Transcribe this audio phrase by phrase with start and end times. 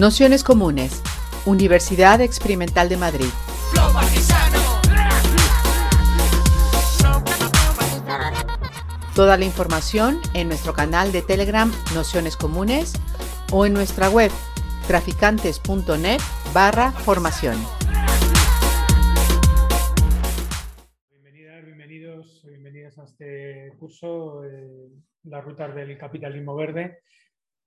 [0.00, 1.02] Nociones Comunes,
[1.44, 3.26] Universidad Experimental de Madrid.
[9.14, 12.94] Toda la información en nuestro canal de Telegram Nociones Comunes
[13.52, 14.30] o en nuestra web
[14.86, 16.20] traficantes.net
[16.54, 17.58] barra formación.
[21.10, 24.88] Bienvenidas, bienvenidos, bienvenidas a este curso, eh,
[25.24, 27.02] Las rutas del capitalismo verde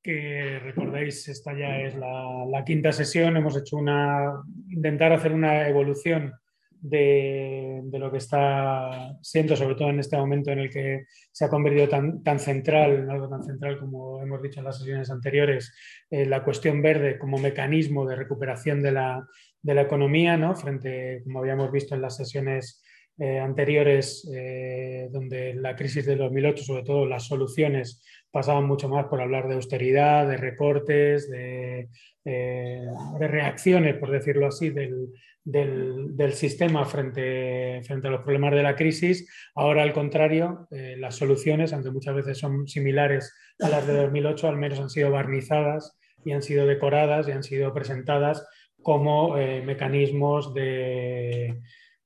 [0.04, 6.34] que recordáis, esta ya es la, quinta sesión, hemos hecho una, intentar hacer una evolución
[6.82, 11.50] de, lo que está siendo, sobre todo en este momento en el que se ha
[11.50, 15.74] convertido tan, tan central, algo tan central como hemos dicho en las sesiones anteriores,
[16.12, 19.26] eh, la cuestión verde como mecanismo de recuperación de la,
[19.62, 20.54] de la economía, ¿no?
[20.56, 22.84] frente, como habíamos visto en las sesiones
[23.20, 29.05] eh, anteriores, eh, donde la crisis de 2008, sobre todo las soluciones, pasaban mucho más
[29.05, 31.88] por hablar de austeridad, de recortes, de,
[32.26, 32.86] eh,
[33.20, 39.30] reacciones, por decirlo así, del, sistema frente, a los problemas de la crisis.
[39.56, 44.58] Ahora, al contrario, las soluciones, aunque muchas veces son similares a las de 2008, al
[44.58, 45.95] menos han sido barnizadas
[46.26, 48.48] y han sido decoradas y han sido presentadas
[48.81, 51.61] como mecanismos de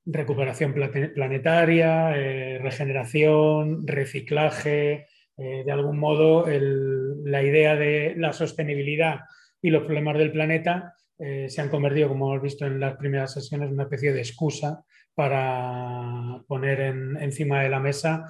[0.08, 9.21] recuperación planetaria, eh, regeneración, reciclaje, eh, de algún modo la idea de la sostenibilidad
[9.61, 13.33] y los problemas del planeta eh, se han convertido, como hemos visto en las primeras
[13.33, 14.83] sesiones, en una especie de excusa
[15.15, 18.27] para poner encima de la mesa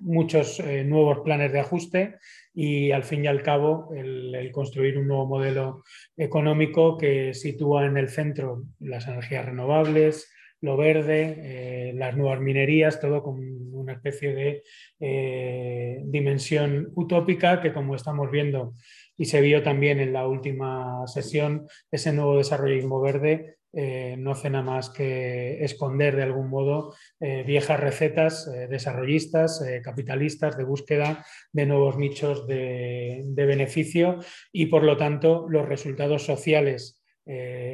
[0.00, 2.16] muchos nuevos planes de ajuste
[2.52, 5.84] y al fin y al cabo el, construir un nuevo modelo
[6.16, 10.28] económico que sitúa en el centro las energías renovables,
[10.60, 13.38] lo verde, eh, las nuevas minerías, todo con
[13.74, 14.62] una especie de
[15.00, 18.74] eh, dimensión utópica que como estamos viendo
[19.16, 24.50] y se vio también en la última sesión, ese nuevo desarrollismo verde eh, no hace
[24.50, 31.98] nada más que esconder de algún modo viejas recetas desarrollistas, capitalistas, de búsqueda de nuevos
[31.98, 34.18] nichos de, beneficio
[34.52, 37.02] y por lo tanto los resultados sociales,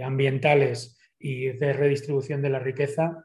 [0.02, 0.93] ambientales
[1.24, 3.24] y de redistribución de la riqueza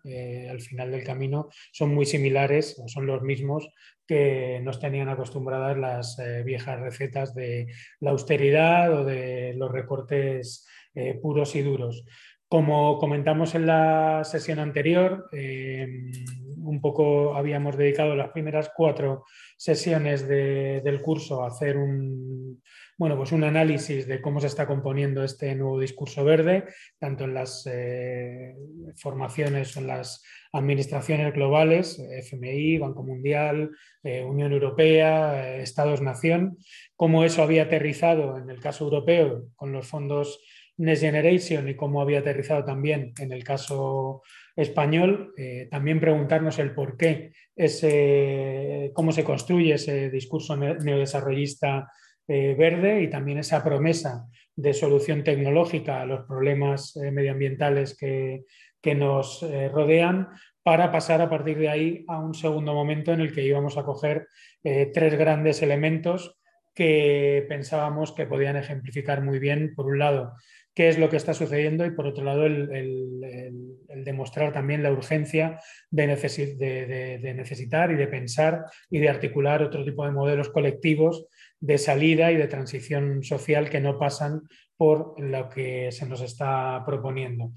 [0.50, 3.70] al final del camino son muy similares o son los mismos
[4.08, 7.68] que nos tenían acostumbradas las viejas recetas de
[8.00, 10.66] la austeridad o de los recortes
[11.22, 12.06] puros y duros.
[12.50, 15.88] Como comentamos en la sesión anterior, eh,
[16.58, 19.24] un poco habíamos dedicado las primeras cuatro
[19.56, 22.60] sesiones del curso a hacer un,
[23.00, 26.66] bueno, pues un análisis de cómo se está componiendo este nuevo discurso verde,
[27.00, 28.54] tanto en las eh,
[28.98, 30.22] formaciones o en las
[30.52, 33.72] administraciones globales, FMI, Banco Mundial,
[34.04, 36.58] eh, Unión Europea, Estados-Nación,
[36.98, 40.42] cómo eso había aterrizado en el caso europeo con los fondos
[40.76, 44.24] Next Generation y cómo había aterrizado también en el caso
[44.58, 51.90] español, eh, también preguntarnos el por qué, ese, cómo se construye ese discurso neodesarrollista
[52.30, 54.26] eh, verde y también esa promesa
[54.56, 58.46] de solución tecnológica a los problemas eh, medioambientales que,
[58.82, 60.30] que nos rodean,
[60.64, 63.84] para pasar a partir de ahí a un segundo momento en el que íbamos a
[63.84, 64.28] coger
[64.64, 66.40] tres grandes elementos
[66.74, 70.34] que pensábamos que podían ejemplificar muy bien, por un lado,
[70.80, 73.76] qué es lo que está sucediendo y por otro lado el,
[74.06, 75.60] demostrar también la urgencia
[75.92, 81.28] de, necesitar y de pensar y de articular otro tipo de modelos colectivos
[81.60, 84.44] de salida y de transición social que no pasan
[84.78, 87.52] por lo que se nos está proponiendo.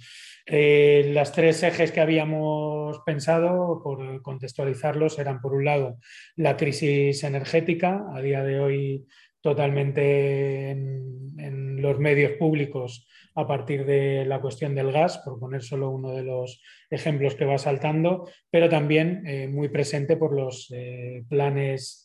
[0.45, 5.99] Eh, las tres ejes que habíamos pensado, por contextualizarlos, eran por un lado
[6.35, 9.07] la crisis energética, a día de hoy
[9.41, 15.91] totalmente en los medios públicos a partir de la cuestión del gas, por poner solo
[15.91, 21.25] uno de los ejemplos que va saltando, pero también eh, muy presente por los eh,
[21.29, 22.02] planes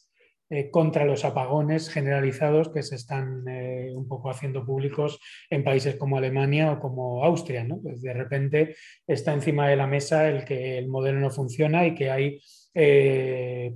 [0.49, 6.17] eh, contra los apagones generalizados que se están un poco haciendo públicos en países como
[6.17, 7.65] Alemania o como Austria.
[7.81, 11.95] Pues de repente está encima de la mesa el que el modelo no funciona y
[11.95, 12.39] que hay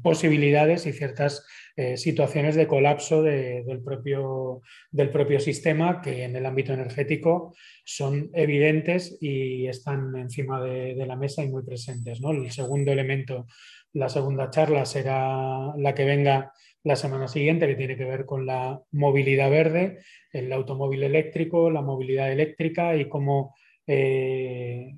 [0.03, 1.43] posibilidades y ciertas
[1.77, 8.29] eh, situaciones de colapso del, propio, del propio sistema que en el ámbito energético son
[8.33, 12.19] evidentes y están encima de, la mesa y muy presentes.
[12.19, 12.31] ¿no?
[12.31, 13.47] El segundo elemento,
[13.93, 16.53] la segunda charla será la que venga
[16.83, 19.99] la semana siguiente, que tiene que ver con la movilidad verde,
[20.31, 23.55] el automóvil eléctrico, la movilidad eléctrica y cómo
[23.85, 24.93] eh,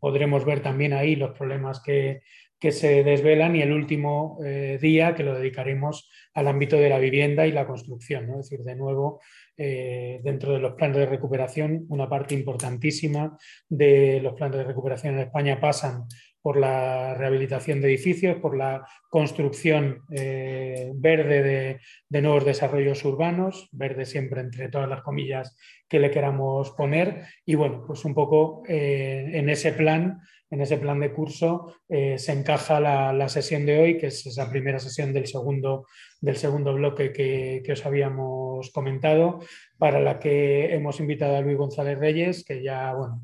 [0.00, 2.20] podremos ver también ahí los problemas que,
[2.70, 7.46] se desvelan y el último eh, día que lo dedicaremos al ámbito de la vivienda
[7.46, 8.30] y la construcción.
[8.30, 9.20] Es decir, de nuevo,
[9.54, 13.36] eh, dentro de los planes de recuperación, una parte importantísima
[13.68, 16.04] de los planes de recuperación en España pasan
[16.44, 21.80] por la rehabilitación de edificios, por la construcción eh, verde
[22.10, 25.56] de, nuevos desarrollos urbanos, verde siempre entre todas las comillas
[25.88, 27.22] que le queramos poner.
[27.46, 30.20] Y bueno, pues un poco eh, en ese plan,
[30.50, 34.50] en ese plan de curso, eh, se encaja la, sesión de hoy, que es esa
[34.50, 35.86] primera sesión del segundo,
[36.20, 39.40] del segundo bloque que, que os habíamos comentado,
[39.78, 43.22] para la que hemos invitado a Luis González Reyes, que ya, bueno,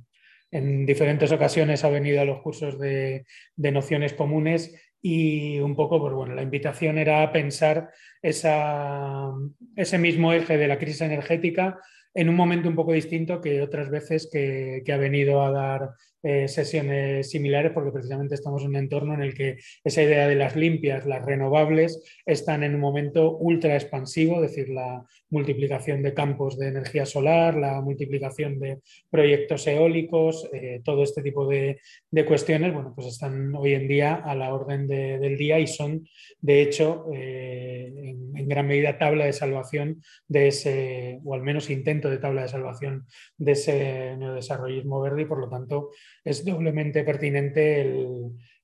[0.50, 3.24] en diferentes ocasiones ha venido a los cursos de,
[3.56, 10.58] nociones comunes y un poco, pues bueno, la invitación era a pensar ese mismo eje
[10.58, 11.78] de la crisis energética
[12.14, 15.90] en un momento un poco distinto que otras veces que, ha venido a dar
[16.22, 20.34] eh, sesiones similares, porque precisamente estamos en un entorno en el que esa idea de
[20.34, 26.12] las limpias, las renovables, están en un momento ultra expansivo, es decir, la multiplicación de
[26.12, 31.80] campos de energía solar, la multiplicación de proyectos eólicos, eh, todo este tipo de,
[32.26, 36.06] cuestiones, bueno, pues están hoy en día a la orden del día y son,
[36.40, 41.70] de hecho, eh, en, en gran medida tabla de salvación de ese, o al menos
[41.70, 43.06] intento de tabla de salvación
[43.38, 45.90] de ese neodesarrollismo verde y por lo tanto
[46.24, 47.80] es doblemente pertinente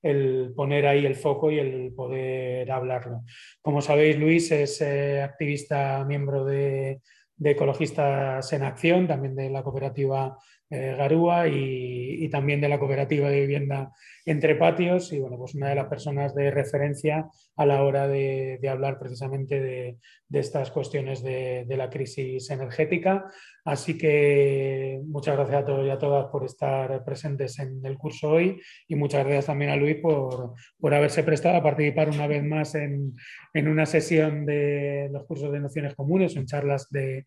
[0.01, 3.23] el, poner ahí el foco y el poder hablarlo.
[3.61, 7.01] Como sabéis, Luis es eh, activista, miembro de,
[7.35, 10.37] de Ecologistas en Acción, también de la cooperativa
[10.69, 13.93] eh, Garúa y, también de la cooperativa de vivienda
[14.25, 15.13] Entre Patios.
[15.13, 19.61] Y bueno, pues una de las personas de referencia a la hora de, hablar precisamente
[19.61, 19.97] de,
[20.31, 23.25] estas cuestiones de, la crisis energética.
[23.63, 28.31] Así que muchas gracias a todos y a todas por estar presentes en el curso
[28.31, 28.61] hoy.
[28.87, 32.75] Y muchas gracias también a Luis por, por haberse prestado a participar una vez más
[32.75, 33.13] en,
[33.53, 37.25] en, una sesión de los cursos de nociones comunes en charlas de,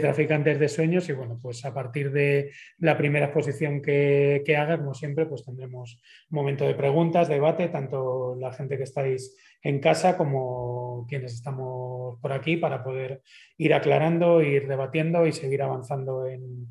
[0.00, 1.08] traficantes de sueños.
[1.08, 6.00] Y bueno, pues a partir de la primera exposición que, haga, como siempre, pues tendremos
[6.30, 12.32] momento de preguntas, debate, tanto la gente que estáis en casa como quienes estamos por
[12.32, 13.22] aquí para poder
[13.58, 16.68] ir aclarando, ir debatiendo y seguir avanzando en,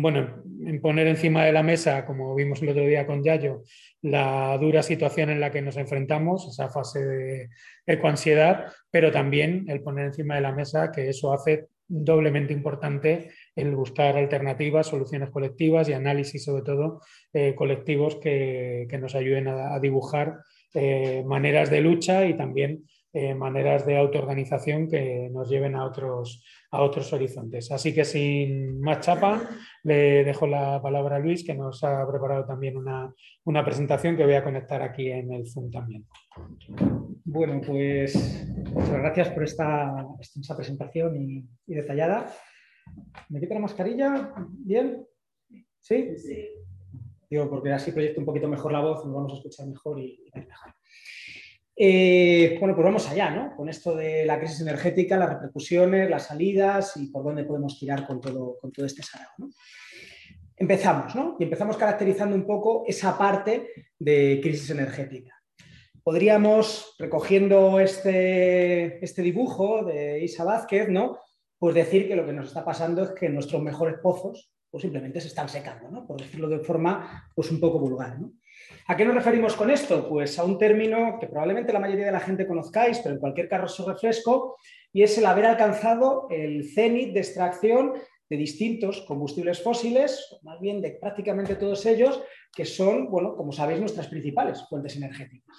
[0.00, 3.62] bueno, en poner encima de la mesa, como vimos el otro día con Yayo,
[4.00, 7.48] la dura situación en la que nos enfrentamos, esa fase de
[7.86, 13.76] ecoansiedad, pero también el poner encima de la mesa que eso hace doblemente importante el
[13.76, 17.02] buscar alternativas, soluciones colectivas y análisis, sobre todo,
[17.32, 20.38] eh, colectivos que, nos ayuden a, dibujar
[20.72, 26.42] eh, maneras de lucha y también eh, maneras de autoorganización que nos lleven a otros,
[26.70, 27.70] a otros horizontes.
[27.70, 29.50] Así que sin más chapa,
[29.82, 33.12] le dejo la palabra a Luis, que nos ha preparado también una,
[33.44, 36.06] una presentación que voy a conectar aquí en el Zoom también.
[37.24, 42.34] Bueno, pues muchas gracias por esta extensa presentación y, detallada.
[43.28, 44.34] ¿Me quito la mascarilla?
[44.48, 45.06] ¿Bien?
[45.80, 46.16] ¿Sí?
[46.18, 46.48] Sí.
[47.30, 50.24] Digo, porque así proyecto un poquito mejor la voz, nos vamos a escuchar mejor y,
[50.26, 50.74] y mejor.
[51.76, 53.56] Eh, bueno, pues vamos allá, ¿no?
[53.56, 58.04] Con esto de la crisis energética, las repercusiones, las salidas y por dónde podemos tirar
[58.06, 59.50] con todo, con todo este sarao, ¿no?
[60.56, 61.36] Empezamos, ¿no?
[61.38, 65.41] Y empezamos caracterizando un poco esa parte de crisis energética.
[66.04, 71.20] Podríamos, recogiendo este, este dibujo de Isa Vázquez, ¿no?
[71.58, 75.20] Pues decir que lo que nos está pasando es que nuestros mejores pozos pues simplemente
[75.20, 76.04] se están secando, ¿no?
[76.04, 78.16] Por decirlo de forma pues un poco vulgar.
[78.88, 80.08] ¿A qué nos referimos con esto?
[80.08, 83.48] Pues a un término que probablemente la mayoría de la gente conozcáis, pero en cualquier
[83.48, 84.56] caso refresco,
[84.92, 87.92] y es el haber alcanzado el cenit de extracción
[88.28, 92.22] de distintos combustibles fósiles, más bien de prácticamente todos ellos,
[92.54, 95.56] que son, bueno, como sabéis, nuestras principales fuentes energéticas.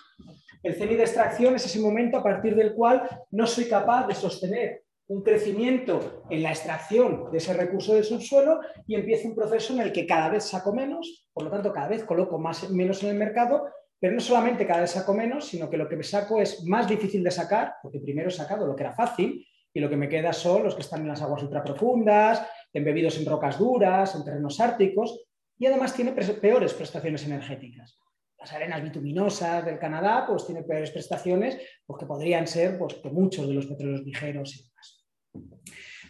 [0.61, 4.15] El cenit de extracción es ese momento a partir del cual no soy capaz de
[4.15, 9.73] sostener un crecimiento en la extracción de ese recurso del subsuelo y empieza un proceso
[9.73, 13.03] en el que cada vez saco menos, por lo tanto cada vez coloco más, menos
[13.03, 13.65] en el mercado,
[13.99, 16.87] pero no solamente cada vez saco menos, sino que lo que me saco es más
[16.87, 20.07] difícil de sacar, porque primero he sacado lo que era fácil y lo que me
[20.07, 24.59] queda son los que están en las aguas ultraprofundas, embebidos en rocas duras, en terrenos
[24.59, 25.19] árticos
[25.57, 27.97] y además tiene peores prestaciones energéticas.
[28.37, 33.09] Las arenas bituminosas del Canadá pues tienen peores prestaciones pues, que podrían ser pues, que
[33.09, 35.63] muchos de los petróleos ligeros y demás.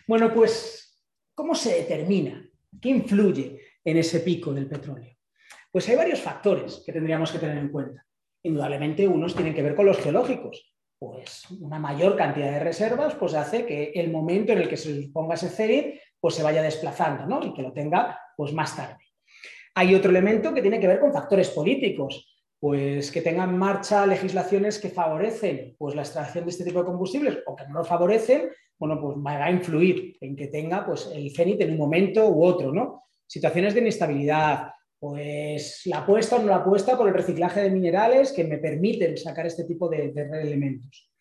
[0.07, 1.00] Bueno, pues,
[1.35, 2.43] ¿cómo se determina?
[2.81, 5.15] ¿Qué influye en ese pico del petróleo?
[5.71, 8.05] Pues hay varios factores que tendríamos que tener en cuenta.
[8.43, 10.75] Indudablemente unos tienen que ver con los geológicos.
[11.00, 15.09] Pues una mayor cantidad de reservas pues hace que el momento en el que se
[15.13, 17.45] ponga ese CERID pues se vaya desplazando ¿no?
[17.45, 19.02] y que lo tenga pues más tarde.
[19.75, 24.06] Hay otro elemento que tiene que ver con factores políticos pues que tengan en marcha
[24.06, 27.84] legislaciones que favorecen pues, la extracción de este tipo de combustibles o que no lo
[27.84, 32.25] favorecen, bueno, pues va a influir en que tenga pues, el CENIT en un momento
[32.30, 33.03] u otro, ¿no?
[33.27, 38.32] Situaciones de inestabilidad, pues la apuesta o no la apuesta por el reciclaje de minerales
[38.32, 41.12] que me permiten sacar este tipo de, de elementos.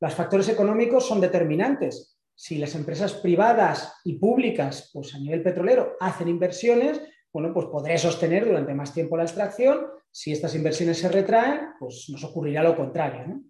[0.00, 2.18] Los factores económicos son determinantes.
[2.34, 7.00] Si las empresas privadas y públicas, pues a nivel petrolero, hacen inversiones,
[7.32, 9.86] bueno, pues podré sostener durante más tiempo la extracción.
[10.10, 13.40] Si estas inversiones se retraen, pues nos ocurrirá lo contrario.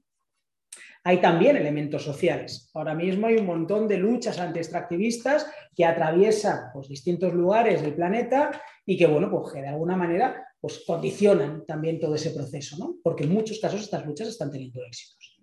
[1.04, 2.70] Hay también elementos sociales.
[2.74, 8.52] Ahora mismo hay un montón de luchas anti-extractivistas que atraviesan pues, distintos lugares del planeta
[8.86, 12.96] y que, bueno, pues de alguna manera pues, condicionan también todo ese proceso, ¿no?
[13.02, 15.40] porque en muchos casos estas luchas están teniendo éxitos.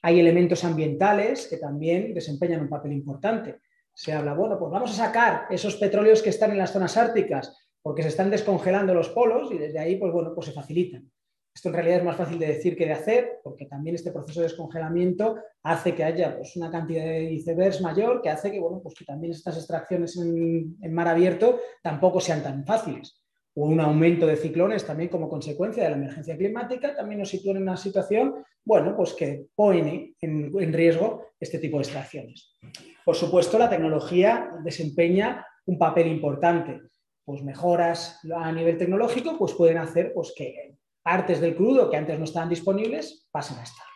[0.00, 3.60] Hay elementos ambientales que también desempeñan un papel importante.
[3.92, 7.65] Se habla, bueno, pues vamos a sacar esos petróleos que están en las zonas árticas
[7.86, 11.08] porque se están descongelando los polos y desde ahí, pues bueno, pues se facilitan.
[11.54, 14.40] Esto en realidad es más fácil de decir que de hacer, porque también este proceso
[14.40, 18.80] de descongelamiento hace que haya pues, una cantidad de icebergs mayor, que hace que, bueno,
[18.82, 23.22] pues que también estas extracciones en, mar abierto tampoco sean tan fáciles.
[23.54, 27.52] O un aumento de ciclones también como consecuencia de la emergencia climática también nos sitúa
[27.52, 32.58] en una situación, bueno, pues que pone en riesgo este tipo de extracciones.
[33.04, 36.80] Por supuesto, la tecnología desempeña un papel importante
[37.26, 42.16] pues mejoras a nivel tecnológico, pues pueden hacer pues, que partes del crudo que antes
[42.18, 43.86] no estaban disponibles pasen a estar.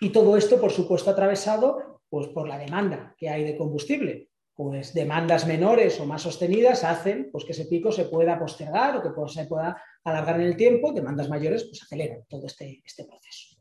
[0.00, 4.30] Y todo esto, por supuesto, atravesado pues, por la demanda que hay de combustible.
[4.56, 9.02] Pues demandas menores o más sostenidas hacen pues, que ese pico se pueda postergar o
[9.02, 13.56] que se pueda alargar en el tiempo, demandas mayores pues aceleran todo este, este proceso.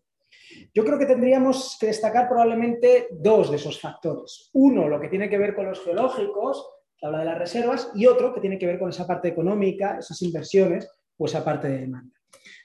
[0.74, 4.50] Yo creo que tendríamos que destacar probablemente dos de esos factores.
[4.54, 6.66] Uno, lo que tiene que ver con los geológicos,
[7.04, 10.22] habla de las reservas, y otro que tiene que ver con esa parte económica, esas
[10.22, 12.16] inversiones, pues esa parte de demanda.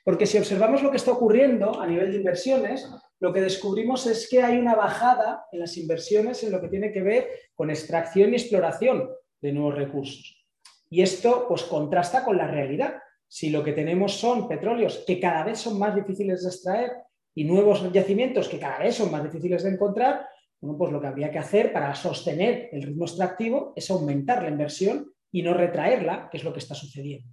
[0.05, 2.89] Porque si observamos lo que está ocurriendo a nivel de inversiones,
[3.21, 6.93] lo que descubrimos es que hay una bajada en las inversiones en lo que tiene
[6.93, 10.47] que ver con extracción y exploración de nuevos recursos.
[10.89, 12.95] Y esto pues contrasta con la realidad.
[13.27, 16.93] Si lo que tenemos son petróleos que cada vez son más difíciles de extraer
[17.35, 20.27] y nuevos yacimientos que cada vez son más difíciles de encontrar,
[20.61, 24.51] bueno, pues lo que habría que hacer para sostener el ritmo extractivo es aumentar la
[24.51, 27.29] inversión y no retraerla, que es lo que está sucediendo.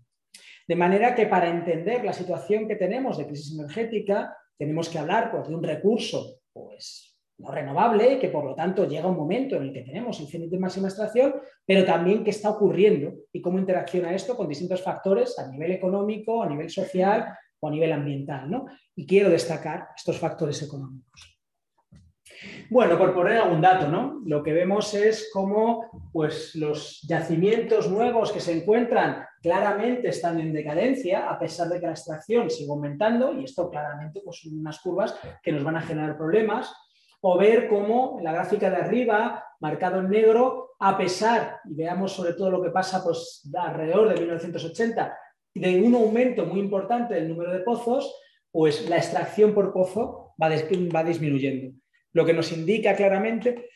[0.68, 5.32] De manera que para entender la situación que tenemos de crisis energética, tenemos que hablar
[5.32, 9.64] pues, de un recurso pues, no renovable, que por lo tanto llega un momento en
[9.64, 14.14] el que tenemos el de máxima extracción, pero también qué está ocurriendo y cómo interacciona
[14.14, 17.26] esto con distintos factores a nivel económico, a nivel social
[17.60, 18.50] o a nivel ambiental.
[18.50, 18.66] ¿no?
[18.96, 21.35] Y quiero destacar estos factores económicos.
[22.70, 24.22] Bueno, por poner algún dato, ¿no?
[24.26, 30.54] Lo que vemos es cómo pues, los yacimientos nuevos que se encuentran claramente están en
[30.54, 34.80] decadencia, a pesar de que la extracción sigue aumentando, y esto claramente pues, son unas
[34.80, 36.74] curvas que nos van a generar problemas.
[37.22, 42.12] O ver cómo en la gráfica de arriba, marcado en negro, a pesar, y veamos
[42.12, 45.18] sobre todo lo que pasa pues, alrededor de 1980,
[45.56, 48.14] de un aumento muy importante del número de pozos,
[48.52, 51.76] pues la extracción por pozo va disminuyendo
[52.16, 53.70] lo que nos indica claramente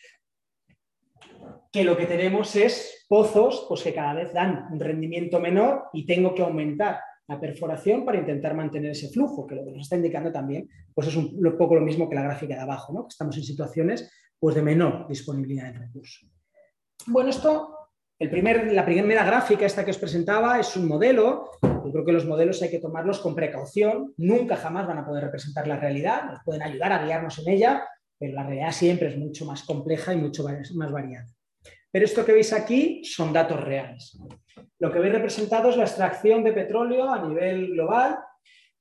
[1.72, 6.06] que lo que tenemos es pozos pues, que cada vez dan un rendimiento menor y
[6.06, 9.98] tengo que aumentar la perforación para intentar mantener ese flujo, que lo que nos está
[9.98, 13.04] indicando también pues es un poco lo mismo que la gráfica de abajo, ¿no?
[13.04, 16.32] que estamos en situaciones pues, de menor disponibilidad de recursos.
[17.08, 17.76] Bueno, esto,
[18.18, 22.14] el primer, la primera gráfica esta que os presentaba es un modelo, yo creo que
[22.14, 26.24] los modelos hay que tomarlos con precaución, nunca jamás van a poder representar la realidad,
[26.26, 27.86] nos pueden ayudar a guiarnos en ella,
[28.20, 30.44] pero la realidad siempre es mucho más compleja y mucho
[30.76, 31.28] más variada.
[31.92, 34.20] Pero esto que veis aquí son datos reales.
[34.78, 38.20] Lo que veis representado es la extracción de petróleo a nivel global.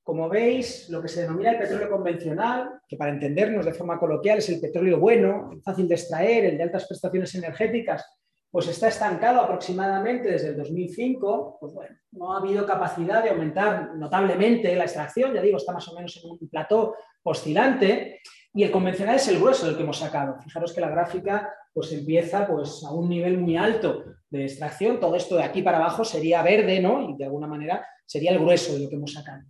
[0.03, 4.39] Como veis, lo que se denomina el petróleo convencional, que para entendernos de forma coloquial
[4.39, 8.05] es el petróleo bueno, fácil de extraer, el de altas prestaciones energéticas,
[8.51, 11.57] pues está estancado aproximadamente desde el 2005.
[11.59, 15.87] Pues bueno, no ha habido capacidad de aumentar notablemente la extracción, ya digo, está más
[15.87, 18.21] o menos en un plató oscilante.
[18.53, 20.39] Y el convencional es el grueso del que hemos sacado.
[20.41, 24.99] Fijaros que la gráfica pues, empieza pues, a un nivel muy alto de extracción.
[24.99, 27.09] Todo esto de aquí para abajo sería verde, ¿no?
[27.09, 29.43] Y de alguna manera sería el grueso de lo que hemos sacado.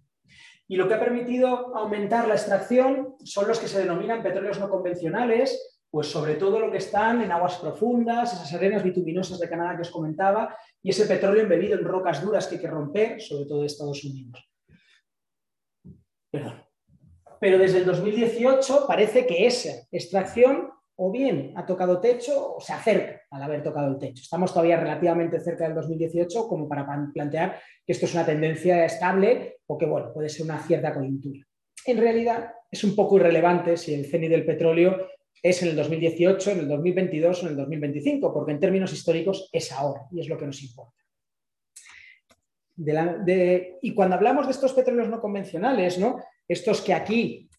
[0.68, 4.70] Y lo que ha permitido aumentar la extracción son los que se denominan petróleos no
[4.70, 9.76] convencionales, pues sobre todo lo que están en aguas profundas, esas arenas bituminosas de Canadá
[9.76, 13.46] que os comentaba, y ese petróleo embebido en rocas duras que hay que romper, sobre
[13.46, 14.48] todo de Estados Unidos.
[16.30, 16.69] Perdón
[17.40, 20.70] pero desde el 2018 parece que esa extracción
[21.02, 24.22] o bien ha tocado techo o se acerca al haber tocado el techo.
[24.22, 29.60] Estamos todavía relativamente cerca del 2018 como para plantear que esto es una tendencia estable
[29.66, 31.40] o que bueno, puede ser una cierta coyuntura.
[31.86, 35.08] En realidad es un poco irrelevante si el CENI del petróleo
[35.42, 39.50] es en el 2018, en el 2022 o en el 2025, porque en términos históricos
[39.54, 40.99] es ahora y es lo que nos importa.
[43.82, 46.18] Y cuando hablamos de estos petróleos no convencionales, ¿no?
[46.50, 47.50] estos que aquí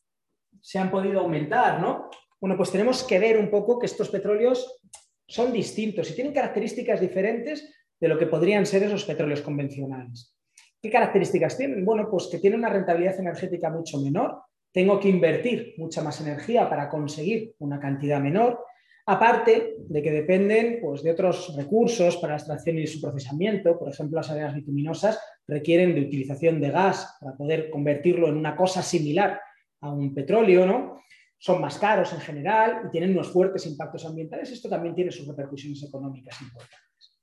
[0.60, 2.10] se han podido aumentar, ¿no?
[2.40, 4.80] Bueno, pues tenemos que ver un poco que estos petróleos
[5.26, 10.36] son distintos y tienen características diferentes de lo que podrían ser esos petróleos convencionales.
[10.82, 11.84] ¿Qué características tienen?
[11.84, 16.68] Bueno, pues que tienen una rentabilidad energética mucho menor, tengo que invertir mucha más energía
[16.68, 18.64] para conseguir una cantidad menor,
[19.06, 23.88] aparte de que dependen pues, de otros recursos para la extracción y su procesamiento, por
[23.88, 28.82] ejemplo, las arenas bituminosas requieren de utilización de gas para poder convertirlo en una cosa
[28.82, 29.40] similar
[29.80, 31.00] a un petróleo, ¿no?
[31.40, 34.52] son más caros en general y tienen unos fuertes impactos ambientales.
[34.52, 37.18] Esto también tiene sus repercusiones económicas importantes.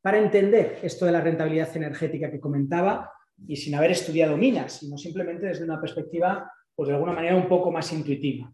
[0.00, 3.12] Para entender esto de la rentabilidad energética que comentaba,
[3.46, 7.48] y sin haber estudiado minas, sino simplemente desde una perspectiva, pues de alguna manera un
[7.48, 8.52] poco más intuitiva.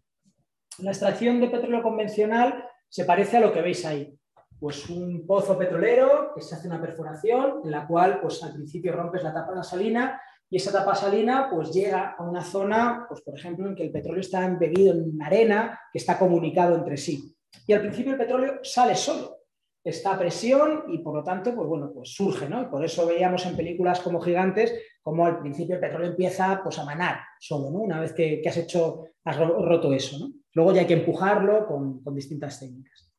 [0.79, 4.13] La extracción de petróleo convencional se parece a lo que veis ahí.
[4.59, 8.91] Pues un pozo petrolero que se hace una perforación en la cual pues al principio
[8.91, 13.05] rompes la tapa de la salina y esa tapa salina pues llega a una zona,
[13.07, 16.97] pues por ejemplo, en que el petróleo está embebido en arena que está comunicado entre
[16.97, 17.35] sí.
[17.65, 19.37] Y al principio el petróleo sale solo,
[19.83, 22.61] está a presión y por lo tanto, pues bueno, pues surge, ¿no?
[22.61, 24.73] Y por eso veíamos en películas como Gigantes
[25.07, 27.67] como al principio el petróleo empieza pues a manar solo.
[27.67, 30.17] Una vez que, has hecho, has roto eso.
[30.51, 33.09] Luego ya hay que empujarlo con, con distintas técnicas.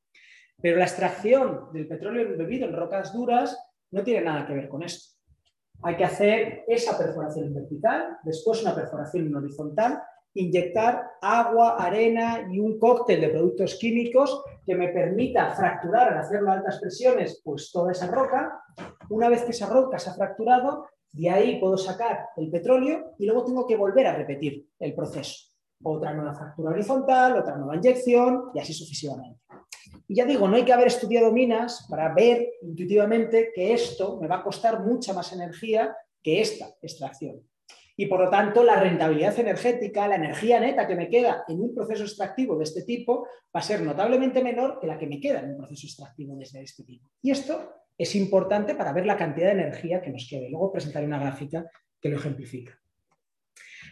[0.61, 3.59] Pero la extracción del petróleo embebido en rocas duras
[3.91, 5.19] no tiene nada que ver con esto
[5.83, 10.03] hay que hacer esa perforación en vertical, después una perforación en horizontal,
[10.35, 16.51] inyectar agua, arena y un cóctel de productos químicos que me permita fracturar al hacerlo
[16.51, 18.61] a altas presiones pues toda esa roca.
[19.09, 23.27] Una vez que esa roca se ha fracturado, de ahí puedo sacar el petróleo y
[23.27, 25.53] luego tengo que volver a repetir el proceso.
[25.83, 29.41] Otra nueva fractura horizontal, otra nueva inyección y así sucesivamente.
[30.07, 34.27] Y ya digo, no hay que haber estudiado minas para ver intuitivamente que esto me
[34.27, 37.43] va a costar mucha más energía que esta extracción.
[37.97, 41.75] Y por lo tanto, la rentabilidad energética, la energía neta que me queda en un
[41.75, 45.41] proceso extractivo de este tipo, va a ser notablemente menor que la que me queda
[45.41, 47.11] en un proceso extractivo de este tipo.
[47.23, 50.49] Y esto es importante para ver la cantidad de energía que nos quede.
[50.49, 51.69] Luego presentaré una gráfica
[52.01, 52.79] que lo ejemplifica.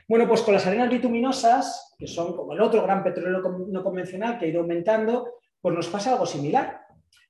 [0.09, 4.39] Bueno, pues con las arenas bituminosas, que son como el otro gran petróleo no convencional
[4.39, 6.83] que ha ido aumentando, pues nos pasa algo similar.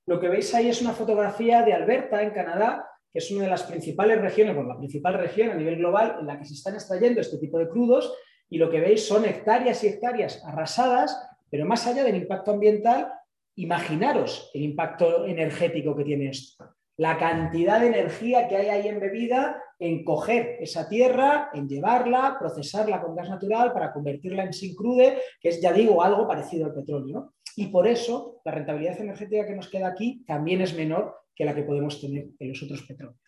[0.05, 3.49] Lo que veis ahí es una fotografía de Alberta, en Canadá, que es una de
[3.49, 6.75] las principales regiones, bueno, la principal región a nivel global en la que se están
[6.75, 8.13] extrayendo este tipo de crudos,
[8.49, 13.11] y lo que veis son hectáreas y hectáreas arrasadas, pero más allá del impacto ambiental,
[13.57, 16.65] imaginaros el impacto energético que tiene esto.
[16.97, 23.01] La cantidad de energía que hay ahí embebida en coger esa tierra, en llevarla, procesarla
[23.01, 27.33] con gas natural para convertirla en sincrude, que es, ya digo, algo parecido al petróleo
[27.55, 31.55] y por eso la rentabilidad energética que nos queda aquí también es menor que la
[31.55, 33.19] que podemos tener en los otros petróleos.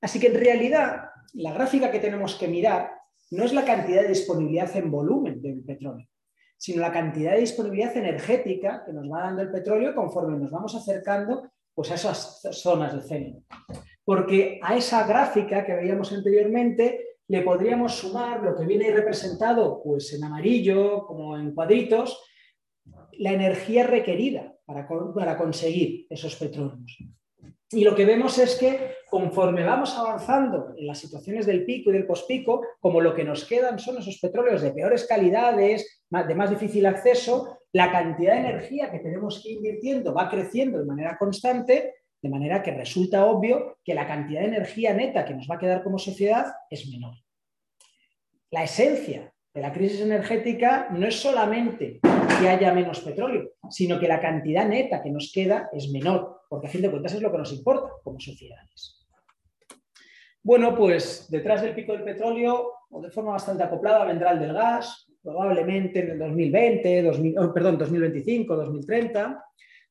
[0.00, 2.90] Así que en realidad la gráfica que tenemos que mirar
[3.32, 6.06] no es la cantidad de disponibilidad en volumen del petróleo,
[6.58, 10.74] sino la cantidad de disponibilidad energética que nos va dando el petróleo conforme nos vamos
[10.74, 13.44] acercando pues, a esas zonas de CENI.
[14.04, 20.12] Porque a esa gráfica que veíamos anteriormente le podríamos sumar lo que viene representado pues,
[20.14, 22.20] en amarillo, como en cuadritos,
[23.18, 26.98] la energía requerida para, conseguir esos petróleos.
[27.70, 31.92] Y lo que vemos es que conforme vamos avanzando en las situaciones del pico y
[31.92, 36.50] del pospico, como lo que nos quedan son esos petróleos de peores calidades, de más
[36.50, 41.18] difícil acceso, la cantidad de energía que tenemos que ir invirtiendo va creciendo de manera
[41.18, 45.56] constante, de manera que resulta obvio que la cantidad de energía neta que nos va
[45.56, 47.14] a quedar como sociedad es menor.
[48.50, 51.98] La esencia de la crisis energética no es solamente
[52.40, 56.68] que haya menos petróleo, sino que la cantidad neta que nos queda es menor, porque
[56.68, 59.04] a fin de cuentas es lo que nos importa como sociedades.
[60.44, 64.52] Bueno, pues detrás del pico del petróleo, o de forma bastante acoplada, vendrá el del
[64.52, 67.10] gas, probablemente en el 2020,
[67.52, 69.44] perdón, 2025, 2030.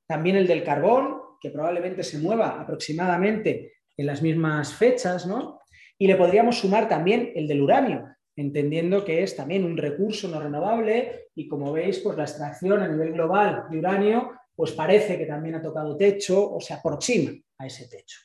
[0.08, 5.60] También el del carbón, que probablemente se mueva aproximadamente en las mismas fechas, ¿no?
[5.98, 10.40] Y le podríamos sumar también el del uranio, entendiendo que es también un recurso no
[10.40, 15.26] renovable y como veis, pues la extracción a nivel global de uranio pues parece que
[15.28, 18.22] también ha tocado techo o se aproxima a ese techo.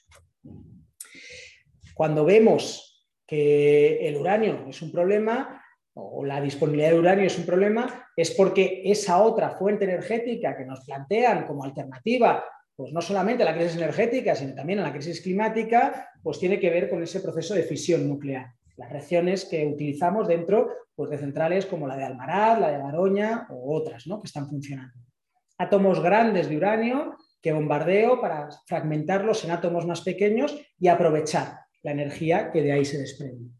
[1.95, 5.63] Cuando vemos que el uranio es un problema,
[5.95, 10.65] o la disponibilidad de uranio es un problema, es porque esa otra fuente energética que
[10.65, 12.43] nos plantean como alternativa,
[12.75, 16.59] pues no solamente a la crisis energética, sino también a la crisis climática, pues tiene
[16.59, 18.55] que ver con ese proceso de fisión nuclear.
[18.77, 23.47] Las reacciones que utilizamos dentro pues, de centrales como la de Almaraz, la de Garoña
[23.51, 24.21] o otras ¿no?
[24.21, 24.95] que están funcionando.
[25.59, 31.91] Átomos grandes de uranio que bombardeo para fragmentarlos en átomos más pequeños y aprovechar la
[31.91, 33.51] energía que de ahí se desprende.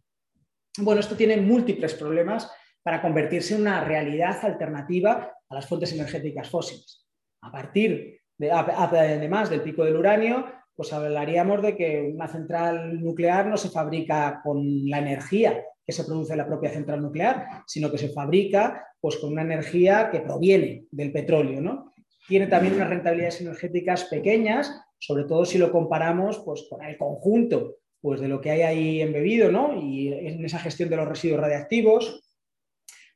[0.79, 2.51] Bueno, esto tiene múltiples problemas
[2.83, 7.07] para convertirse en una realidad alternativa a las fuentes energéticas fósiles.
[7.43, 13.47] A partir de, además del pico del uranio, pues hablaríamos de que una central nuclear
[13.47, 17.91] no se fabrica con la energía que se produce en la propia central nuclear, sino
[17.91, 21.61] que se fabrica pues, con una energía que proviene del petróleo.
[21.61, 21.93] ¿no?
[22.29, 27.77] Tiene también unas rentabilidades energéticas pequeñas, sobre todo si lo comparamos pues, con el conjunto
[28.01, 29.81] pues de lo que hay ahí embebido, ¿no?
[29.81, 32.21] Y en esa gestión de los residuos radiactivos.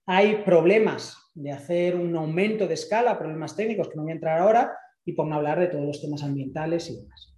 [0.07, 4.41] Hay problemas de hacer un aumento de escala, problemas técnicos que no voy a entrar
[4.41, 7.36] ahora, y por no hablar de todos los temas ambientales y demás.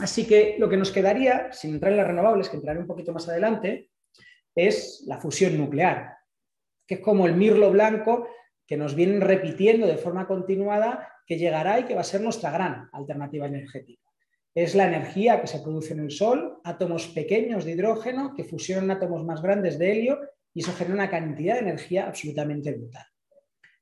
[0.00, 3.12] Así que lo que nos quedaría, sin entrar en las renovables, que entraré un poquito
[3.12, 3.90] más adelante,
[4.54, 6.16] es la fusión nuclear,
[6.86, 8.28] que es como el mirlo blanco
[8.66, 12.50] que nos vienen repitiendo de forma continuada que llegará y que va a ser nuestra
[12.50, 14.02] gran alternativa energética.
[14.54, 18.90] Es la energía que se produce en el Sol, átomos pequeños de hidrógeno que fusionan
[18.90, 20.20] átomos más grandes de helio
[20.52, 23.06] y eso genera una cantidad de energía absolutamente brutal.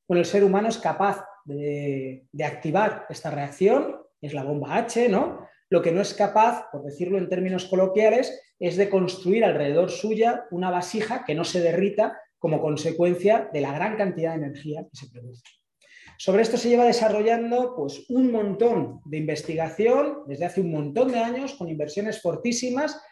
[0.06, 5.46] Bueno, el ser humano es capaz de, activar esta reacción, es la bomba H, ¿no?
[5.68, 10.46] Lo que no es capaz, por decirlo en términos coloquiales, es de construir alrededor suya
[10.50, 14.96] una vasija que no se derrita como consecuencia de la gran cantidad de energía que
[14.96, 15.42] se produce.
[16.18, 21.18] Sobre esto se lleva desarrollando pues, un montón de investigación desde hace un montón de
[21.18, 23.02] años con inversiones fortísimas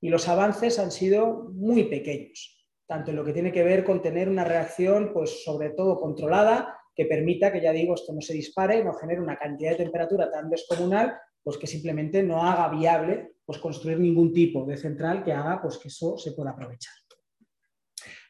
[0.00, 4.02] y los avances han sido muy pequeños, tanto en lo que tiene que ver con
[4.02, 8.34] tener una reacción, pues sobre todo controlada, que permita que, ya digo, esto no se
[8.34, 13.32] dispare, no genere una cantidad de temperatura tan descomunal, pues que simplemente no haga viable
[13.44, 16.94] pues, construir ningún tipo de central que haga pues, que eso se pueda aprovechar.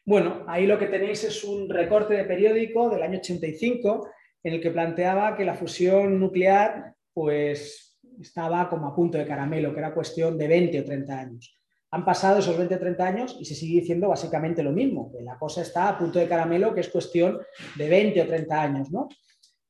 [0.05, 4.09] Bueno, ahí lo que tenéis es un recorte de periódico del año 85
[4.43, 9.73] en el que planteaba que la fusión nuclear pues, estaba como a punto de caramelo,
[9.73, 11.59] que era cuestión de 20 o 30 años.
[11.91, 15.21] Han pasado esos 20 o 30 años y se sigue diciendo básicamente lo mismo, que
[15.21, 17.39] la cosa está a punto de caramelo, que es cuestión
[17.75, 18.91] de 20 o 30 años.
[18.91, 19.09] ¿no?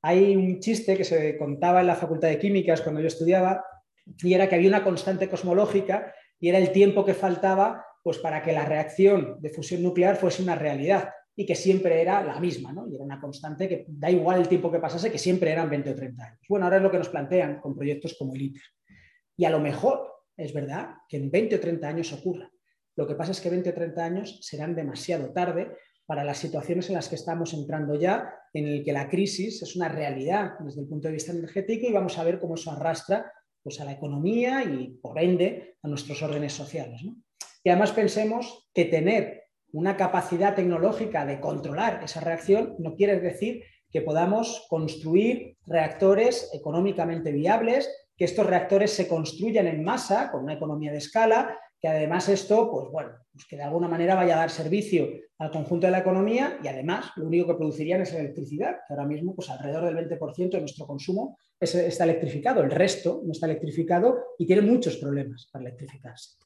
[0.01, 3.63] Hay un chiste que se contaba en la Facultad de Químicas cuando yo estudiaba
[4.05, 8.41] y era que había una constante cosmológica y era el tiempo que faltaba pues, para
[8.41, 12.73] que la reacción de fusión nuclear fuese una realidad y que siempre era la misma,
[12.73, 12.87] ¿no?
[12.89, 15.91] Y era una constante que da igual el tiempo que pasase, que siempre eran 20
[15.91, 16.39] o 30 años.
[16.49, 18.63] Bueno, ahora es lo que nos plantean con proyectos como el ITER.
[19.37, 22.51] Y a lo mejor es verdad que en 20 o 30 años ocurra.
[22.95, 25.71] Lo que pasa es que 20 o 30 años serán demasiado tarde
[26.09, 29.75] para las situaciones en las que estamos entrando ya, en el que la crisis es
[29.75, 33.31] una realidad desde el punto de vista energético y vamos a ver cómo eso arrastra
[33.61, 37.03] pues, a la economía y, por ende, a nuestros órdenes sociales.
[37.63, 43.61] Y además pensemos que tener una capacidad tecnológica de controlar esa reacción no quiere decir
[43.91, 50.55] que podamos construir reactores económicamente viables, que estos reactores se construyan en masa con una
[50.55, 54.39] economía de escala, que además esto, pues bueno, pues que de alguna manera vaya a
[54.39, 58.77] dar servicio al conjunto de la economía y además lo único que producirían es electricidad,
[58.85, 63.31] que ahora mismo pues alrededor del 20% de nuestro consumo está electrificado, el resto no
[63.31, 66.37] está electrificado y tiene muchos problemas para electrificarse.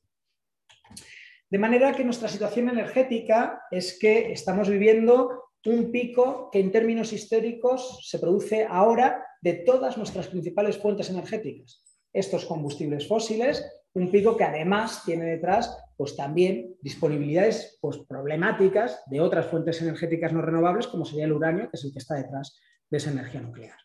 [1.50, 7.14] De manera que nuestra situación energética es que estamos viviendo un pico que en términos
[7.14, 11.84] históricos se produce ahora de todas nuestras principales fuentes energéticas.
[12.12, 19.22] Estos combustibles fósiles, un pico que además tiene detrás pues también disponibilidades pues, problemáticas de
[19.22, 22.60] otras fuentes energéticas no renovables, como sería el uranio, que es el que está detrás
[22.90, 23.78] de esa energía nuclear.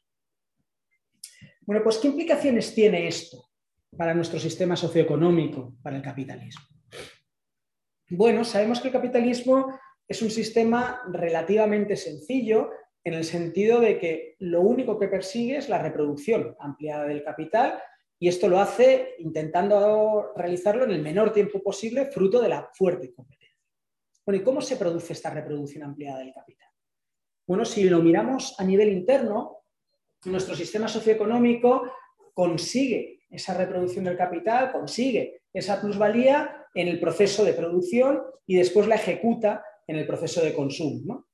[1.63, 3.51] Bueno, pues ¿qué implicaciones tiene esto
[3.97, 6.65] para nuestro sistema socioeconómico, para el capitalismo?
[8.11, 12.71] Bueno, sabemos que el capitalismo es un sistema relativamente sencillo
[13.05, 17.79] en el sentido de que lo único que persigue es la reproducción ampliada del capital
[18.19, 23.13] y esto lo hace intentando realizarlo en el menor tiempo posible, fruto de la fuerte
[23.13, 23.57] competencia.
[24.27, 26.69] Bueno, ¿y cómo se produce esta reproducción ampliada del capital?
[27.47, 29.63] Bueno, si lo miramos a nivel interno,
[30.25, 31.91] nuestro sistema socioeconómico
[32.35, 38.87] consigue esa reproducción del capital, consigue esa plusvalía en el proceso de producción y después
[38.87, 41.27] la ejecuta en el proceso de consumo.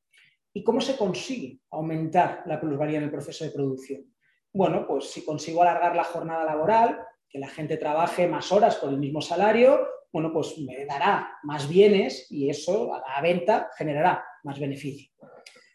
[0.52, 4.13] ¿Y cómo se consigue aumentar la plusvalía en el proceso de producción?
[4.54, 8.88] Bueno, pues si consigo alargar la jornada laboral, que la gente trabaje más horas por
[8.88, 9.80] el mismo salario,
[10.12, 15.10] bueno, pues me dará más bienes y eso a la venta generará más beneficio.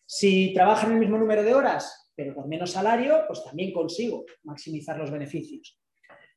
[0.05, 4.97] Si trabajan el mismo número de horas, pero con menos salario, pues también consigo maximizar
[4.97, 5.77] los beneficios.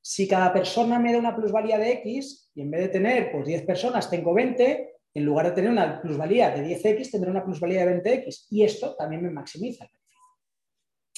[0.00, 3.46] Si cada persona me da una plusvalía de X y en vez de tener pues,
[3.46, 7.86] 10 personas tengo 20, en lugar de tener una plusvalía de 10X tendré una plusvalía
[7.86, 9.86] de 20X y esto también me maximiza.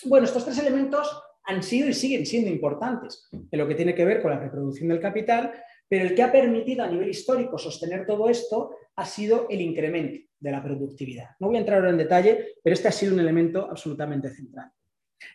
[0.07, 4.05] Bueno, estos tres elementos han sido y siguen siendo importantes en lo que tiene que
[4.05, 5.53] ver con la reproducción del capital,
[5.89, 10.19] pero el que ha permitido a nivel histórico sostener todo esto ha sido el incremento
[10.39, 11.31] de la productividad.
[11.41, 14.71] No voy a entrar ahora en detalle, pero este ha sido un elemento absolutamente central.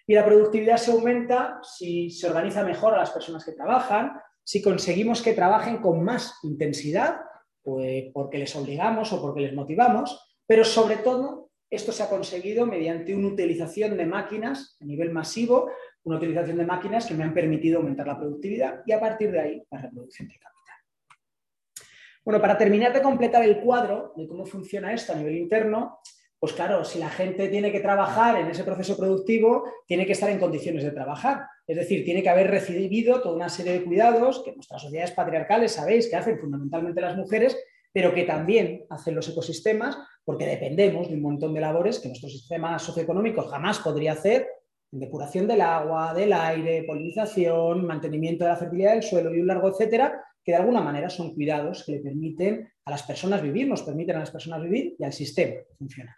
[0.06, 4.62] Y la productividad se aumenta si se organiza mejor a las personas que trabajan, si
[4.62, 7.22] conseguimos que trabajen con más intensidad,
[7.62, 12.66] pues porque les obligamos o porque les motivamos, pero sobre todo esto se ha conseguido
[12.66, 15.72] mediante una utilización de máquinas a nivel masivo,
[16.04, 19.40] una utilización de máquinas que me han permitido aumentar la productividad y a partir de
[19.40, 20.76] ahí la reproducción del capital.
[22.26, 26.00] Bueno, para terminar de completar el cuadro de cómo funciona esto a nivel interno,
[26.40, 30.30] pues claro, si la gente tiene que trabajar en ese proceso productivo, tiene que estar
[30.30, 31.46] en condiciones de trabajar.
[31.68, 35.74] Es decir, tiene que haber recibido toda una serie de cuidados que nuestras sociedades patriarcales
[35.74, 37.58] sabéis que hacen fundamentalmente las mujeres,
[37.92, 42.30] pero que también hacen los ecosistemas, porque dependemos de un montón de labores que nuestro
[42.30, 44.48] sistema socioeconómico jamás podría hacer,
[44.92, 49.70] depuración del agua, del aire, polinización, mantenimiento de la fertilidad del suelo y un largo
[49.70, 53.84] etcétera, que de alguna manera son cuidados que le permiten a las personas vivir, nos
[53.84, 56.16] permiten a las personas vivir y al sistema funcionar.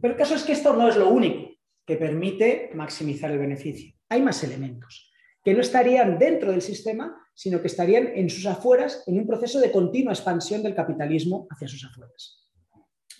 [0.00, 1.50] Pero el caso es que esto no es lo único
[1.86, 3.94] que permite maximizar el beneficio.
[4.08, 5.12] Hay más elementos
[5.44, 9.60] que no estarían dentro del sistema, sino que estarían en sus afueras en un proceso
[9.60, 12.48] de continua expansión del capitalismo hacia sus afueras.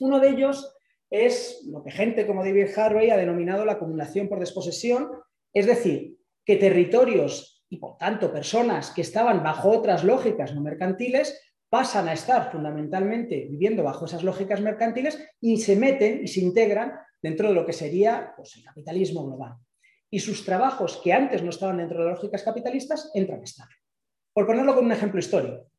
[0.00, 0.74] Uno de ellos
[1.11, 5.11] es lo que gente como David Harvey ha denominado la acumulación por desposesión,
[5.52, 11.38] es decir, que territorios y por tanto personas que estaban bajo otras lógicas no mercantiles
[11.68, 16.94] pasan a estar fundamentalmente viviendo bajo esas lógicas mercantiles y se meten y se integran
[17.20, 19.57] dentro de lo que sería pues, el capitalismo global.
[20.09, 23.68] Y sus trabajos que antes no estaban dentro de las lógicas capitalistas entran a estar.
[24.37, 25.70] Por ponerlo con un ejemplo histórico,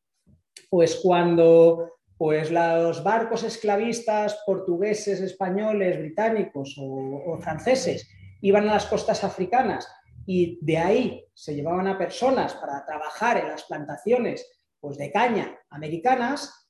[0.72, 8.10] pues cuando pues, los barcos esclavistas portugueses, españoles, británicos o, franceses
[8.42, 9.88] iban a las costas africanas
[10.26, 15.56] y de ahí se llevaban a personas para trabajar en las plantaciones pues de caña
[15.70, 16.68] americanas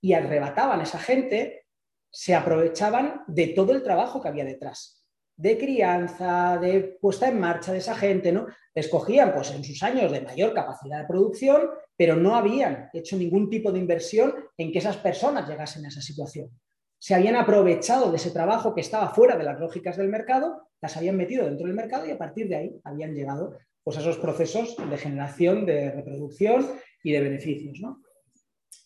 [0.00, 1.66] y arrebataban a esa gente,
[2.10, 4.99] se aprovechaban de todo el trabajo que había detrás,
[5.40, 8.46] de crianza, de puesta en marcha de esa gente, ¿no?
[8.74, 13.48] Escogían pues en sus años de mayor capacidad de producción, pero no habían hecho ningún
[13.48, 16.50] tipo de inversión en que esas personas llegasen a esa situación.
[16.98, 20.94] Se habían aprovechado de ese trabajo que estaba fuera de las lógicas del mercado, las
[20.98, 24.76] habían metido dentro del mercado y a partir de ahí habían llegado pues esos procesos
[24.76, 26.68] de generación, de reproducción
[27.02, 27.80] y de beneficios.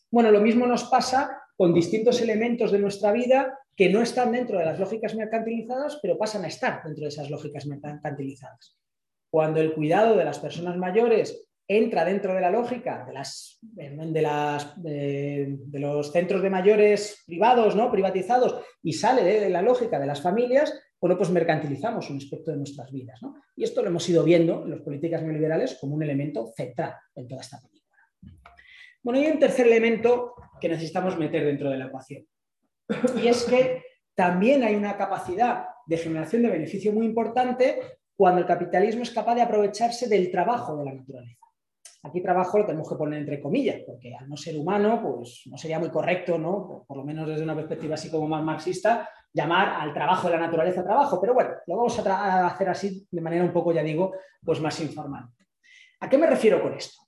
[0.08, 4.58] Bueno, lo mismo nos pasa con distintos elementos de nuestra vida que no están dentro
[4.58, 8.78] de las lógicas mercantilizadas, pero pasan a estar dentro de esas lógicas mercantilizadas.
[9.30, 15.58] Cuando el cuidado de las personas mayores entra dentro de la lógica de, las, de,
[15.72, 17.90] los centros de mayores privados, ¿no?
[17.90, 22.58] privatizados, y sale de la lógica de las familias, bueno, pues mercantilizamos un aspecto de
[22.58, 23.20] nuestras vidas.
[23.56, 27.28] Y esto lo hemos ido viendo en las políticas neoliberales como un elemento central en
[27.28, 27.73] toda esta película.
[29.04, 32.26] Bueno, y un tercer elemento que necesitamos meter dentro de la ecuación.
[33.22, 33.82] Y es que
[34.14, 37.80] también hay una capacidad de generación de beneficio muy importante
[38.16, 41.44] cuando el capitalismo es capaz de aprovecharse del trabajo de la naturaleza.
[42.02, 45.58] Aquí trabajo lo tenemos que poner entre comillas, porque al no ser humano, pues no
[45.58, 46.84] sería muy correcto, ¿no?
[46.86, 50.40] Por, lo menos desde una perspectiva así como más marxista, llamar al trabajo de la
[50.40, 51.20] naturaleza trabajo.
[51.20, 54.12] Pero bueno, lo vamos a, hacer así de manera un poco, ya digo,
[54.42, 55.28] pues más informal.
[56.00, 57.02] ¿A qué me refiero con esto?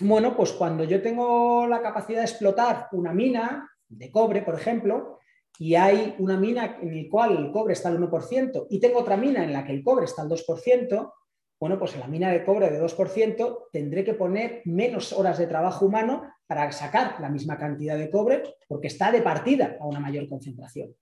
[0.00, 5.20] Bueno, pues cuando yo tengo la capacidad de explotar una mina de cobre, por ejemplo,
[5.58, 9.16] y hay una mina en la cual el cobre está al 1% y tengo otra
[9.16, 11.12] mina en la que el cobre está al 2%,
[11.58, 15.46] bueno, pues en la mina de cobre de 2% tendré que poner menos horas de
[15.46, 20.00] trabajo humano para sacar la misma cantidad de cobre porque está de partida a una
[20.00, 20.94] mayor concentración.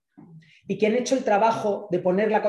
[0.67, 2.41] ¿Y quién ha hecho el trabajo de poner la,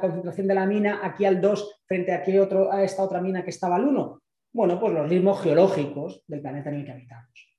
[0.00, 3.50] concentración de la mina aquí al 2 frente a, otro, a esta otra mina que
[3.50, 4.22] estaba al 1?
[4.52, 7.58] Bueno, pues los ritmos geológicos del planeta en el que habitamos.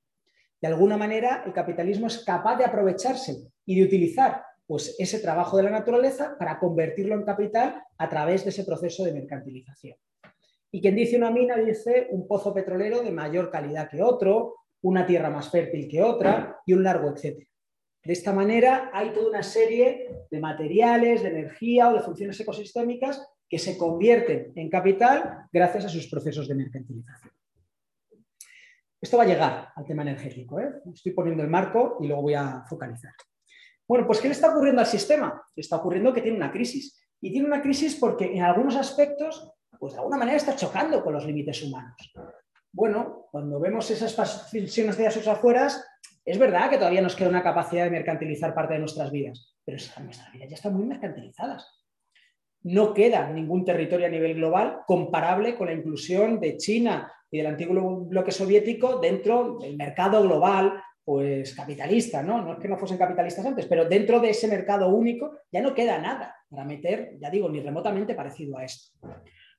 [0.62, 5.58] De alguna manera, el capitalismo es capaz de aprovecharse y de utilizar pues ese trabajo
[5.58, 9.98] de la naturaleza para convertirlo en capital a través de ese proceso de mercantilización.
[10.72, 15.06] Y quien dice una mina dice un pozo petrolero de mayor calidad que otro, una
[15.06, 17.50] tierra más fértil que otra y un largo etcétera.
[18.04, 23.28] De esta manera hay toda una serie de materiales, de energía o de funciones ecosistémicas
[23.50, 27.34] que se convierten en capital gracias a sus procesos de mercantilización.
[29.02, 30.60] Esto va a llegar al tema energético.
[30.60, 30.82] ¿eh?
[30.94, 33.14] Estoy poniendo el marco y luego voy a focalizar.
[33.88, 35.42] Bueno, pues ¿qué le está ocurriendo al sistema?
[35.56, 37.02] Le está ocurriendo que tiene una crisis.
[37.22, 41.14] Y tiene una crisis porque en algunos aspectos, pues de alguna manera está chocando con
[41.14, 42.14] los límites humanos.
[42.72, 45.84] Bueno, cuando vemos esas expansiones de sus afueras,
[46.24, 49.78] es verdad que todavía nos queda una capacidad de mercantilizar parte de nuestras vidas, pero
[50.04, 51.79] nuestras vidas ya están muy mercantilizadas.
[52.64, 57.48] No queda ningún territorio a nivel global comparable con la inclusión de China y del
[57.48, 62.40] antiguo bloque soviético dentro del mercado global pues capitalista, ¿no?
[62.44, 65.74] No es que no fuesen capitalistas antes, pero dentro de ese mercado único ya no
[65.74, 68.96] queda nada para meter, ya digo, ni remotamente parecido a esto.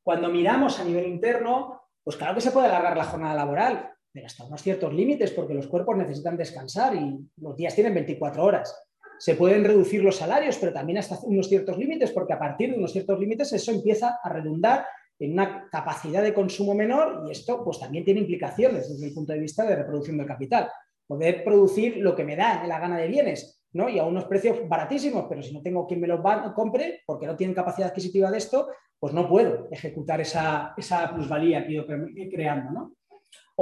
[0.00, 4.26] Cuando miramos a nivel interno, pues claro que se puede alargar la jornada laboral, pero
[4.26, 8.89] hasta unos ciertos límites, porque los cuerpos necesitan descansar y los días tienen 24 horas.
[9.20, 12.78] Se pueden reducir los salarios, pero también hasta unos ciertos límites, porque a partir de
[12.78, 14.86] unos ciertos límites eso empieza a redundar
[15.18, 19.34] en una capacidad de consumo menor y esto pues también tiene implicaciones desde el punto
[19.34, 20.70] de vista de reproducción del capital
[21.06, 23.88] poder producir lo que me da la gana de bienes, ¿no?
[23.88, 26.20] Y a unos precios baratísimos, pero si no tengo quien me los
[26.54, 30.72] compre, porque no tienen capacidad adquisitiva de esto, pues no puedo ejecutar esa,
[31.12, 32.92] plusvalía que ido creando, ¿no?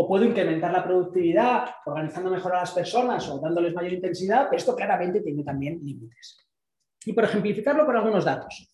[0.00, 4.56] O puedo incrementar la productividad organizando mejor a las personas o dándoles mayor intensidad, pero
[4.56, 6.46] esto claramente tiene también límites.
[7.04, 8.72] Y por ejemplificarlo con algunos datos.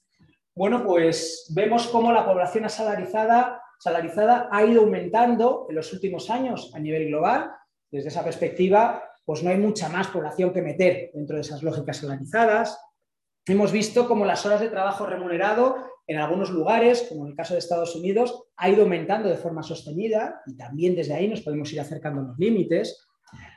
[0.54, 6.72] Bueno, pues vemos cómo la población asalarizada salarizada ha ido aumentando en los últimos años
[6.74, 7.50] a nivel global
[7.90, 12.02] desde esa perspectiva, pues no hay mucha más población que meter dentro de esas lógicas
[12.02, 12.78] organizadas.
[13.46, 17.54] Hemos visto cómo las horas de trabajo remunerado en algunos lugares, como en el caso
[17.54, 21.72] de Estados Unidos, ha ido aumentando de forma sostenida y también desde ahí nos podemos
[21.72, 23.06] ir acercando a los límites.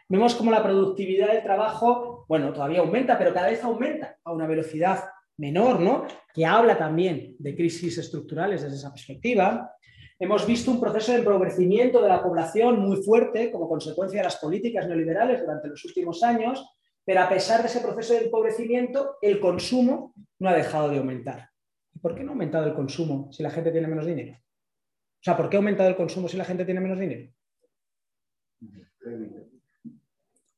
[0.09, 4.47] Vemos cómo la productividad del trabajo, bueno, todavía aumenta, pero cada vez aumenta a una
[4.47, 5.03] velocidad
[5.37, 6.05] menor, ¿no?
[6.33, 9.73] Que habla también de crisis estructurales desde esa perspectiva.
[10.17, 14.37] Hemos visto un proceso de empobrecimiento de la población muy fuerte como consecuencia de las
[14.37, 16.65] políticas neoliberales durante los últimos años,
[17.05, 21.49] pero a pesar de ese proceso de empobrecimiento, el consumo no ha dejado de aumentar.
[21.97, 24.37] ¿Y por qué no ha aumentado el consumo si la gente tiene menos dinero?
[24.37, 27.33] O sea, ¿por qué ha aumentado el consumo si la gente tiene menos dinero?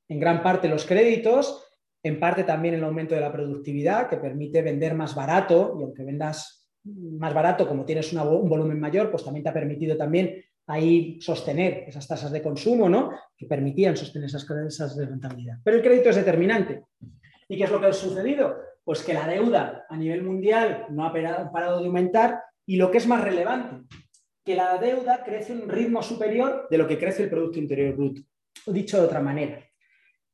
[0.10, 1.66] En gran parte los créditos,
[2.04, 6.04] en parte también el aumento de la productividad, que permite vender más barato, y aunque
[6.04, 11.22] vendas más barato, como tienes un volumen mayor, pues también te ha permitido también ahí
[11.22, 13.12] sostener esas tasas de consumo, ¿no?
[13.38, 15.60] Que permitían sostener esas tasas de rentabilidad.
[15.64, 16.84] Pero el crédito es determinante.
[17.48, 18.58] ¿Y qué es lo que ha sucedido?
[18.84, 23.00] Pues que la deuda a nivel mundial no ha parado de aumentar y lo que
[23.00, 23.86] es más relevante,
[24.46, 27.96] que la deuda crece a un ritmo superior de lo que crece el Producto Interior
[27.96, 28.22] Bruto.
[28.66, 29.64] Dicho de otra manera,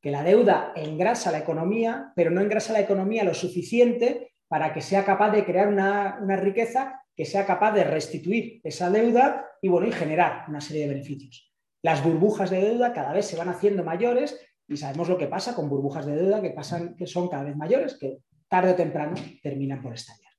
[0.00, 4.80] que la deuda engrasa la economía, pero no engrasa la economía lo suficiente para que
[4.80, 9.88] sea capaz de crear una, riqueza que sea capaz de restituir esa deuda y, bueno,
[9.88, 11.52] y generar una serie de beneficios.
[11.82, 15.54] Las burbujas de deuda cada vez se van haciendo mayores y sabemos lo que pasa
[15.54, 19.14] con burbujas de deuda que, pasan, que son cada vez mayores, que tarde o temprano
[19.42, 20.32] terminan por estallar.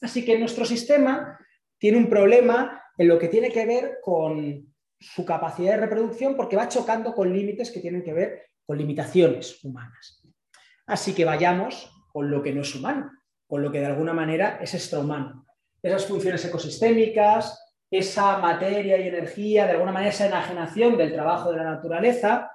[0.00, 1.38] Así que nuestro sistema
[1.78, 6.56] tiene un problema en lo que tiene que ver con su capacidad de reproducción porque
[6.56, 10.22] va chocando con límites que tienen que ver con limitaciones humanas.
[10.86, 13.10] Así que vayamos con lo que no es humano,
[13.46, 15.46] con lo que de alguna manera es extrahumano.
[15.82, 17.58] Esas funciones ecosistémicas,
[17.90, 22.50] esa materia y energía, de alguna manera esa enajenación del trabajo de la naturaleza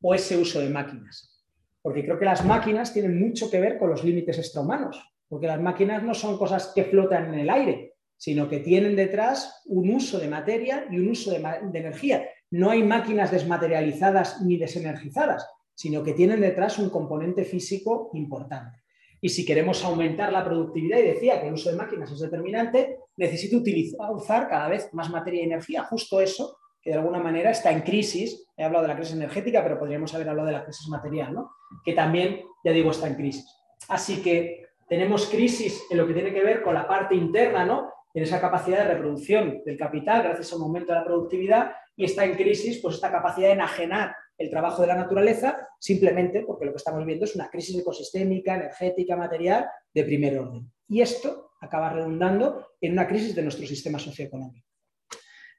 [0.00, 1.37] o ese uso de máquinas.
[1.82, 5.60] Porque creo que las máquinas tienen mucho que ver con los límites extrahumanos, porque las
[5.60, 10.18] máquinas no son cosas que flotan en el aire, sino que tienen detrás un uso
[10.18, 11.38] de materia y un uso de,
[11.72, 12.28] energía.
[12.50, 18.82] No hay máquinas desmaterializadas ni desenergizadas, sino que tienen detrás un componente físico importante.
[19.20, 22.98] Y si queremos aumentar la productividad, y decía que el uso de máquinas es determinante,
[23.16, 25.84] necesito utilizar, usar cada vez más materia y energía.
[25.84, 28.46] Justo eso, que de alguna manera está en crisis.
[28.56, 31.50] He hablado de la crisis energética, pero podríamos haber hablado de la crisis material, ¿no?
[31.84, 33.46] que también, ya digo, está en crisis.
[33.88, 37.92] Así que tenemos crisis en lo que tiene que ver con la parte interna, ¿no?
[38.14, 42.04] en esa capacidad de reproducción del capital gracias a un aumento de la productividad, y
[42.04, 46.64] está en crisis pues, esta capacidad de enajenar el trabajo de la naturaleza, simplemente porque
[46.64, 50.70] lo que estamos viendo es una crisis ecosistémica, energética, material de primer orden.
[50.88, 54.67] Y esto acaba redundando en una crisis de nuestro sistema socioeconómico.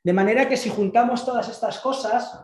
[0.04, 2.44] De manera que si juntamos todas estas cosas,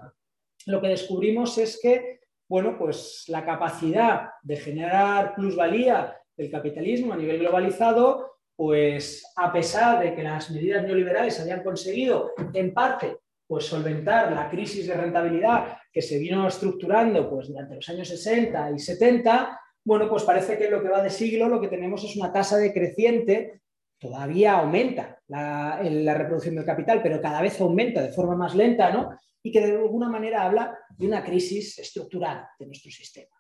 [0.66, 7.18] lo que descubrimos es que, bueno, pues la capacidad de generar plusvalía del capitalismo a
[7.18, 13.66] nivel globalizado, pues a pesar de que las medidas neoliberales habían conseguido en parte pues
[13.66, 18.80] solventar la crisis de rentabilidad que se vino estructurando pues, durante los años 60 y
[18.80, 22.16] 70, bueno, pues parece que en lo que va de siglo lo que tenemos es
[22.16, 23.62] una tasa decreciente
[24.00, 29.12] todavía aumenta la, reproducción del capital, pero cada vez aumenta, de forma más lenta, ¿no?
[29.41, 33.36] Y que de alguna manera habla de una crisis estructural de nuestro sistema.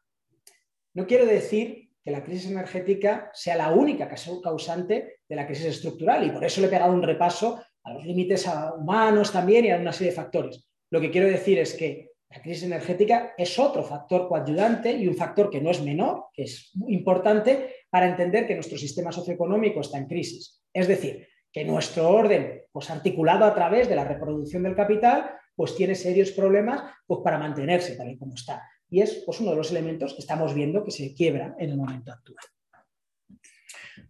[0.93, 4.07] No quiero decir que la crisis energética sea la única
[4.43, 8.05] causante de la crisis estructural y por eso le he pegado un repaso a los
[8.05, 8.47] límites
[8.77, 10.67] humanos también y a una serie de factores.
[10.91, 15.15] Lo que quiero decir es que la crisis energética es otro factor coadyuvante y un
[15.15, 19.97] factor que no es menor, que es importante para entender que nuestro sistema socioeconómico está
[19.97, 20.61] en crisis.
[20.73, 25.77] Es decir, que nuestro orden, pues articulado a través de la reproducción del capital, pues
[25.77, 28.61] tiene serios problemas pues, para mantenerse tal y como está.
[28.89, 31.77] Y es pues, uno de los elementos que estamos viendo que se quiebra en el
[31.77, 32.43] momento actual.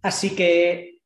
[0.02, 1.02] Así que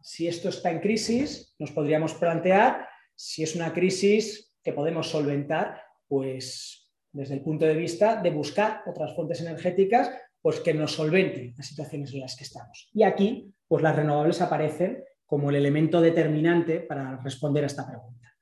[0.00, 5.82] si esto está en crisis, nos podríamos plantear si es una crisis que podemos solventar
[6.08, 10.10] pues desde el punto de vista de buscar otras fuentes energéticas
[10.44, 12.90] pues que nos solventen las situaciones en las que estamos.
[12.92, 18.36] Y aquí, pues las renovables aparecen como el elemento determinante para responder a esta pregunta.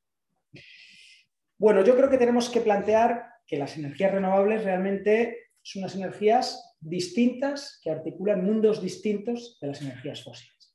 [1.56, 6.76] Bueno, yo creo que tenemos que plantear que las energías renovables realmente son unas energías
[6.80, 10.74] distintas que articulan mundos distintos de las energías fósiles.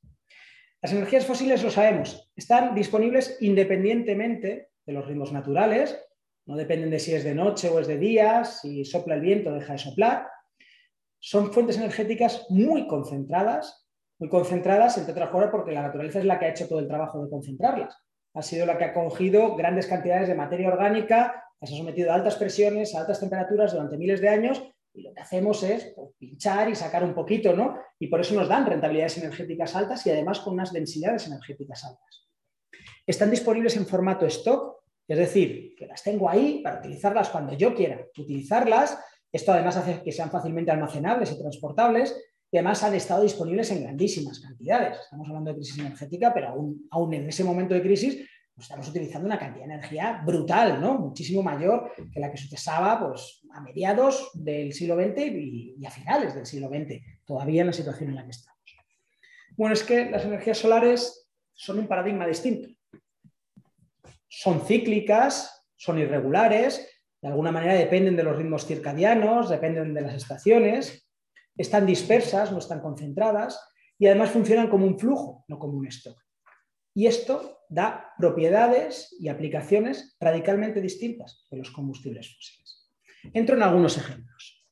[0.80, 5.94] Las energías fósiles, lo sabemos, están disponibles independientemente de los ritmos naturales
[6.48, 9.50] no dependen de si es de noche o es de día, si sopla el viento
[9.50, 10.26] o deja de soplar.
[11.20, 13.86] Son fuentes energéticas muy concentradas,
[14.18, 16.88] muy concentradas, entre otras cosas, porque la naturaleza es la que ha hecho todo el
[16.88, 17.96] trabajo de concentrarlas.
[18.34, 22.14] Ha sido la que ha cogido grandes cantidades de materia orgánica, las ha sometido a
[22.14, 24.62] altas presiones, a altas temperaturas durante miles de años,
[24.94, 27.78] y lo que hacemos es pues, pinchar y sacar un poquito, ¿no?
[27.98, 32.28] Y por eso nos dan rentabilidades energéticas altas y además con unas densidades energéticas altas.
[33.06, 37.74] Están disponibles en formato stock, es decir, que las tengo ahí para utilizarlas cuando yo
[37.74, 38.98] quiera utilizarlas.
[39.32, 42.16] Esto además hace que sean fácilmente almacenables y transportables
[42.50, 44.98] y además han estado disponibles en grandísimas cantidades.
[45.00, 46.48] Estamos hablando de crisis energética, pero
[46.90, 50.98] aún, en ese momento de crisis pues estamos utilizando una cantidad de energía brutal, ¿no?
[50.98, 55.90] muchísimo mayor que la que se pues, a mediados del siglo XX y, y a
[55.90, 58.58] finales del siglo XX, todavía en la situación en la que estamos.
[59.56, 62.68] Bueno, es que las energías solares son un paradigma distinto
[64.28, 66.86] son cíclicas, son irregulares,
[67.20, 71.08] de alguna manera dependen de los ritmos circadianos, dependen de las estaciones,
[71.56, 73.60] están dispersas, no están concentradas
[73.98, 76.18] y además funcionan como un flujo, no como un stock.
[76.94, 82.90] Y esto da propiedades y aplicaciones radicalmente distintas de los combustibles fósiles.
[83.32, 84.66] Entro en algunos ejemplos.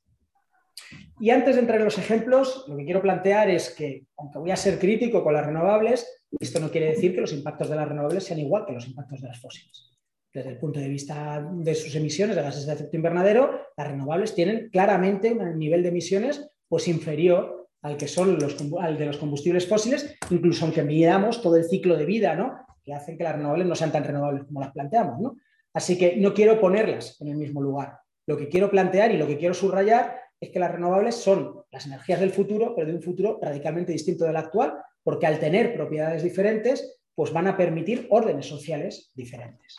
[1.18, 4.50] Y antes de entrar en los ejemplos, lo que quiero plantear es que, aunque voy
[4.50, 7.88] a ser crítico con las renovables, esto no quiere decir que los impactos de las
[7.88, 9.95] renovables sean igual que los impactos de las fósiles.
[10.36, 14.34] Desde el punto de vista de sus emisiones de gases de efecto invernadero, las renovables
[14.34, 18.36] tienen claramente un nivel de emisiones pues, inferior al que son
[18.78, 22.52] al de los combustibles fósiles, incluso aunque midamos todo el ciclo de vida, ¿no?
[22.84, 25.18] que hacen que las renovables no sean tan renovables como las planteamos.
[25.22, 25.38] ¿no?
[25.72, 27.96] Así que no quiero ponerlas en el mismo lugar.
[28.26, 31.86] Lo que quiero plantear y lo que quiero subrayar es que las renovables son las
[31.86, 36.22] energías del futuro, pero de un futuro radicalmente distinto del actual, porque al tener propiedades
[36.22, 39.76] diferentes, pues van a permitir órdenes sociales diferentes.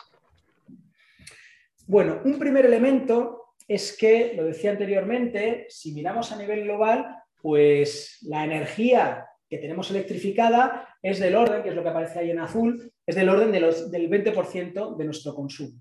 [1.88, 8.18] Bueno, un primer elemento es que, lo decía anteriormente, si miramos a nivel global, pues
[8.28, 12.40] la energía que tenemos electrificada es del orden, que es lo que aparece ahí en
[12.40, 15.80] azul, es del orden del 20% de nuestro consumo.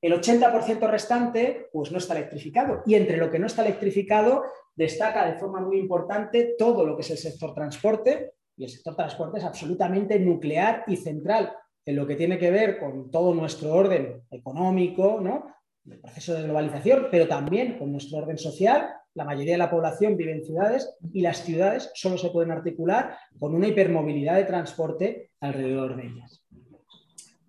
[0.00, 4.44] El 80% restante pues no está electrificado y entre lo que no está electrificado
[4.76, 8.94] destaca de forma muy importante todo lo que es el sector transporte y el sector
[8.94, 11.52] transporte es absolutamente nuclear y central
[11.84, 15.54] en lo que tiene que ver con todo nuestro orden económico, ¿no?
[15.90, 18.90] el proceso de globalización, pero también con nuestro orden social.
[19.14, 23.16] La mayoría de la población vive en ciudades y las ciudades solo se pueden articular
[23.38, 26.44] con una hipermovilidad de transporte alrededor de ellas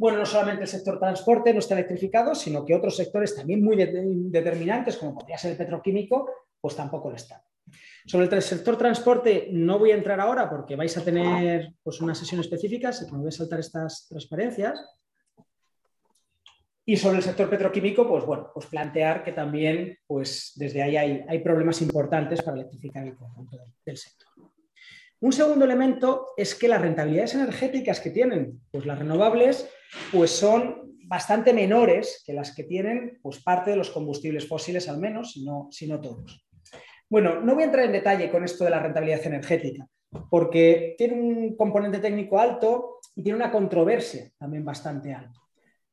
[0.01, 3.75] bueno, no solamente el sector transporte no está electrificado, sino que otros sectores también muy
[3.75, 6.27] determinantes, como podría ser el petroquímico,
[6.59, 7.39] pues tampoco lo están.
[8.05, 12.15] Sobre el sector transporte no voy a entrar ahora porque vais a tener pues, una
[12.15, 14.83] sesión específica, así que me voy a saltar estas transparencias.
[16.83, 21.23] Y sobre el sector petroquímico, pues bueno, pues plantear que también pues desde ahí hay,
[21.27, 24.29] hay problemas importantes para electrificar el conjunto del sector.
[25.19, 29.69] Un segundo elemento es que las rentabilidades energéticas que tienen pues, las renovables
[30.11, 34.97] pues, son bastante menores que las que tienen pues, parte de los combustibles fósiles, al
[34.97, 36.43] menos, si si no todos.
[37.12, 39.86] Bueno, no voy a entrar en detalle con esto de la rentabilidad energética,
[40.30, 45.38] porque tiene un componente técnico alto y tiene una controversia también bastante alta.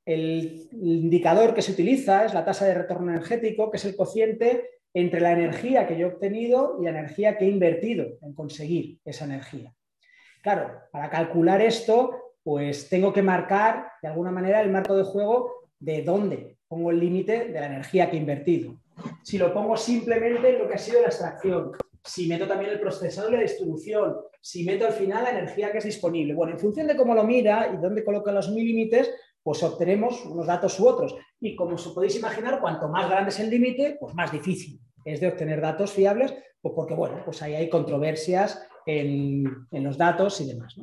[0.06, 4.70] El indicador que se utiliza es la tasa de retorno energético, que es el cociente
[4.94, 9.00] entre la energía que yo he obtenido y la energía que he invertido en conseguir
[9.04, 9.74] esa energía.
[10.40, 15.68] Claro, para calcular esto, pues tengo que marcar de alguna manera el marco de juego
[15.80, 18.78] de dónde pongo el límite de la energía que he invertido.
[19.22, 21.72] Si lo pongo simplemente en lo que ha sido la extracción,
[22.04, 25.78] si meto también el procesador y la distribución, si meto al final la energía que
[25.78, 26.34] es disponible.
[26.34, 29.10] Bueno, en función de cómo lo mira y dónde coloca los límites,
[29.42, 31.16] pues obtenemos unos datos u otros.
[31.40, 35.20] Y como os podéis imaginar, cuanto más grande es el límite, pues más difícil es
[35.20, 40.46] de obtener datos fiables, pues porque bueno, pues ahí hay controversias en, los datos y
[40.46, 40.76] demás.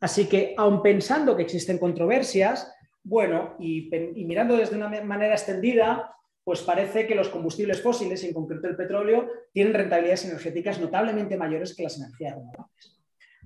[0.00, 2.72] Así que, aun pensando que existen controversias,
[3.02, 6.14] bueno, y, y mirando desde una manera extendida,
[6.44, 11.74] pues parece que los combustibles fósiles, en concreto el petróleo, tienen rentabilidades energéticas notablemente mayores
[11.74, 13.00] que las energías renovables.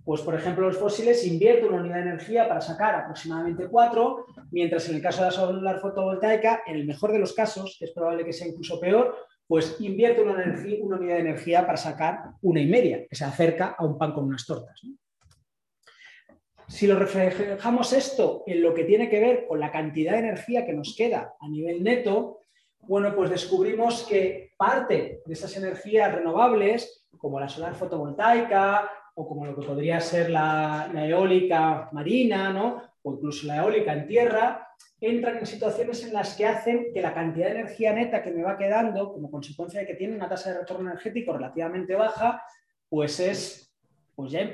[0.04, 4.88] Pues, por ejemplo, los fósiles invierten una unidad de energía para sacar aproximadamente 4, mientras
[4.88, 7.92] en el caso de la solar fotovoltaica, en el mejor de los casos, que es
[7.92, 9.14] probable que sea incluso peor,
[9.46, 13.84] pues invierte una unidad de energía para sacar una y media, que se acerca a
[13.84, 14.80] un pan con unas tortas.
[16.66, 20.66] Si lo reflejamos esto en lo que tiene que ver con la cantidad de energía
[20.66, 22.40] que nos queda a nivel neto,
[22.82, 29.44] bueno, pues descubrimos que parte de esas energías renovables, como la solar fotovoltaica o como
[29.44, 32.82] lo que podría ser la, eólica marina, ¿no?
[33.02, 34.68] o incluso la eólica en tierra,
[35.00, 38.42] entran en situaciones en las que hacen que la cantidad de energía neta que me
[38.42, 42.42] va quedando, como consecuencia de que tiene una tasa de retorno energético relativamente baja,
[42.88, 43.74] pues es
[44.14, 44.50] pues ya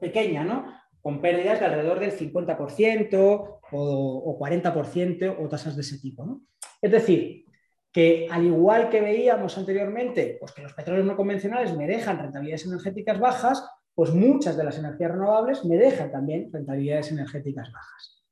[0.00, 0.72] pequeña, ¿no?
[1.02, 6.42] Con pérdidas de alrededor del 50% o, o 40% o tasas de ese tipo, ¿no?
[6.80, 7.44] Es decir,
[7.92, 12.66] que al igual que veíamos anteriormente, pues que los petróleos no convencionales me dejan rentabilidades
[12.66, 18.24] energéticas bajas, pues muchas de las energías renovables me dejan también rentabilidades energéticas bajas.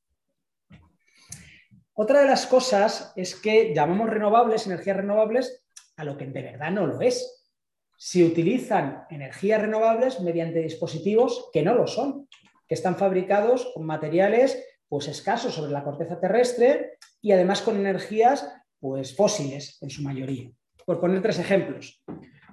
[1.95, 5.65] Otra de las cosas es que llamamos renovables, energías renovables,
[5.97, 7.51] a lo que de verdad no lo es.
[7.97, 12.29] Si utilizan energías renovables mediante dispositivos que no lo son,
[12.69, 18.51] que están fabricados con materiales pues escasos sobre la corteza terrestre y además con energías
[18.81, 20.51] pues fósiles en su mayoría.
[20.87, 22.03] Por poner tres ejemplos.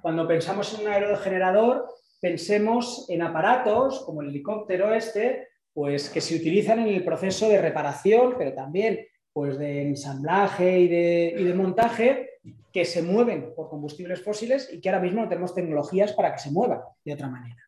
[0.02, 1.88] Cuando pensamos en un aerogenerador,
[2.20, 7.58] pensemos en aparatos como el helicóptero este, pues que se utilizan en el proceso de
[7.58, 9.00] reparación, pero también
[9.32, 12.30] pues de ensamblaje y de, y de montaje,
[12.70, 16.38] que se mueven por combustibles fósiles y que ahora mismo no tenemos tecnologías para que
[16.38, 17.62] se muevan de otra manera.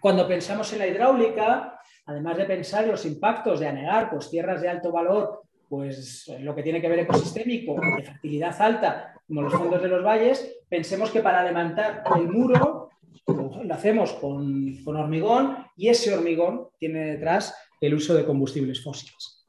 [0.00, 4.62] Cuando pensamos en la hidráulica, además de pensar en los impactos de anegar pues, tierras
[4.62, 9.52] de alto valor, pues lo que tiene que ver ecosistémico, de fertilidad alta, como los
[9.52, 12.90] fondos de los valles, pensemos que para levantar el muro
[13.26, 19.44] lo hacemos con, con hormigón y ese hormigón tiene detrás el uso de combustibles fósiles.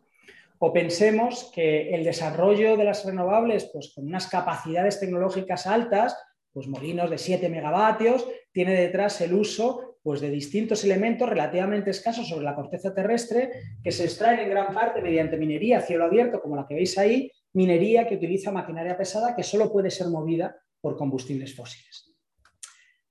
[0.59, 6.18] O pensemos que el desarrollo de las renovables, pues con unas capacidades tecnológicas altas,
[6.51, 12.30] pues molinos de 7 megavatios, tiene detrás el uso pues, de distintos elementos relativamente escasos
[12.30, 13.51] sobre la corteza terrestre
[13.84, 16.97] que se extraen en gran parte mediante minería a cielo abierto, como la que veis
[16.97, 22.16] ahí, minería que utiliza maquinaria pesada que solo puede ser movida por combustibles fósiles.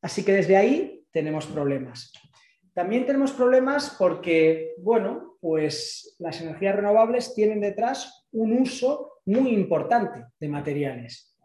[0.01, 2.15] Así que desde ahí tenemos problemas.
[2.73, 10.25] También tenemos problemas porque, bueno, pues las energías renovables tienen detrás un uso muy importante
[10.41, 11.37] de materiales.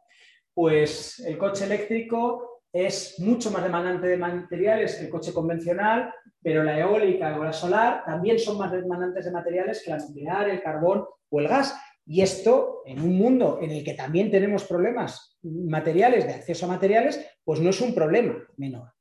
[0.54, 6.63] Pues el coche eléctrico es mucho más demandante de materiales que el coche convencional, pero
[6.63, 10.61] la eólica o la solar también son más demandantes de materiales que la nuclear, el
[10.61, 11.76] carbón o el gas.
[12.05, 16.69] Y esto, en un mundo en el que también tenemos problemas materiales, de acceso a
[16.69, 18.93] materiales, pues no es un problema menor.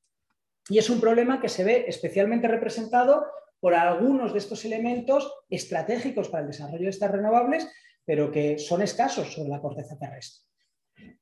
[0.68, 3.26] Y es un problema que se ve especialmente representado
[3.58, 7.70] por algunos de estos elementos estratégicos para el desarrollo de estas renovables,
[8.04, 10.49] pero que son escasos sobre la corteza terrestre.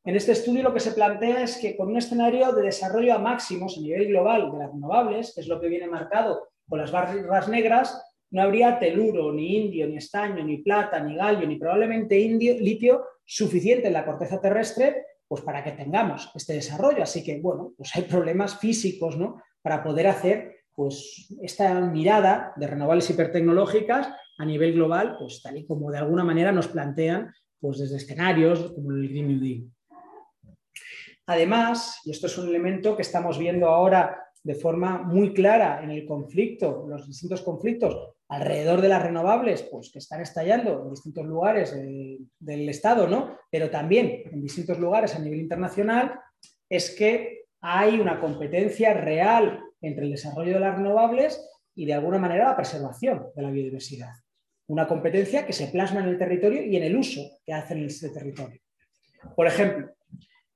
[0.05, 3.19] En este estudio lo que se plantea es que con un escenario de desarrollo a
[3.19, 6.91] máximos a nivel global de las renovables, que es lo que viene marcado con las
[6.93, 12.19] barras negras, no habría teluro, ni indio, ni estaño, ni plata, ni galio, ni probablemente
[12.19, 17.03] indio, litio suficiente en la corteza terrestre pues para que tengamos este desarrollo.
[17.03, 19.43] Así que, bueno, pues hay problemas físicos ¿no?
[19.61, 24.09] para poder hacer pues, esta mirada de renovables hipertecnológicas
[24.39, 28.73] a nivel global, pues tal y como de alguna manera nos plantean pues, desde escenarios
[28.73, 29.71] como el Green New Deal.
[31.27, 35.91] Además, y esto es un elemento que estamos viendo ahora de forma muy clara en
[35.91, 41.27] el conflicto, los distintos conflictos alrededor de las renovables, pues que están estallando en distintos
[41.27, 43.37] lugares del Estado, ¿no?
[43.51, 46.19] Pero también en distintos lugares a nivel internacional,
[46.69, 52.19] es que hay una competencia real entre el desarrollo de las renovables y de alguna
[52.19, 54.13] manera la preservación de la biodiversidad.
[54.69, 57.87] Una competencia que se plasma en el territorio y en el uso que hacen en
[57.87, 58.61] ese territorio.
[59.35, 59.91] Por ejemplo,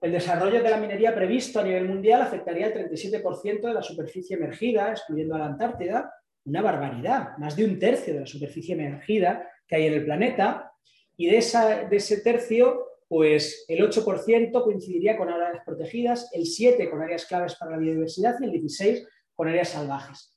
[0.01, 4.37] el desarrollo de la minería previsto a nivel mundial afectaría el 37% de la superficie
[4.37, 6.13] emergida, excluyendo a la Antártida,
[6.45, 10.73] una barbaridad, más de un tercio de la superficie emergida que hay en el planeta,
[11.17, 17.27] y de ese tercio, pues el 8% coincidiría con áreas protegidas, el 7% con áreas
[17.27, 20.37] claves para la biodiversidad y el 16% con áreas salvajes.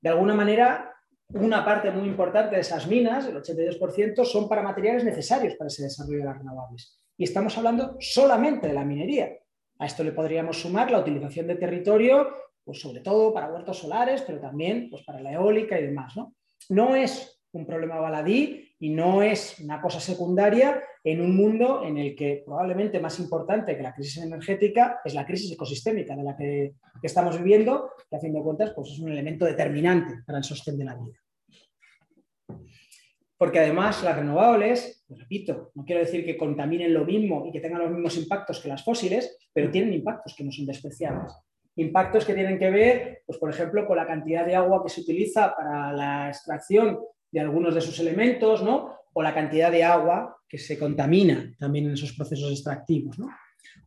[0.00, 0.94] De alguna manera,
[1.30, 5.84] una parte muy importante de esas minas, el 82%, son para materiales necesarios para ese
[5.84, 7.00] desarrollo de las renovables.
[7.16, 9.30] Y estamos hablando solamente de la minería.
[9.78, 12.28] A esto le podríamos sumar la utilización de territorio,
[12.64, 16.16] pues sobre todo para huertos solares, pero también pues para la eólica y demás.
[16.16, 16.34] ¿no?
[16.68, 21.98] no es un problema baladí y no es una cosa secundaria en un mundo en
[21.98, 26.34] el que probablemente más importante que la crisis energética es la crisis ecosistémica de la
[26.34, 30.44] que, estamos viviendo, que a fin de cuentas pues es un elemento determinante para el
[30.44, 31.18] sostén de la vida.
[33.36, 37.82] Porque además las renovables, repito, no quiero decir que contaminen lo mismo y que tengan
[37.82, 41.34] los mismos impactos que las fósiles, pero tienen impactos que no son despreciables.
[41.76, 45.02] Impactos que tienen que ver, pues, por ejemplo, con la cantidad de agua que se
[45.02, 47.00] utiliza para la extracción
[47.30, 48.94] de algunos de sus elementos, ¿no?
[49.14, 53.18] O la cantidad de agua que se contamina también en esos procesos extractivos.
[53.18, 53.28] ¿no?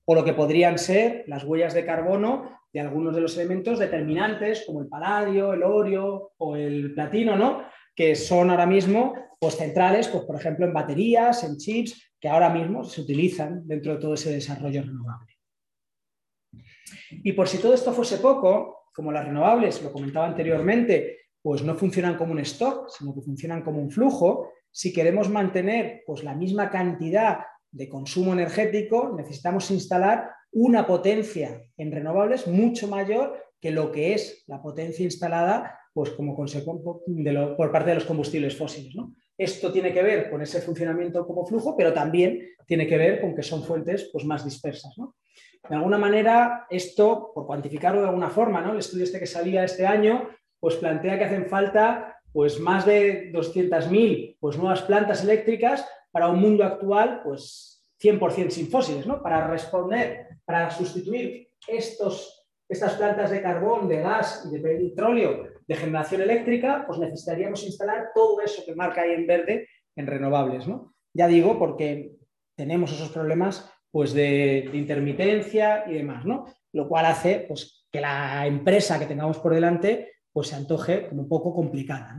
[0.06, 4.64] O lo que podrían ser las huellas de carbono de algunos de los elementos determinantes,
[4.66, 7.64] como el paladio, el orio o el platino, ¿no?
[7.96, 12.50] que son ahora mismo pues, centrales, pues, por ejemplo, en baterías, en chips, que ahora
[12.50, 15.36] mismo se utilizan dentro de todo ese desarrollo renovable.
[17.12, 21.76] Y por si todo esto fuese poco, como las renovables, lo comentaba anteriormente, pues no
[21.76, 26.36] funcionan como un stock, sino que funcionan como un flujo, si queremos mantener pues, la
[26.36, 27.40] misma cantidad
[27.72, 34.44] de consumo energético, necesitamos instalar una potencia en renovables mucho mayor que lo que es
[34.46, 38.94] la potencia instalada pues, como por parte de los combustibles fósiles.
[39.36, 43.34] Esto tiene que ver con ese funcionamiento como flujo, pero también tiene que ver con
[43.34, 44.94] que son fuentes pues, más dispersas.
[44.96, 48.74] De alguna manera, esto, por cuantificarlo de alguna forma, ¿no?
[48.74, 53.32] el estudio este que salía este año, pues plantea que hacen falta pues, más de
[53.32, 59.22] 200.000 pues, nuevas plantas eléctricas para un mundo actual pues, 100% sin fósiles, ¿no?
[59.22, 65.76] para responder, para sustituir estos, estas plantas de carbón, de gas y de petróleo de
[65.76, 70.68] generación eléctrica, pues necesitaríamos instalar todo eso que marca ahí en verde en renovables.
[70.68, 70.94] ¿no?
[71.14, 72.16] Ya digo, porque
[72.56, 76.46] tenemos esos problemas pues de, intermitencia y demás, ¿no?
[76.74, 81.24] Lo cual hace pues, que la empresa que tengamos por delante pues, se antoje como
[81.24, 82.16] un poco complicada.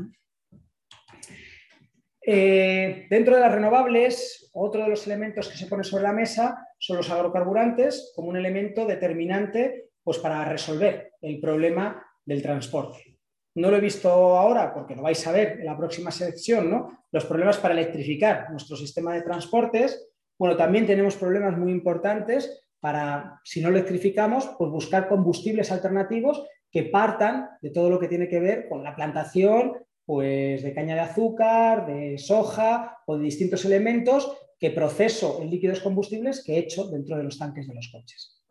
[2.21, 6.67] Eh, dentro de las renovables, otro de los elementos que se pone sobre la mesa
[6.81, 13.21] son los agrocarburantes como un elemento determinante pues, para resolver el problema del transporte.
[13.55, 17.05] No lo he visto ahora porque lo vais a ver en la próxima sección, ¿no?
[17.13, 23.41] Los problemas para electrificar nuestro sistema de transportes, bueno, también tenemos problemas muy importantes para,
[23.45, 28.41] si no electrificamos, pues buscar combustibles alternativos que partan de todo lo que tiene que
[28.41, 34.37] ver con la plantación pues, de caña de azúcar, de soja o de distintos elementos
[34.59, 38.43] que proceso en líquidos combustibles que he hecho dentro de los tanques de los coches.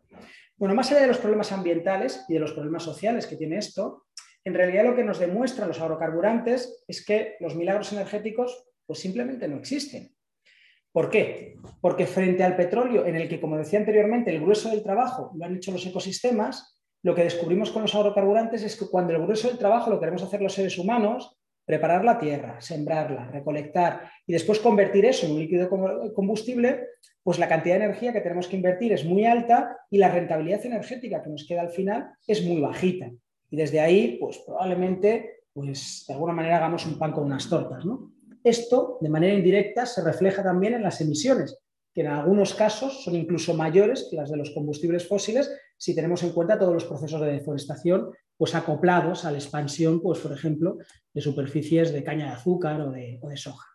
[0.56, 4.06] Bueno, más allá de los problemas ambientales y de los problemas sociales que tiene esto,
[4.44, 9.46] en realidad lo que nos demuestran los agrocarburantes es que los milagros energéticos pues simplemente
[9.46, 10.14] no existen.
[10.90, 11.56] ¿Por qué?
[11.80, 15.44] Porque frente al petróleo, en el que, como decía anteriormente, el grueso del trabajo lo
[15.44, 19.48] han hecho los ecosistemas, lo que descubrimos con los agrocarburantes es que cuando el grueso
[19.48, 24.58] del trabajo lo queremos hacer los seres humanos, preparar la tierra, sembrarla, recolectar y después
[24.58, 25.68] convertir eso en un líquido
[26.14, 26.86] combustible,
[27.22, 30.64] pues la cantidad de energía que tenemos que invertir es muy alta y la rentabilidad
[30.64, 33.10] energética que nos queda al final es muy bajita.
[33.50, 37.84] Y desde ahí, pues probablemente, pues de alguna manera hagamos un pan con unas tortas,
[37.84, 38.12] ¿no?
[38.42, 41.58] Esto, de manera indirecta, se refleja también en las emisiones,
[41.98, 46.22] que en algunos casos son incluso mayores que las de los combustibles fósiles si tenemos
[46.22, 50.78] en cuenta todos los procesos de deforestación pues, acoplados a la expansión, pues, por ejemplo,
[51.12, 53.66] de superficies de caña de azúcar o de, soja.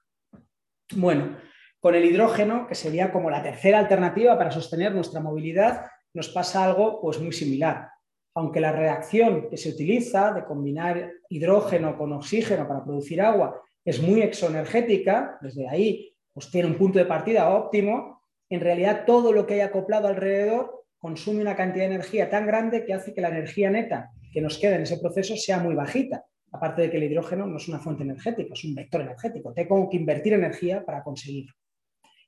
[0.96, 1.36] Bueno,
[1.82, 6.64] con el hidrógeno, que sería como la tercera alternativa para sostener nuestra movilidad, nos pasa
[6.64, 7.90] algo pues, muy similar.
[8.36, 14.02] Aunque la reacción que se utiliza de combinar hidrógeno con oxígeno para producir agua es
[14.02, 19.46] muy exoenergética, desde ahí pues tiene un punto de partida óptimo, en realidad todo lo
[19.46, 23.30] que hay acoplado alrededor consume una cantidad de energía tan grande que hace que la
[23.30, 26.26] energía neta que nos queda en ese proceso sea muy bajita.
[26.52, 29.54] Aparte de que el hidrógeno no es una fuente energética, es un vector energético.
[29.54, 31.54] Tengo que invertir energía para conseguirlo.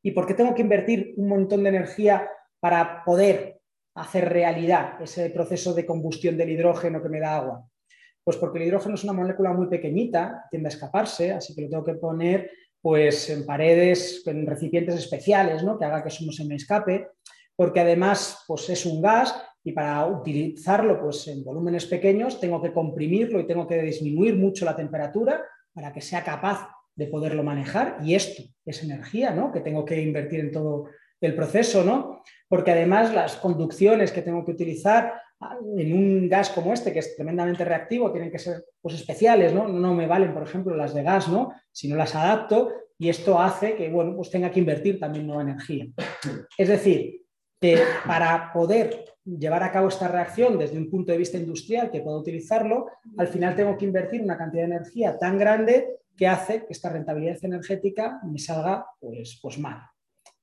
[0.02, 2.28] ¿Y por qué tengo que invertir un montón de energía
[2.60, 3.60] para poder
[3.96, 7.68] hacer realidad ese proceso de combustión del hidrógeno que me da agua?
[8.24, 11.70] Pues porque el hidrógeno es una molécula muy pequeñita, tiende a escaparse, así que lo
[11.70, 12.52] tengo que poner
[12.86, 15.76] pues, en paredes, en recipientes especiales, ¿no?
[15.76, 17.08] que haga que eso no se me escape.
[17.56, 19.34] porque además pues, es un gas
[19.64, 24.66] y para utilizarlo pues, en volúmenes pequeños tengo que comprimirlo y tengo que disminuir mucho
[24.66, 27.98] la temperatura para que sea capaz de poderlo manejar.
[28.04, 29.52] Y esto es energía ¿no?
[29.52, 30.86] que tengo que invertir en todo
[31.22, 32.22] el proceso, ¿no?
[32.48, 35.12] porque además las conducciones que tengo que utilizar
[35.78, 39.68] en un gas como este, que es tremendamente reactivo, tienen que ser pues, especiales, ¿no?
[39.68, 41.54] No me valen, por ejemplo, las de gas, ¿no?
[41.72, 45.42] Si no las adapto y esto hace que, bueno, pues tenga que invertir también nueva
[45.42, 45.88] energía.
[46.58, 47.22] Es decir,
[47.60, 52.02] que para poder llevar a cabo esta reacción desde un punto de vista industrial que
[52.02, 56.66] pueda utilizarlo, al final tengo que invertir una cantidad de energía tan grande que hace
[56.66, 59.82] que esta rentabilidad energética me salga pues, pues mal.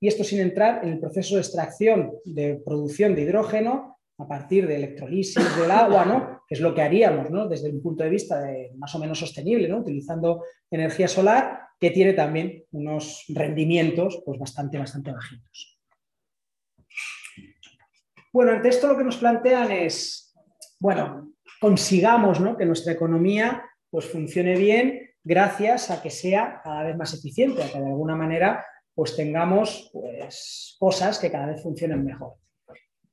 [0.00, 4.66] Y esto sin entrar en el proceso de extracción de producción de hidrógeno a partir
[4.66, 6.42] de electrolisis del agua, ¿no?
[6.46, 7.48] que es lo que haríamos ¿no?
[7.48, 8.44] desde un punto de vista
[8.76, 9.78] más o menos sostenible, ¿no?
[9.78, 15.80] utilizando energía solar, que tiene también unos rendimientos pues, bastante, bastante bajitos.
[18.32, 20.34] Bueno, ante esto lo que nos plantean es,
[20.78, 22.56] bueno, consigamos ¿no?
[22.56, 27.70] que nuestra economía pues, funcione bien gracias a que sea cada vez más eficiente, a
[27.70, 32.41] que de alguna manera pues, tengamos pues, cosas que cada vez funcionen mejor.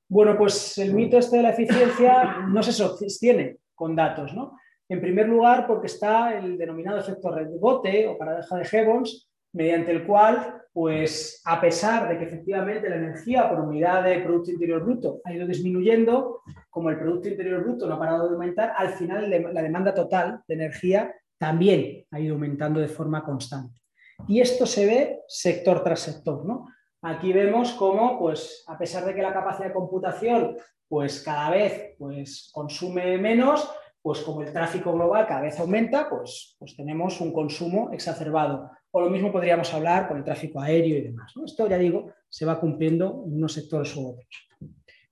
[0.10, 4.58] Bueno, pues el mito este de la eficiencia no se sostiene con datos, ¿no?
[4.90, 10.08] En primer lugar, porque está el denominado efecto rebote o paradoja de Gibbons, mediante el
[10.08, 15.22] cual, pues a pesar de que efectivamente la energía por unidad de Producto Interior Bruto
[15.24, 16.42] ha ido disminuyendo,
[16.72, 20.42] como el Producto Interior Bruto no ha parado de aumentar, al final la demanda total
[20.48, 23.80] de energía también ha ido aumentando de forma constante.
[24.28, 26.66] Y esto se ve sector tras sector, ¿no?
[27.02, 31.96] Aquí vemos cómo, pues, a pesar de que la capacidad de computación pues, cada vez
[31.98, 33.70] pues, consume menos,
[34.02, 38.70] pues como el tráfico global cada vez aumenta, pues, pues tenemos un consumo exacerbado.
[38.92, 41.32] O lo mismo podríamos hablar con el tráfico aéreo y demás.
[41.46, 44.50] Esto, ya digo, se va cumpliendo en unos sectores u otros.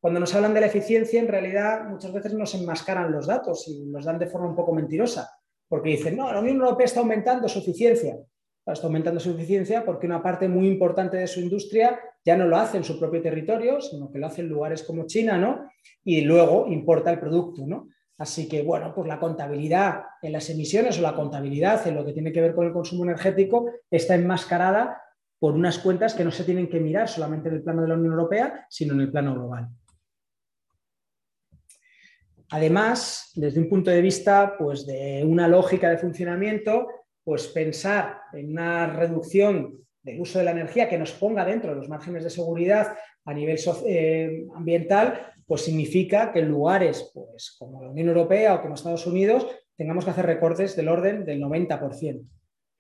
[0.02, 3.86] Cuando nos hablan de la eficiencia, en realidad muchas veces nos enmascaran los datos y
[3.90, 5.30] los dan de forma un poco mentirosa,
[5.68, 8.18] porque dicen, no, la Unión Europea está aumentando su eficiencia
[8.74, 12.58] está aumentando su eficiencia porque una parte muy importante de su industria ya no lo
[12.58, 15.70] hace en su propio territorio, sino que lo hace en lugares como China, ¿no?
[16.04, 17.88] Y luego importa el producto, ¿no?
[18.18, 22.14] Así que, bueno, pues la contabilidad en las emisiones o la contabilidad en lo que
[22.14, 25.02] tiene que ver con el consumo energético está enmascarada
[25.40, 27.94] por unas cuentas que no se tienen que mirar solamente en el plano de la
[27.94, 29.70] Unión Europea, sino en el plano global.
[32.50, 36.88] Además, desde un punto de vista pues, de una lógica de funcionamiento,
[37.28, 41.76] pues pensar en una reducción del uso de la energía que nos ponga dentro de
[41.76, 47.84] los márgenes de seguridad a nivel eh, ambiental, pues significa que en lugares pues, como
[47.84, 52.26] la Unión Europea o como Estados Unidos tengamos que hacer recortes del orden del 90%.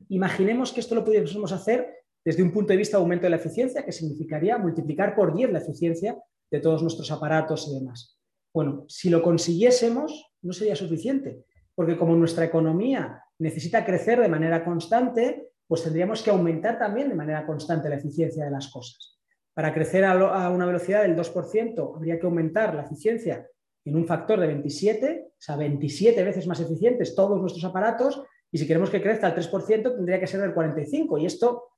[0.07, 3.35] Imaginemos que esto lo pudiésemos hacer desde un punto de vista de aumento de la
[3.35, 6.17] eficiencia, que significaría multiplicar por 10 la eficiencia
[6.49, 8.17] de todos nuestros aparatos y demás.
[8.53, 11.43] Bueno, si lo consiguiésemos, no sería suficiente,
[11.75, 17.15] porque como nuestra economía necesita crecer de manera constante, pues tendríamos que aumentar también de
[17.15, 19.19] manera constante la eficiencia de las cosas.
[19.53, 23.47] Para crecer a, una velocidad del 2%, habría que aumentar la eficiencia
[23.85, 28.57] en un factor de 27, o sea, 27 veces más eficientes todos nuestros aparatos, y
[28.57, 31.69] si queremos que crezca al 3%, tendría que ser del 45%, y esto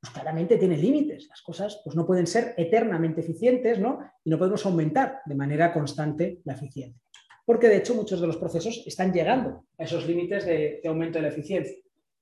[0.00, 1.26] pues claramente tiene límites.
[1.28, 4.00] Las cosas pues, no pueden ser eternamente eficientes, ¿no?
[4.22, 7.05] Y no podemos aumentar de manera constante la eficiencia
[7.46, 11.22] porque de hecho muchos de los procesos están llegando a esos límites de, aumento de
[11.22, 11.76] la eficiencia.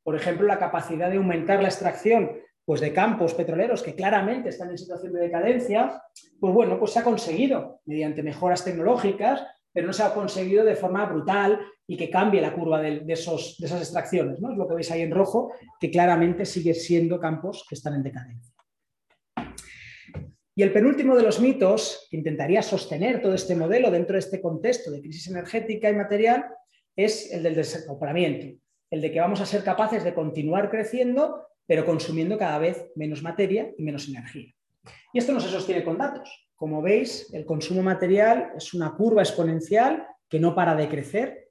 [0.05, 2.31] Por ejemplo, la capacidad de aumentar la extracción
[2.65, 6.03] pues, de campos petroleros que claramente están en situación de decadencia,
[6.39, 10.77] pues bueno, pues se ha conseguido mediante mejoras tecnológicas, pero no se ha conseguido de
[10.77, 14.41] forma brutal y que cambie la curva de, esos, de esas extracciones.
[14.41, 14.53] ¿no?
[14.53, 18.03] Es lo que veis ahí en rojo, que claramente sigue siendo campos que están en
[18.03, 18.54] decadencia.
[20.57, 24.41] Y el penúltimo de los mitos que intentaría sostener todo este modelo dentro de este
[24.41, 26.47] contexto de crisis energética y material
[26.95, 28.57] es el del desacoplamiento,
[28.91, 33.21] el de que vamos a ser capaces de continuar creciendo, pero consumiendo cada vez menos
[33.21, 34.55] materia y menos energía.
[35.13, 36.49] Y esto no se sostiene con datos.
[36.55, 41.51] Como veis, el consumo material es una curva exponencial que no para de crecer.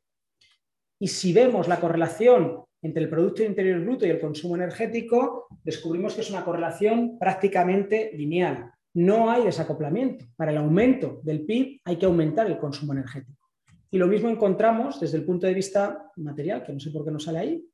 [0.98, 6.16] Y si vemos la correlación entre el Producto Interior Bruto y el consumo energético, descubrimos
[6.16, 10.26] que es una correlación prácticamente lineal no hay desacoplamiento.
[10.36, 13.50] Para el aumento del PIB hay que aumentar el consumo energético.
[13.90, 17.12] Y lo mismo encontramos desde el punto de vista material, que no sé por qué
[17.12, 17.66] no sale ahí.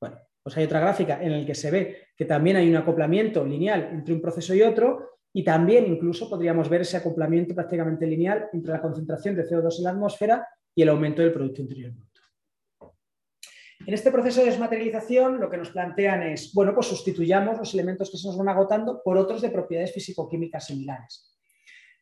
[0.00, 3.44] Bueno, pues hay otra gráfica en la que se ve que también hay un acoplamiento
[3.44, 8.48] lineal entre un proceso y otro y también incluso podríamos ver ese acoplamiento prácticamente lineal
[8.52, 11.92] entre la concentración de CO2 en la atmósfera y el aumento del Producto Interior.
[13.86, 18.10] En este proceso de desmaterialización lo que nos plantean es, bueno, pues sustituyamos los elementos
[18.10, 21.36] que se nos van agotando por otros de propiedades físico-químicas similares.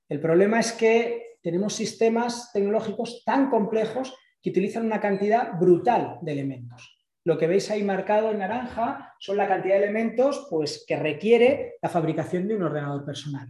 [0.09, 6.33] El problema es que tenemos sistemas tecnológicos tan complejos que utilizan una cantidad brutal de
[6.33, 6.99] elementos.
[7.25, 11.77] Lo que veis ahí marcado en naranja son la cantidad de elementos pues, que requiere
[11.81, 13.49] la fabricación de un ordenador personal.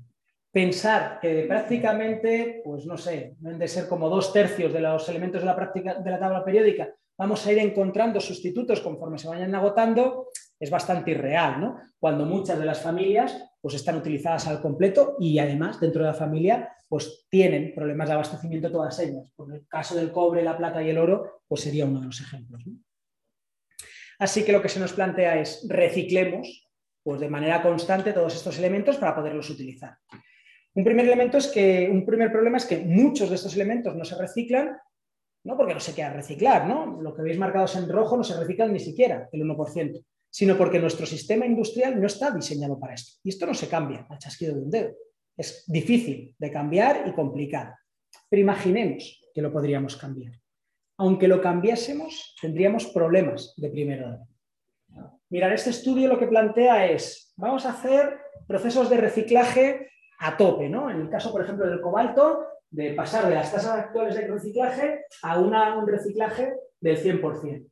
[0.51, 5.41] Pensar que prácticamente, pues no sé, deben de ser como dos tercios de los elementos
[5.41, 6.91] de la, práctica, de la tabla periódica,
[7.23, 11.79] vamos a ir encontrando sustitutos conforme se vayan agotando, es bastante irreal, ¿no?
[12.01, 16.15] Cuando muchas de las familias pues están utilizadas al completo y además dentro de la
[16.15, 19.31] familia pues tienen problemas de abastecimiento todas ellas.
[19.37, 22.21] Por el caso del cobre, la plata y el oro, pues sería uno de los
[22.21, 22.65] ejemplos.
[24.19, 26.69] Así que lo que se nos plantea es reciclemos
[27.05, 29.97] pues de manera constante todos estos elementos para poderlos utilizar.
[30.75, 34.05] Un primer elemento es que un primer problema es que muchos de estos elementos no
[34.05, 34.77] se reciclan,
[35.45, 37.01] no porque no se quiera reciclar, ¿no?
[37.01, 40.79] Lo que veis marcados en rojo no se reciclan ni siquiera el 1%, sino porque
[40.79, 43.19] nuestro sistema industrial no está diseñado para esto.
[43.25, 44.95] Y esto no se cambia al chasquido de un dedo.
[45.37, 47.75] Es difícil de cambiar y complicado.
[48.29, 50.33] Pero imaginemos que lo podríamos cambiar.
[50.99, 54.29] Aunque lo cambiásemos, tendríamos problemas de primer orden.
[55.31, 59.89] Mirar, este estudio lo que plantea es, vamos a hacer procesos de reciclaje
[60.19, 60.91] a tope, ¿no?
[60.91, 65.05] En el caso, por ejemplo, del cobalto, de pasar de las tasas actuales de reciclaje
[65.23, 67.69] a un reciclaje del 100%.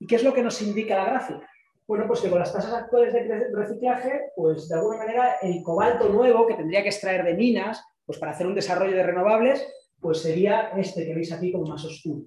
[0.00, 1.48] ¿Y qué es lo que nos indica la gráfica?
[1.86, 6.08] Bueno, pues que con las tasas actuales de reciclaje, pues de alguna manera el cobalto
[6.08, 9.66] nuevo que tendría que extraer de minas, pues para hacer un desarrollo de renovables,
[10.00, 12.24] pues sería este que veis aquí como más oscuro.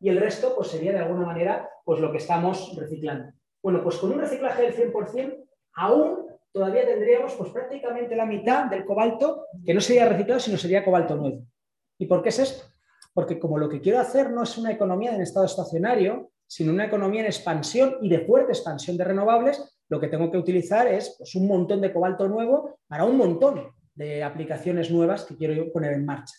[0.00, 3.32] Y el resto, pues sería de alguna manera, pues lo que estamos reciclando.
[3.62, 6.25] Bueno, pues con un reciclaje del 100%, aún
[6.56, 11.14] todavía tendríamos pues prácticamente la mitad del cobalto que no sería reciclado, sino sería cobalto
[11.14, 11.44] nuevo.
[11.98, 12.64] ¿Y por qué es esto?
[13.12, 16.86] Porque como lo que quiero hacer no es una economía en estado estacionario, sino una
[16.86, 21.16] economía en expansión y de fuerte expansión de renovables, lo que tengo que utilizar es
[21.18, 25.92] pues, un montón de cobalto nuevo para un montón de aplicaciones nuevas que quiero poner
[25.92, 26.36] en marcha.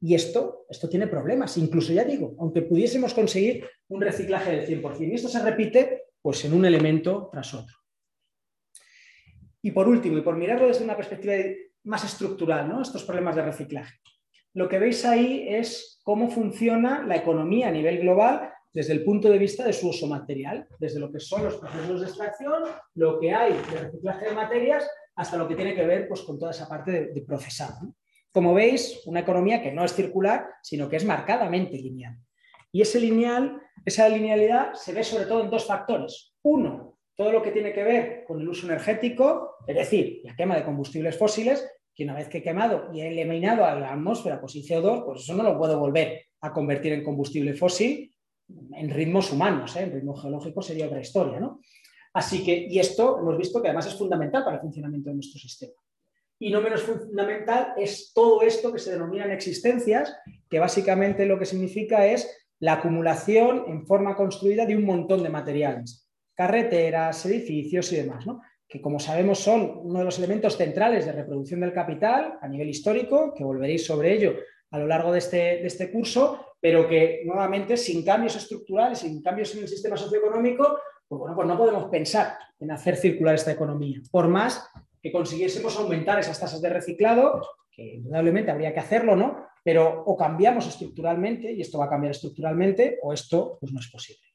[0.00, 5.08] Y esto, esto tiene problemas, incluso ya digo, aunque pudiésemos conseguir un reciclaje del 100%.
[5.08, 7.74] Y esto se repite pues, en un elemento tras otro.
[9.66, 11.34] Y por último, y por mirarlo desde una perspectiva
[11.82, 12.82] más estructural, ¿no?
[12.82, 13.96] estos problemas de reciclaje.
[14.54, 19.28] Lo que veis ahí es cómo funciona la economía a nivel global desde el punto
[19.28, 22.62] de vista de su uso material, desde lo que son los procesos de extracción,
[22.94, 26.38] lo que hay de reciclaje de materias, hasta lo que tiene que ver pues, con
[26.38, 27.92] toda esa parte de, procesado.
[28.30, 32.16] Como veis, una economía que no es circular, sino que es marcadamente lineal.
[32.70, 36.36] Y ese lineal, esa linealidad se ve sobre todo en dos factores.
[36.42, 40.56] Uno, todo lo que tiene que ver con el uso energético, es decir, la quema
[40.56, 44.38] de combustibles fósiles, que una vez que he quemado y he eliminado a la atmósfera
[44.38, 48.12] pues, CO2, pues eso no lo puedo volver a convertir en combustible fósil
[48.48, 49.82] en ritmos humanos, ¿eh?
[49.82, 51.40] en ritmos geológicos sería otra historia.
[51.40, 51.60] ¿no?
[52.12, 55.40] Así que, y esto hemos visto que además es fundamental para el funcionamiento de nuestro
[55.40, 55.74] sistema.
[56.38, 60.14] Y no menos fundamental es todo esto que se denominan existencias,
[60.50, 65.30] que básicamente lo que significa es la acumulación en forma construida de un montón de
[65.30, 66.05] materiales,
[66.36, 68.42] carreteras, edificios y demás, ¿no?
[68.68, 72.68] que como sabemos son uno de los elementos centrales de reproducción del capital a nivel
[72.68, 74.34] histórico, que volveréis sobre ello
[74.70, 79.22] a lo largo de este, de este curso, pero que nuevamente sin cambios estructurales, sin
[79.22, 83.52] cambios en el sistema socioeconómico, pues bueno, pues no podemos pensar en hacer circular esta
[83.52, 84.68] economía, por más
[85.00, 89.46] que consiguiésemos aumentar esas tasas de reciclado, que indudablemente habría que hacerlo, ¿no?
[89.62, 93.88] Pero o cambiamos estructuralmente, y esto va a cambiar estructuralmente, o esto pues no es
[93.88, 94.25] posible.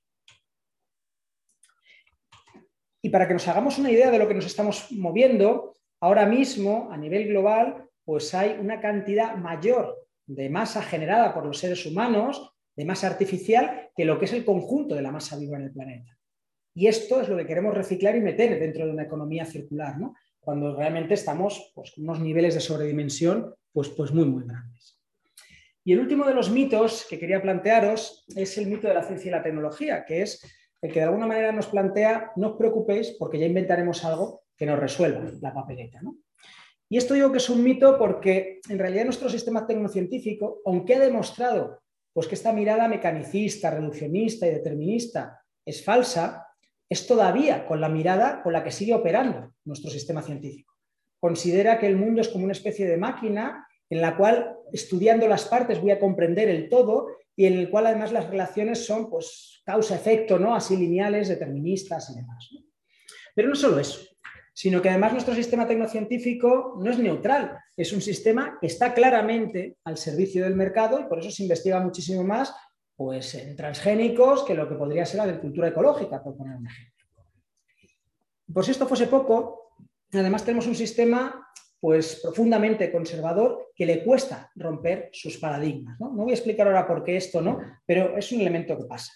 [3.01, 6.89] Y para que nos hagamos una idea de lo que nos estamos moviendo, ahora mismo
[6.91, 12.53] a nivel global, pues hay una cantidad mayor de masa generada por los seres humanos,
[12.75, 15.71] de masa artificial, que lo que es el conjunto de la masa viva en el
[15.71, 16.17] planeta.
[16.73, 20.15] Y esto es lo que queremos reciclar y meter dentro de una economía circular, ¿no?
[20.41, 24.99] cuando realmente estamos pues, con unos niveles de sobredimensión pues, pues muy, muy grandes.
[25.83, 29.29] Y el último de los mitos que quería plantearos es el mito de la ciencia
[29.29, 30.41] y la tecnología, que es
[30.81, 34.65] el que de alguna manera nos plantea, no os preocupéis porque ya inventaremos algo que
[34.65, 36.01] nos resuelva la papeleta.
[36.89, 40.99] Y esto digo que es un mito porque en realidad nuestro sistema tecnocientífico, aunque ha
[40.99, 41.81] demostrado
[42.13, 46.47] pues, que esta mirada mecanicista, reduccionista y determinista es falsa,
[46.89, 50.73] es todavía con la mirada con la que sigue operando nuestro sistema científico.
[51.19, 55.45] Considera que el mundo es como una especie de máquina en la cual, estudiando las
[55.45, 59.60] partes, voy a comprender el todo y en el cual además las relaciones son pues,
[59.71, 60.53] causa-efecto, ¿no?
[60.53, 62.49] así lineales, deterministas y demás.
[63.33, 64.01] Pero no solo eso,
[64.53, 69.77] sino que además nuestro sistema tecnocientífico no es neutral, es un sistema que está claramente
[69.85, 72.53] al servicio del mercado y por eso se investiga muchísimo más
[72.95, 77.05] pues, en transgénicos que lo que podría ser agricultura ecológica, por poner un ejemplo.
[78.53, 79.71] Por si esto fuese poco,
[80.11, 81.47] además tenemos un sistema
[81.79, 85.99] pues profundamente conservador que le cuesta romper sus paradigmas.
[85.99, 86.09] ¿no?
[86.09, 89.11] no voy a explicar ahora por qué esto no, pero es un elemento que pasa.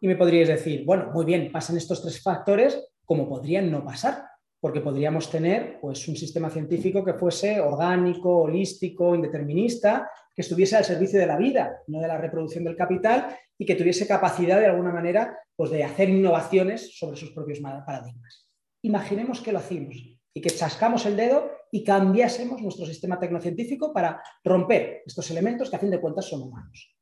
[0.00, 4.24] Y me podríais decir, bueno, muy bien, pasan estos tres factores, como podrían no pasar,
[4.60, 10.84] porque podríamos tener pues, un sistema científico que fuese orgánico, holístico, indeterminista, que estuviese al
[10.84, 14.66] servicio de la vida, no de la reproducción del capital, y que tuviese capacidad de
[14.66, 18.48] alguna manera pues, de hacer innovaciones sobre sus propios paradigmas.
[18.82, 19.96] Imaginemos que lo hacemos
[20.34, 25.76] y que chascamos el dedo y cambiásemos nuestro sistema tecnocientífico para romper estos elementos que
[25.76, 26.94] a fin de cuentas son humanos.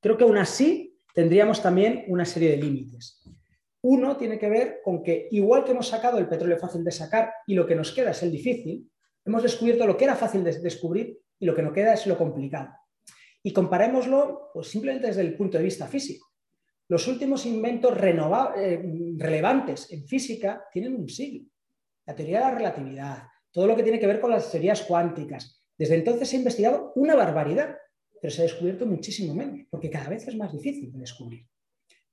[0.00, 3.22] Creo que aún así tendríamos también una serie de límites.
[3.82, 7.32] Uno tiene que ver con que, igual que hemos sacado el petróleo fácil de sacar
[7.46, 8.90] y lo que nos queda es el difícil,
[9.24, 12.18] hemos descubierto lo que era fácil de descubrir y lo que nos queda es lo
[12.18, 12.70] complicado.
[13.42, 16.26] Y comparémoslo pues, simplemente desde el punto de vista físico.
[16.88, 18.82] Los últimos inventos eh,
[19.16, 21.50] relevantes en física tienen un siglo
[22.10, 25.62] la teoría de la relatividad, todo lo que tiene que ver con las teorías cuánticas.
[25.78, 27.76] Desde entonces se ha investigado una barbaridad,
[28.20, 31.46] pero se ha descubierto muchísimo menos, porque cada vez es más difícil de descubrir.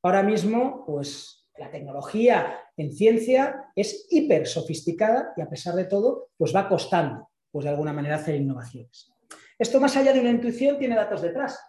[0.03, 6.30] Ahora mismo, pues la tecnología en ciencia es hiper sofisticada y a pesar de todo,
[6.38, 9.12] pues va costando, pues de alguna manera hacer innovaciones.
[9.58, 11.60] Esto más allá de una intuición tiene datos detrás.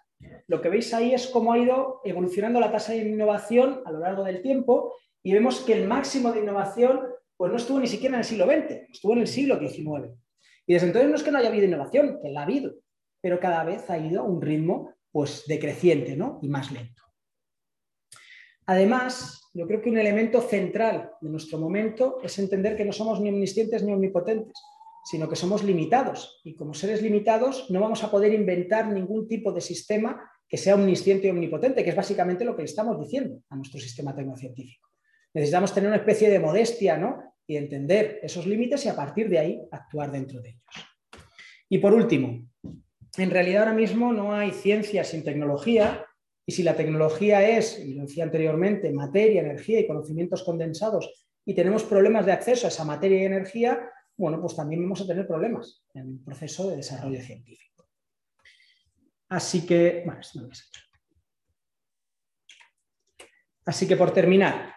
[0.47, 4.01] Lo que veis ahí es cómo ha ido evolucionando la tasa de innovación a lo
[4.01, 7.01] largo del tiempo y vemos que el máximo de innovación
[7.37, 10.13] pues no estuvo ni siquiera en el siglo XX, estuvo en el siglo XIX.
[10.67, 12.75] Y desde entonces no es que no haya habido innovación, que la ha habido,
[13.21, 16.39] pero cada vez ha ido a un ritmo pues, decreciente ¿no?
[16.43, 17.03] y más lento.
[18.67, 23.21] Además, yo creo que un elemento central de nuestro momento es entender que no somos
[23.21, 24.61] ni omniscientes ni omnipotentes,
[25.05, 26.41] sino que somos limitados.
[26.45, 30.75] Y como seres limitados no vamos a poder inventar ningún tipo de sistema que sea
[30.75, 34.89] omnisciente y omnipotente, que es básicamente lo que le estamos diciendo a nuestro sistema tecnocientífico.
[35.35, 37.23] Necesitamos tener una especie de modestia ¿no?
[37.47, 40.63] y entender esos límites y a partir de ahí actuar dentro de ellos.
[41.71, 42.49] Y por último,
[43.17, 46.05] en realidad ahora mismo no hay ciencia sin tecnología
[46.47, 51.55] y si la tecnología es, y lo decía anteriormente, materia, energía y conocimientos condensados y
[51.55, 55.27] tenemos problemas de acceso a esa materia y energía, bueno, pues también vamos a tener
[55.27, 57.89] problemas en el proceso de desarrollo científico.
[59.29, 60.41] Así que, bueno, esto
[63.67, 64.75] Así que por terminar,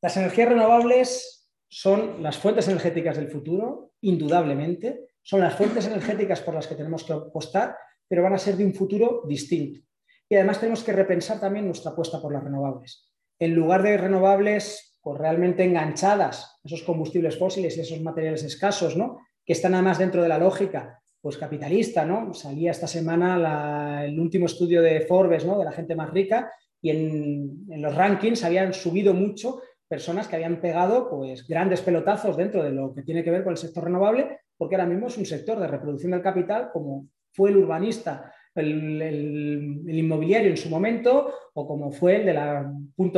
[0.00, 5.07] las energías renovables son las fuentes energéticas del futuro, indudablemente.
[5.28, 7.76] Son las fuentes energéticas por las que tenemos que apostar,
[8.08, 9.78] pero van a ser de un futuro distinto.
[10.26, 13.10] Y además tenemos que repensar también nuestra apuesta por las renovables.
[13.38, 19.18] En lugar de renovables pues, realmente enganchadas, esos combustibles fósiles y esos materiales escasos, ¿no?
[19.44, 22.06] que están además dentro de la lógica pues, capitalista.
[22.06, 22.32] ¿no?
[22.32, 25.58] Salía esta semana el último estudio de Forbes, ¿no?
[25.58, 26.50] de la gente más rica,
[26.80, 32.34] y en, en los rankings habían subido mucho personas que habían pegado pues, grandes pelotazos
[32.34, 35.16] dentro de lo que tiene que ver con el sector renovable, porque ahora mismo es
[35.16, 41.32] un sector de reproducción del capital, como fue el urbanista, el, inmobiliario en su momento,
[41.54, 42.72] o como fue el de la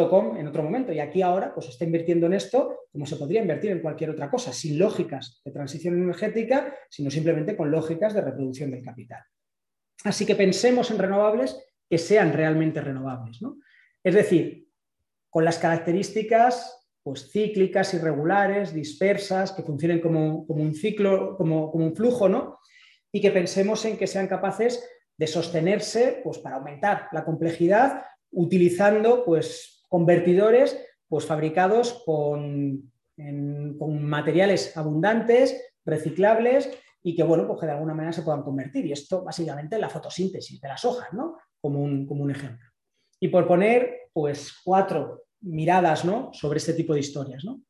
[0.08, 0.92] .com en otro momento.
[0.92, 4.30] Y aquí ahora pues, está invirtiendo en esto como se podría invertir en cualquier otra
[4.30, 9.22] cosa, sin lógicas de transición energética, sino simplemente con lógicas de reproducción del capital.
[10.04, 13.40] Así que pensemos en renovables que sean realmente renovables.
[13.42, 13.58] ¿no?
[14.02, 14.68] Es decir,
[15.28, 22.28] con las características pues, cíclicas, irregulares, dispersas, que funcionen como, un ciclo, como, un flujo,
[22.28, 22.58] ¿no?
[23.12, 24.86] Y que pensemos en que sean capaces
[25.16, 30.78] de sostenerse pues, para aumentar la complejidad utilizando pues, convertidores
[31.08, 32.92] pues, fabricados con,
[33.78, 36.70] con materiales abundantes, reciclables
[37.02, 38.86] y que, bueno, pues, de alguna manera se puedan convertir.
[38.86, 41.38] Y esto básicamente es la fotosíntesis de las hojas, ¿no?
[41.60, 42.68] Como un, como un ejemplo.
[43.18, 46.30] Y por poner pues, cuatro miradas ¿no?
[46.32, 47.44] sobre este tipo de historias.
[47.44, 47.62] ¿no?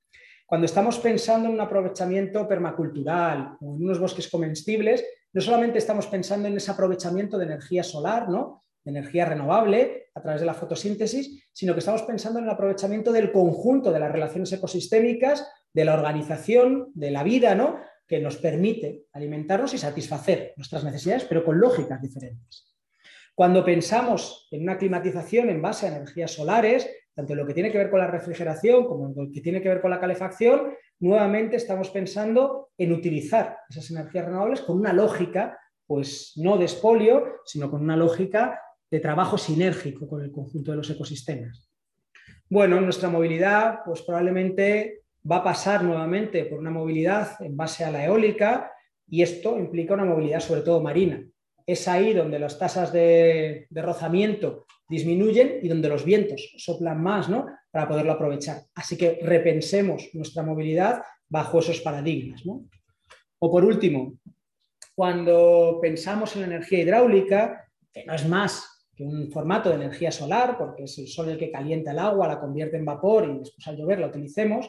[0.47, 6.07] Cuando estamos pensando en un aprovechamiento permacultural o en unos bosques comestibles, no solamente estamos
[6.07, 8.65] pensando en ese aprovechamiento de energía solar, ¿no?
[8.85, 13.13] de energía renovable a través de la fotosíntesis, sino que estamos pensando en el aprovechamiento
[13.13, 17.79] del conjunto de las relaciones ecosistémicas, de la organización, de la vida, ¿no?
[18.11, 22.67] que nos permite alimentarnos y satisfacer nuestras necesidades, pero con lógicas diferentes.
[23.37, 27.71] Cuando pensamos en una climatización en base a energías solares, tanto en lo que tiene
[27.71, 30.73] que ver con la refrigeración como en lo que tiene que ver con la calefacción,
[31.01, 37.41] nuevamente estamos pensando en utilizar esas energías renovables con una lógica, pues no de espolio,
[37.45, 41.71] sino con una lógica de trabajo sinérgico con el conjunto de los ecosistemas.
[42.49, 47.91] Bueno, nuestra movilidad, pues probablemente va a pasar nuevamente por una movilidad en base a
[47.91, 48.73] la eólica
[49.09, 51.23] y esto implica una movilidad sobre todo marina
[51.73, 57.47] es ahí donde las tasas de, rozamiento disminuyen y donde los vientos soplan más, ¿no?
[57.71, 58.63] Para poderlo aprovechar.
[58.75, 62.43] Así que repensemos nuestra movilidad bajo esos paradigmas,
[63.39, 64.19] O por último,
[64.95, 70.11] cuando pensamos en la energía hidráulica, que no es más que un formato de energía
[70.11, 73.39] solar, porque es el sol el que calienta el agua, la convierte en vapor y
[73.39, 74.69] después al llover la utilicemos,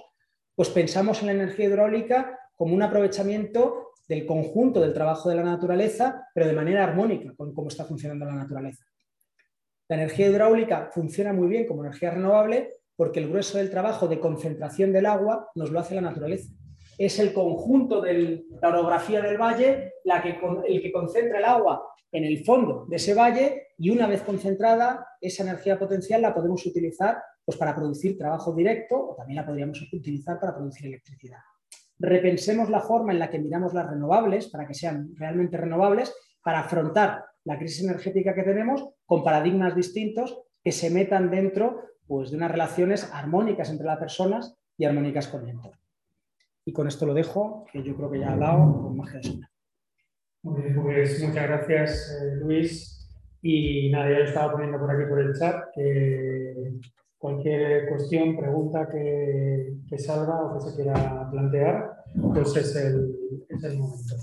[0.56, 5.44] pues pensamos en la energía hidráulica como un aprovechamiento del conjunto del trabajo de la
[5.44, 8.86] naturaleza, pero de manera armónica con cómo está funcionando la naturaleza.
[9.92, 14.22] La energía hidráulica funciona muy bien como energía renovable porque el grueso del trabajo de
[14.22, 16.50] concentración del agua nos lo hace la naturaleza.
[16.98, 21.90] Es el conjunto de la orografía del valle la que, el que concentra el agua
[22.10, 26.66] en el fondo de ese valle y una vez concentrada, esa energía potencial la podemos
[26.66, 31.40] utilizar pues, para producir trabajo directo o también la podríamos utilizar para producir electricidad
[32.00, 36.12] repensemos la forma en la que miramos las renovables para que sean realmente renovables,
[36.42, 42.32] para afrontar la crisis energética que tenemos con paradigmas distintos que se metan dentro pues,
[42.32, 45.80] de unas relaciones armónicas entre las personas y armónicas con el entorno.
[46.66, 49.48] Y con esto lo dejo, que yo creo que ya he hablado con de
[50.44, 53.10] Pues muchas gracias, eh, Luis.
[53.42, 56.74] Y nada, ya lo estaba poniendo por aquí por el chat, que
[57.18, 63.16] cualquier cuestión, pregunta que, salga o que se quiera plantear, pues es el,
[63.50, 64.16] es el momento.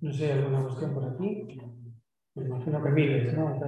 [0.00, 1.46] No sé, ¿alguna cuestión por aquí?
[2.34, 3.58] Me imagino que miles, ¿no?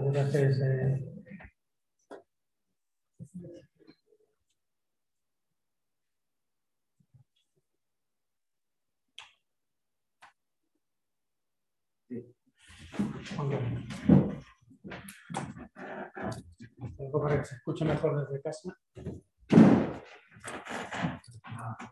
[17.12, 18.76] Para que se escuche mejor desde casa.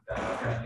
[0.09, 0.65] Has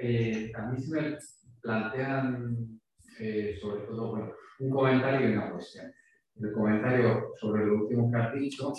[0.00, 1.18] Eh, a mí se me
[1.60, 2.80] plantean,
[3.20, 5.92] eh, sobre todo, bueno, un comentario y una cuestión.
[6.40, 8.72] El comentario sobre lo último que has dicho,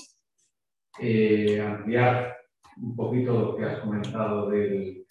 [1.00, 2.36] eh, ampliar
[2.78, 5.06] un poquito lo que has comentado del,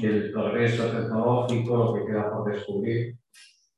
[0.00, 3.18] del progreso tecnológico, lo que queda por descubrir,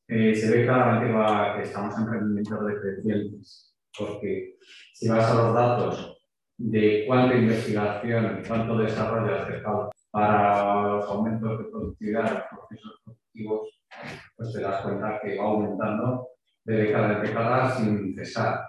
[0.09, 1.13] eh, se ve claramente
[1.57, 4.57] que estamos en rendimientos decrecientes, porque
[4.95, 6.19] si vas a los datos
[6.57, 13.83] de cuánta investigación cuánto desarrollo hace falta para los aumentos de productividad los procesos productivos,
[14.37, 16.29] pues te das cuenta que va aumentando
[16.65, 18.65] de década en década sin cesar.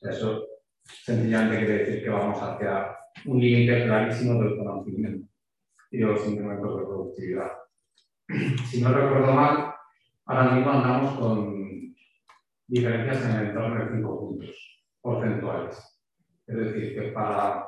[0.00, 0.46] eso
[0.84, 5.28] sencillamente quiere decir que vamos hacia un límite clarísimo del conocimiento
[5.90, 7.52] y de los incrementos de productividad.
[8.70, 9.73] Si no recuerdo mal,
[10.26, 11.94] ahora mismo andamos con
[12.66, 16.02] diferencias en el entorno de 5 puntos porcentuales.
[16.46, 17.66] Es decir, que para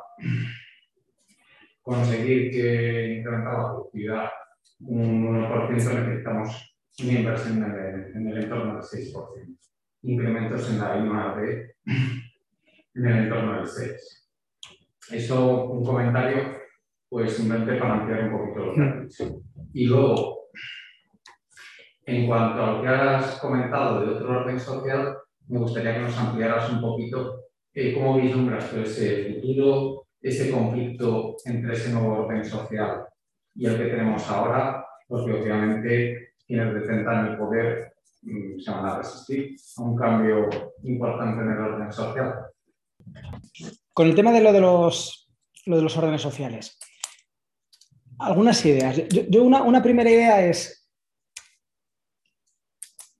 [1.82, 4.30] conseguir que incrementar la productividad
[4.80, 9.58] un 1% necesitamos una inversión en el, en el entorno del 6%.
[10.02, 11.74] Incrementos en la I+D
[12.94, 13.96] en el entorno del 6%.
[15.10, 16.56] Eso, un comentario
[17.08, 19.42] pues simplemente para ampliar un poquito lo que dicho.
[19.72, 20.35] Y luego,
[22.06, 26.16] en cuanto a lo que has comentado de otro orden social, me gustaría que nos
[26.16, 27.42] ampliaras un poquito
[27.74, 33.06] eh, cómo vislumbras ese futuro, ese conflicto entre ese nuevo orden social
[33.54, 38.98] y el que tenemos ahora, porque obviamente quienes detentan el poder mm, se van a
[38.98, 40.48] resistir a un cambio
[40.84, 42.34] importante en el orden social.
[43.92, 45.28] Con el tema de lo de los,
[45.66, 46.78] lo de los órdenes sociales,
[48.18, 48.96] algunas ideas.
[49.08, 50.85] Yo, una, primera idea es,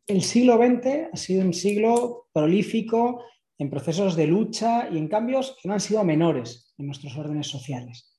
[0.07, 3.25] el siglo XX ha sido un siglo prolífico
[3.59, 7.49] en procesos de lucha y en cambios que no han sido menores en nuestros órdenes
[7.49, 8.17] sociales.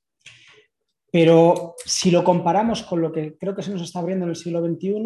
[1.11, 4.35] Pero si lo comparamos con lo que creo que se nos está abriendo en el
[4.35, 5.03] siglo XXI,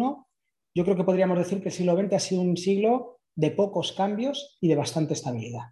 [0.74, 3.92] yo creo que podríamos decir que el siglo XX ha sido un siglo de pocos
[3.92, 5.62] cambios y de bastante estabilidad.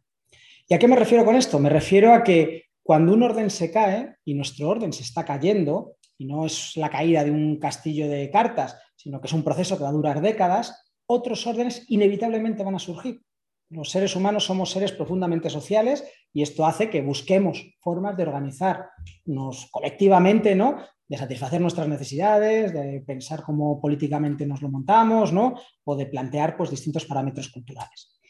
[0.68, 1.58] ¿Y a qué me refiero con esto?
[1.58, 5.96] Me refiero a que cuando un orden se cae y nuestro orden se está cayendo,
[6.16, 9.76] y no es la caída de un castillo de cartas, sino que es un proceso
[9.76, 13.20] que va a durar décadas, otros órdenes inevitablemente van a surgir.
[13.68, 19.68] Los seres humanos somos seres profundamente sociales y esto hace que busquemos formas de organizarnos
[19.72, 20.76] colectivamente, ¿no?
[21.08, 25.54] de satisfacer nuestras necesidades, de pensar cómo políticamente nos lo montamos, ¿no?
[25.82, 28.20] o de plantear pues, distintos parámetros culturales.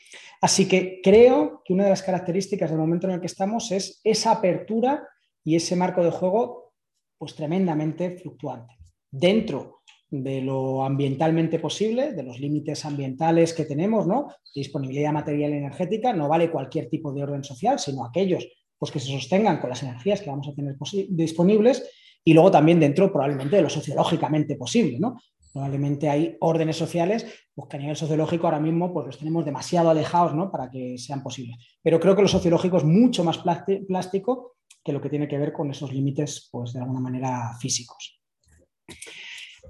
[0.40, 4.01] Así que creo que una de las características del momento en el que estamos es
[4.05, 5.07] esa apertura
[5.44, 6.73] y ese marco de juego
[7.19, 8.74] pues tremendamente fluctuante.
[9.11, 14.28] Dentro de lo ambientalmente posible, de los límites ambientales que tenemos, ¿no?
[14.54, 18.46] Disponibilidad material y energética, no vale cualquier tipo de orden social, sino aquellos
[18.78, 20.76] pues, que se sostengan con las energías que vamos a tener
[21.10, 21.88] disponibles
[22.24, 25.16] y luego también dentro probablemente de lo sociológicamente posible, ¿no?
[25.52, 29.90] Probablemente hay órdenes sociales pues, que a nivel sociológico ahora mismo pues, los tenemos demasiado
[29.90, 30.50] alejados ¿no?
[30.50, 31.56] para que sean posibles.
[31.82, 35.52] Pero creo que lo sociológico es mucho más plástico que lo que tiene que ver
[35.52, 38.20] con esos límites, pues de alguna manera físicos.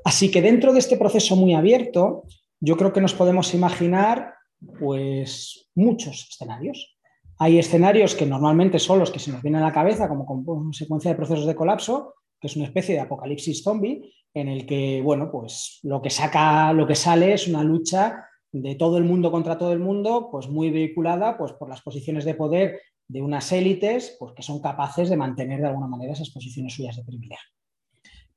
[0.05, 2.25] Así que dentro de este proceso muy abierto,
[2.61, 4.35] yo creo que nos podemos imaginar
[4.79, 6.99] pues muchos escenarios.
[7.39, 11.11] Hay escenarios que normalmente son los que se nos vienen a la cabeza como consecuencia
[11.11, 15.31] de procesos de colapso, que es una especie de apocalipsis zombie, en el que, bueno,
[15.31, 19.59] pues lo que saca, lo que sale es una lucha de todo el mundo contra
[19.59, 24.17] todo el mundo, pues muy vehiculada pues, por las posiciones de poder de unas élites
[24.19, 27.60] pues, que son capaces de mantener de alguna manera esas posiciones suyas de privilegio.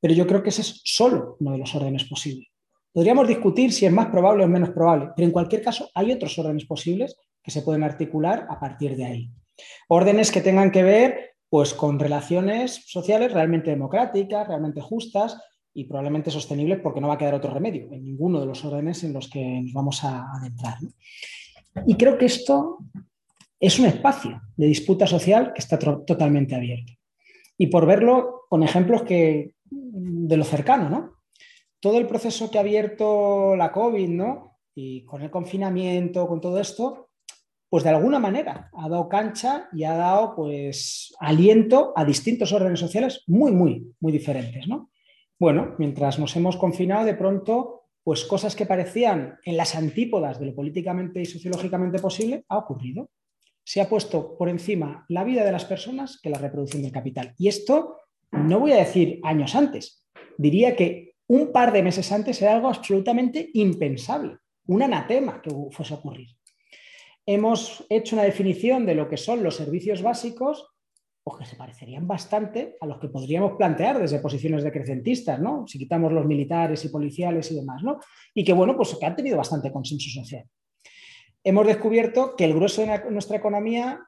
[0.03, 2.49] Pero yo creo que ese es solo uno de los órdenes posibles.
[2.91, 6.37] Podríamos discutir si es más probable o menos probable, pero en cualquier caso hay otros
[6.37, 9.29] órdenes posibles que se pueden articular a partir de ahí.
[9.87, 15.37] Órdenes que tengan que ver pues, con relaciones sociales realmente democráticas, realmente justas
[15.73, 19.05] y probablemente sostenibles porque no va a quedar otro remedio en ninguno de los órdenes
[19.05, 20.79] en los que nos vamos a adentrar.
[21.87, 22.79] Y creo que esto
[23.57, 26.91] es un espacio de disputa social que está totalmente abierto.
[27.57, 31.13] Y por verlo con ejemplos que, de lo cercano, ¿no?
[31.79, 34.59] Todo el proceso que ha abierto la COVID, ¿no?
[34.75, 37.09] Y con el confinamiento, con todo esto,
[37.69, 42.79] pues de alguna manera ha dado cancha y ha dado pues aliento a distintos órdenes
[42.79, 44.91] sociales muy, muy, muy diferentes, ¿no?
[45.39, 50.45] Bueno, mientras nos hemos confinado, de pronto, pues cosas que parecían en las antípodas de
[50.47, 53.09] lo políticamente y sociológicamente posible, ha ocurrido
[53.63, 57.33] se ha puesto por encima la vida de las personas que la reproducción del capital.
[57.37, 57.97] Y esto
[58.33, 60.05] no voy a decir años antes,
[60.37, 64.37] diría que un par de meses antes era algo absolutamente impensable,
[64.67, 66.29] un anatema que fuese a ocurrir.
[67.25, 70.67] Hemos hecho una definición de lo que son los servicios básicos,
[71.23, 75.65] pues que se parecerían bastante a los que podríamos plantear desde posiciones decrecentistas, ¿no?
[75.65, 77.99] Si quitamos los militares y policiales y demás, ¿no?
[78.33, 80.45] Y que, bueno, pues que han tenido bastante consenso social
[81.43, 83.99] hemos descubierto que el grueso de nuestra economía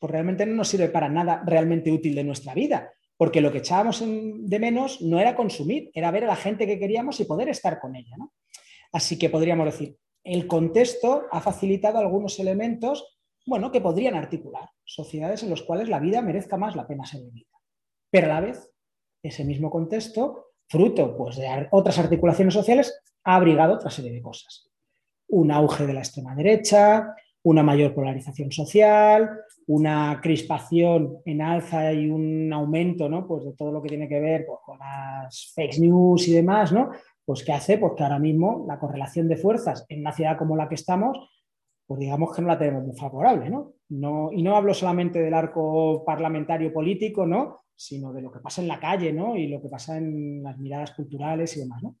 [0.00, 3.58] pues realmente no nos sirve para nada realmente útil de nuestra vida, porque lo que
[3.58, 7.50] echábamos de menos no era consumir, era ver a la gente que queríamos y poder
[7.50, 8.16] estar con ella.
[8.92, 15.42] Así que podríamos decir, el contexto ha facilitado algunos elementos bueno, que podrían articular sociedades
[15.42, 17.50] en las cuales la vida merezca más la pena ser vivida.
[18.10, 18.70] Pero a la vez,
[19.22, 24.68] ese mismo contexto, fruto pues, de otras articulaciones sociales, ha abrigado otra serie de cosas
[25.28, 29.30] un auge de la extrema derecha, una mayor polarización social,
[29.68, 33.26] una crispación en alza y un aumento ¿no?
[33.26, 36.72] pues de todo lo que tiene que ver pues, con las fake news y demás,
[36.72, 36.90] ¿no?
[37.24, 37.76] pues ¿qué hace?
[37.76, 41.18] Pues que ahora mismo la correlación de fuerzas en una ciudad como la que estamos,
[41.86, 43.50] pues digamos que no la tenemos muy favorable.
[43.50, 43.74] ¿no?
[43.90, 47.60] No, y no hablo solamente del arco parlamentario político, ¿no?
[47.76, 49.36] sino de lo que pasa en la calle ¿no?
[49.36, 51.82] y lo que pasa en las miradas culturales y demás.
[51.82, 51.96] ¿no?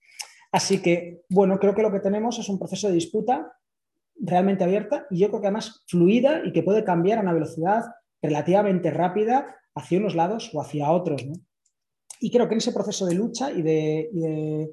[0.52, 3.52] Así que, bueno, creo que lo que tenemos es un proceso de disputa
[4.20, 7.84] realmente abierta y yo creo que además fluida y que puede cambiar a una velocidad
[8.20, 11.24] relativamente rápida hacia unos lados o hacia otros.
[12.20, 14.70] Y creo que en ese proceso de lucha y de,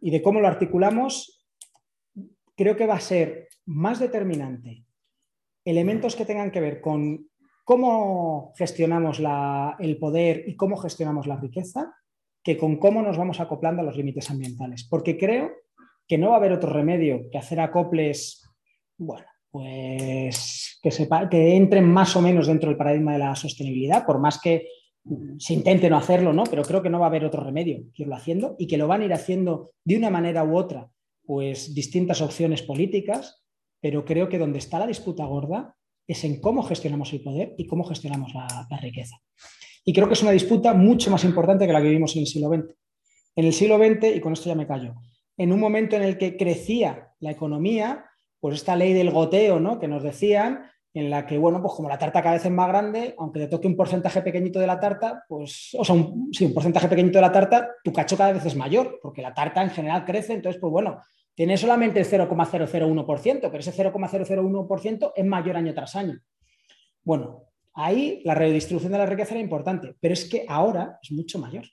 [0.00, 1.44] y de, cómo lo articulamos,
[2.56, 4.84] creo que va a ser más determinante
[5.64, 7.28] elementos que tengan que ver con
[7.64, 9.20] cómo gestionamos
[9.78, 11.94] el poder y cómo gestionamos la riqueza
[12.42, 14.86] que con cómo nos vamos acoplando a los límites ambientales.
[14.88, 15.52] Porque creo
[16.10, 18.42] que no va a haber otro remedio que hacer acoples,
[18.98, 24.04] bueno, pues que, sepa, que entren más o menos dentro del paradigma de la sostenibilidad,
[24.04, 24.66] por más que
[25.38, 26.42] se intente no hacerlo, ¿no?
[26.50, 28.88] Pero creo que no va a haber otro remedio que irlo haciendo y que lo
[28.88, 30.90] van a ir haciendo de una manera u otra,
[31.24, 33.44] pues distintas opciones políticas,
[33.80, 35.76] pero creo que donde está la disputa gorda
[36.08, 39.14] es en cómo gestionamos el poder y cómo gestionamos la riqueza.
[39.84, 42.26] Y creo que es una disputa mucho más importante que la que vivimos en el
[42.26, 42.74] siglo XX.
[43.36, 44.96] En el siglo XX, y con esto ya me callo,
[45.40, 48.04] en un momento en el que crecía la economía,
[48.38, 49.78] pues esta ley del goteo, ¿no?
[49.78, 52.68] Que nos decían, en la que, bueno, pues como la tarta cada vez es más
[52.68, 56.44] grande, aunque te toque un porcentaje pequeñito de la tarta, pues, o sea, un, sí,
[56.44, 59.62] un porcentaje pequeñito de la tarta, tu cacho cada vez es mayor, porque la tarta
[59.62, 61.00] en general crece, entonces, pues bueno,
[61.34, 66.20] tiene solamente el 0,001%, pero ese 0,001% es mayor año tras año.
[67.02, 71.38] Bueno, Ahí la redistribución de la riqueza era importante, pero es que ahora es mucho
[71.38, 71.64] mayor.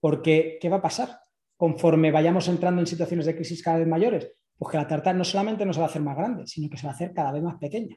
[0.00, 1.18] Porque, ¿qué va a pasar?
[1.56, 5.24] Conforme vayamos entrando en situaciones de crisis cada vez mayores, pues que la tarta no
[5.24, 7.32] solamente no se va a hacer más grande, sino que se va a hacer cada
[7.32, 7.96] vez más pequeña.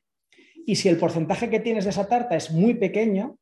[0.65, 3.37] Y si el porcentaje que tienes de esa tarta es muy pequeño,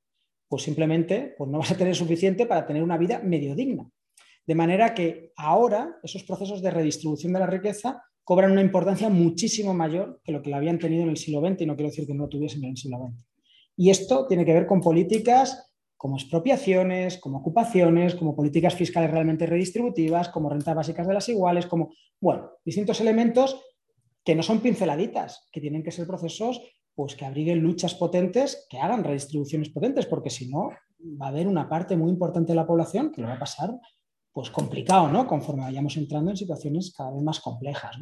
[0.48, 3.90] pues simplemente pues no vas a tener suficiente para tener una vida medio digna.
[4.46, 9.74] De manera que ahora esos procesos de redistribución de la riqueza cobran una importancia muchísimo
[9.74, 12.08] mayor que lo que la habían tenido en el siglo XX, y no quiero decir
[12.08, 13.26] que no lo tuviesen en el siglo XX.
[13.78, 19.46] Y esto tiene que ver con políticas como expropiaciones, como ocupaciones, como políticas fiscales realmente
[19.46, 21.92] redistributivas, como rentas básicas de las iguales, como,
[22.22, 23.60] bueno, distintos elementos
[24.24, 26.62] que no son pinceladitas, que tienen que ser procesos
[26.94, 30.70] pues, que abriguen luchas potentes, que hagan redistribuciones potentes, porque si no,
[31.22, 33.72] va a haber una parte muy importante de la población que lo va a pasar
[34.32, 35.26] pues complicado, ¿no?
[35.26, 37.98] Conforme vayamos entrando en situaciones cada vez más complejas.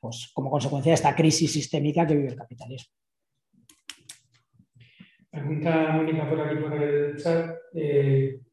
[0.00, 2.92] Pues como consecuencia de esta crisis sistémica que vive el capitalismo.
[5.30, 7.54] Pregunta Mónica por aquí por el chat.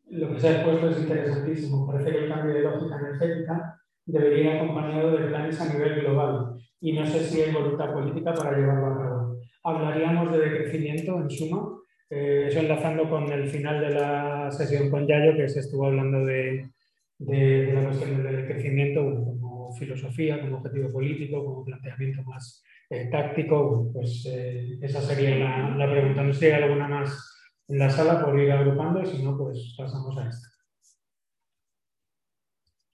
[0.10, 1.88] Lo que se ha expuesto es interesantísimo.
[1.88, 6.56] Parece que el cambio de lógica energética debería ir acompañado de planes a nivel global
[6.80, 9.40] y no sé si hay voluntad política para llevarlo a cabo.
[9.64, 11.68] Hablaríamos de decrecimiento en suma,
[12.10, 16.24] eh, eso enlazando con el final de la sesión con Yayo, que se estuvo hablando
[16.24, 16.70] de,
[17.18, 23.90] de, la cuestión del crecimiento como filosofía, como objetivo político, como planteamiento más eh, táctico,
[23.94, 26.24] pues eh, esa sería la, la, pregunta.
[26.24, 27.36] No sé si hay alguna más
[27.68, 30.48] en la sala por ir agrupando y si no, pues pasamos a esta.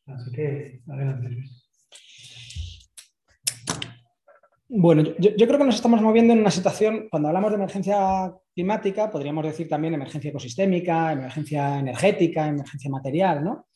[0.07, 1.29] Así que, adelante.
[4.73, 8.33] Bueno, yo, yo, creo que nos estamos moviendo en una situación, cuando hablamos de emergencia
[8.53, 13.67] climática, podríamos decir también emergencia ecosistémica, emergencia energética, emergencia material, ¿no?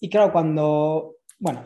[0.00, 1.62] Y claro, cuando, bueno,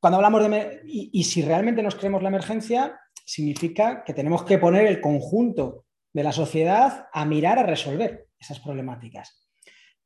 [0.00, 0.82] cuando hablamos de...
[0.86, 6.22] Y, si realmente nos creemos la emergencia, significa que tenemos que poner el conjunto de
[6.22, 9.48] la sociedad a mirar a resolver esas problemáticas.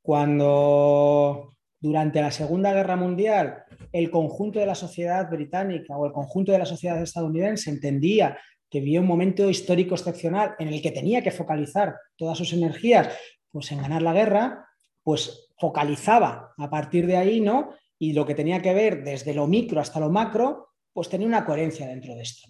[0.01, 6.51] Cuando durante la Segunda Guerra Mundial el conjunto de la sociedad británica o el conjunto
[6.51, 8.37] de la sociedad estadounidense entendía
[8.69, 13.09] que vivía un momento histórico excepcional en el que tenía que focalizar todas sus energías
[13.51, 14.65] pues, en ganar la guerra,
[15.03, 17.73] pues focalizaba a partir de ahí, ¿no?
[18.01, 21.45] Y lo que tenía que ver desde lo micro hasta lo macro, pues tenía una
[21.45, 22.47] coherencia dentro de esto.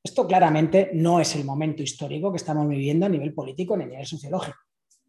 [0.00, 3.88] Esto claramente no es el momento histórico que estamos viviendo a nivel político ni a
[3.88, 4.56] nivel sociológico.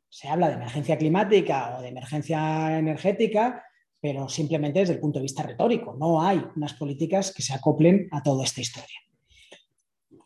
[0.09, 3.63] Se habla de emergencia climática o de emergencia energética,
[4.01, 5.95] pero simplemente desde el punto de vista retórico.
[5.95, 8.99] No hay unas políticas que se acoplen a toda esta historia.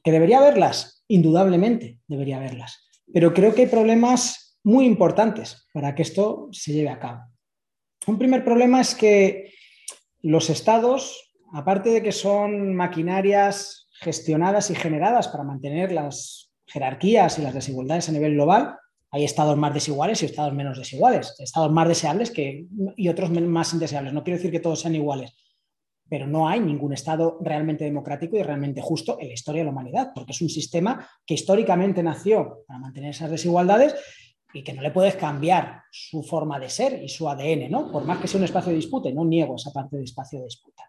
[0.01, 1.03] ¿Que debería haberlas?
[1.09, 2.87] Indudablemente debería haberlas.
[3.11, 7.30] Pero creo que hay problemas muy importantes para que esto se lleve a cabo.
[8.07, 9.53] Un primer problema es que
[10.21, 17.43] los estados, aparte de que son maquinarias gestionadas y generadas para mantener las jerarquías y
[17.43, 18.75] las desigualdades a nivel global,
[19.11, 24.13] hay estados más desiguales y estados menos desiguales, estados más deseables y otros más indeseables.
[24.13, 25.35] No quiero decir que todos sean iguales,
[26.09, 29.71] pero no hay ningún Estado realmente democrático y realmente justo en la historia de la
[29.71, 33.95] humanidad, porque es un sistema que históricamente nació para mantener esas desigualdades
[34.53, 37.91] y que no le puedes cambiar su forma de ser y su ADN, ¿no?
[37.91, 40.45] Por más que sea un espacio de disputa, no niego esa parte de espacio de
[40.45, 40.83] disputa.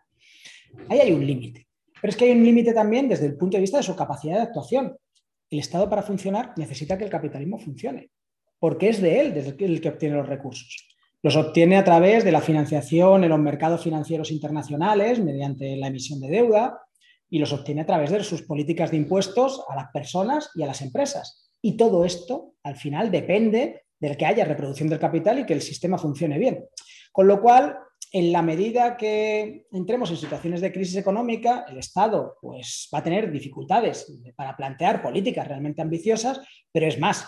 [0.88, 1.68] Ahí hay un límite.
[2.00, 4.36] Pero es que hay un límite también desde el punto de vista de su capacidad
[4.36, 4.96] de actuación.
[5.50, 8.10] El Estado para funcionar necesita que el capitalismo funcione,
[8.58, 10.88] porque es de él desde el que obtiene los recursos.
[11.22, 16.20] Los obtiene a través de la financiación en los mercados financieros internacionales, mediante la emisión
[16.20, 16.80] de deuda,
[17.30, 20.66] y los obtiene a través de sus políticas de impuestos a las personas y a
[20.66, 21.51] las empresas.
[21.62, 25.62] Y todo esto, al final, depende del que haya reproducción del capital y que el
[25.62, 26.64] sistema funcione bien.
[27.12, 27.78] Con lo cual,
[28.12, 33.02] en la medida que entremos en situaciones de crisis económica, el Estado pues, va a
[33.04, 36.40] tener dificultades para plantear políticas realmente ambiciosas,
[36.70, 37.26] pero es más,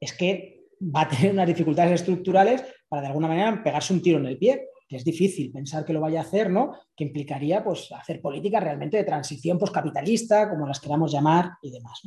[0.00, 4.18] es que va a tener unas dificultades estructurales para de alguna manera pegarse un tiro
[4.18, 6.72] en el pie, es difícil pensar que lo vaya a hacer, ¿no?
[6.94, 12.02] Que implicaría pues, hacer políticas realmente de transición postcapitalista, como las queramos llamar y demás.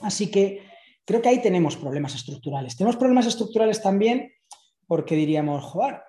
[0.00, 0.62] Así que
[1.04, 2.76] Creo que ahí tenemos problemas estructurales.
[2.76, 4.32] Tenemos problemas estructurales también
[4.86, 6.00] porque diríamos, joder,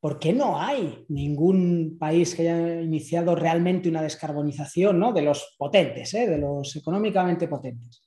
[0.00, 5.12] ¿por qué no hay ningún país que haya iniciado realmente una descarbonización ¿no?
[5.12, 6.26] de los potentes, ¿eh?
[6.26, 8.02] de los económicamente potentes?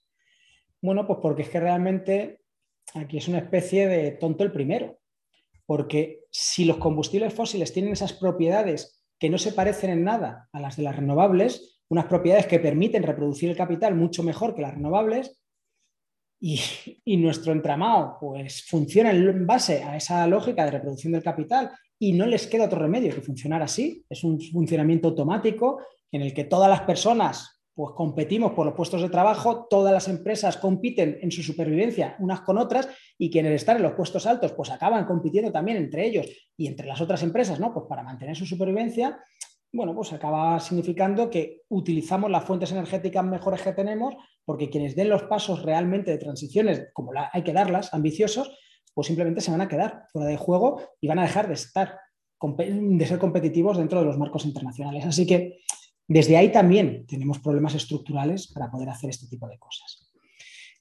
[0.82, 2.42] Bueno, pues porque es que realmente
[2.96, 5.00] aquí es una especie de tonto el primero,
[5.66, 10.60] porque si los combustibles fósiles tienen esas propiedades que no se parecen en nada a
[10.60, 14.74] las de las renovables, unas propiedades que permiten reproducir el capital mucho mejor que las
[14.74, 15.41] renovables,
[17.06, 22.14] y, nuestro entramado pues funciona en base a esa lógica de reproducción del capital y
[22.14, 24.04] no les queda otro remedio que funcionar así.
[24.10, 25.82] Es un funcionamiento automático
[26.12, 30.08] en el que todas las personas pues competimos por los puestos de trabajo, todas las
[30.08, 34.52] empresas compiten en su supervivencia unas con otras y quienes están en los puestos altos
[34.52, 36.28] pues acaban compitiendo también entre ellos
[36.58, 37.74] y entre las otras empresas, ¿no?
[37.74, 39.20] Pues para mantener su supervivencia
[39.74, 45.10] bueno, pues acaba significando que utilizamos las fuentes energéticas mejores que tenemos, porque quienes den
[45.10, 48.58] los pasos realmente de transiciones, como hay que darlas, ambiciosos,
[48.94, 52.00] pues simplemente se van a quedar fuera de juego y van a dejar de estar
[52.42, 55.06] de ser competitivos dentro de los marcos internacionales.
[55.06, 55.60] Así que
[56.08, 60.12] desde ahí también tenemos problemas estructurales para poder hacer este tipo de cosas.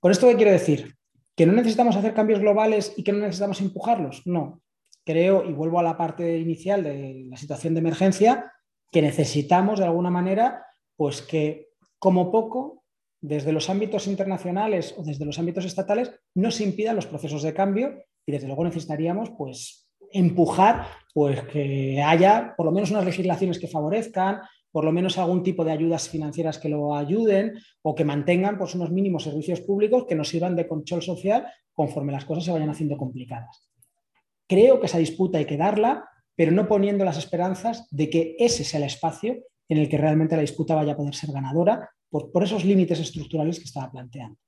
[0.00, 0.96] ¿Con esto qué quiero decir?
[1.36, 4.22] ¿Que no necesitamos hacer cambios globales y que no necesitamos empujarlos?
[4.24, 4.62] No.
[5.04, 8.52] Creo, y vuelvo a la parte inicial de la situación de emergencia,
[8.90, 12.84] que necesitamos de alguna manera, pues que como poco,
[13.20, 17.54] desde los ámbitos internacionales o desde los ámbitos estatales, no se impidan los procesos de
[17.54, 23.58] cambio y desde luego necesitaríamos pues empujar pues que haya por lo menos unas legislaciones
[23.58, 24.40] que favorezcan,
[24.72, 28.74] por lo menos algún tipo de ayudas financieras que lo ayuden o que mantengan pues,
[28.74, 32.70] unos mínimos servicios públicos que nos sirvan de control social conforme las cosas se vayan
[32.70, 33.68] haciendo complicadas.
[34.46, 36.09] Creo que esa disputa hay que darla,
[36.40, 40.36] pero no poniendo las esperanzas de que ese sea el espacio en el que realmente
[40.36, 44.38] la disputa vaya a poder ser ganadora por, por esos límites estructurales que estaba planteando.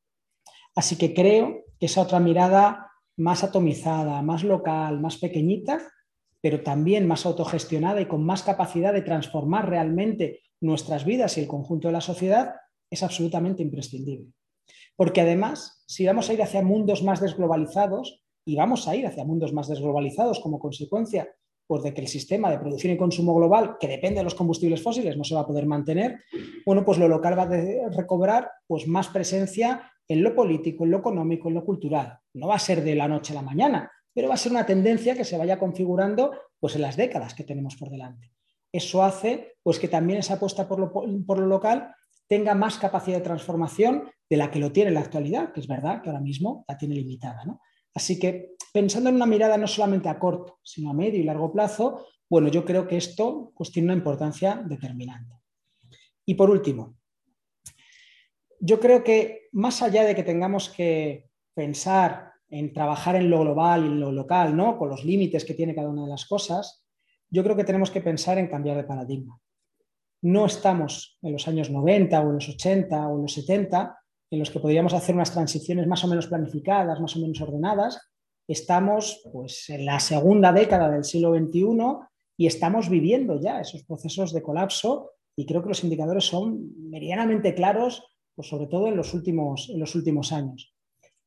[0.75, 5.83] Así que creo que esa otra mirada más atomizada, más local, más pequeñita,
[6.41, 11.47] pero también más autogestionada y con más capacidad de transformar realmente nuestras vidas y el
[11.47, 12.55] conjunto de la sociedad,
[12.89, 14.33] es absolutamente imprescindible.
[14.97, 19.25] Porque además, si vamos a ir hacia mundos más desglobalizados, y vamos a ir hacia
[19.25, 21.29] mundos más desglobalizados como consecuencia
[21.73, 24.83] pues, de que el sistema de producción y consumo global, que depende de los combustibles
[24.83, 26.23] fósiles, no se va a poder mantener,
[26.67, 30.99] bueno, pues lo local va a recobrar pues, más presencia en lo político, en lo
[30.99, 32.19] económico, en lo cultural.
[32.35, 34.67] No va a ser de la noche a la mañana, pero va a ser una
[34.67, 38.35] tendencia que se vaya configurando pues, en las décadas que tenemos por delante.
[38.71, 41.95] Eso hace pues, que también esa apuesta por lo, por lo local
[42.29, 45.67] tenga más capacidad de transformación de la que lo tiene en la actualidad, que es
[45.67, 47.45] verdad que ahora mismo la tiene limitada.
[47.95, 51.53] Así que pensando en una mirada no solamente a corto, sino a medio y largo
[51.53, 55.35] plazo, bueno, yo creo que esto pues, tiene una importancia determinante.
[56.25, 56.97] Y por último,
[58.59, 63.85] yo creo que más allá de que tengamos que pensar en trabajar en lo global
[63.85, 64.79] y en lo local, ¿no?
[64.79, 66.85] con los límites que tiene cada una de las cosas,
[67.31, 69.41] yo creo que tenemos que pensar en cambiar de paradigma.
[70.23, 73.99] No estamos en los años 90 o en los 80 o en los 70,
[74.31, 78.12] en los que podríamos hacer unas transiciones más o menos planificadas, más o menos ordenadas.
[78.49, 81.63] Estamos pues, en la segunda década del siglo XXI
[82.37, 87.55] y estamos viviendo ya esos procesos de colapso y creo que los indicadores son medianamente
[87.55, 88.05] claros
[88.35, 90.75] pues sobre todo en los, últimos, en los últimos años.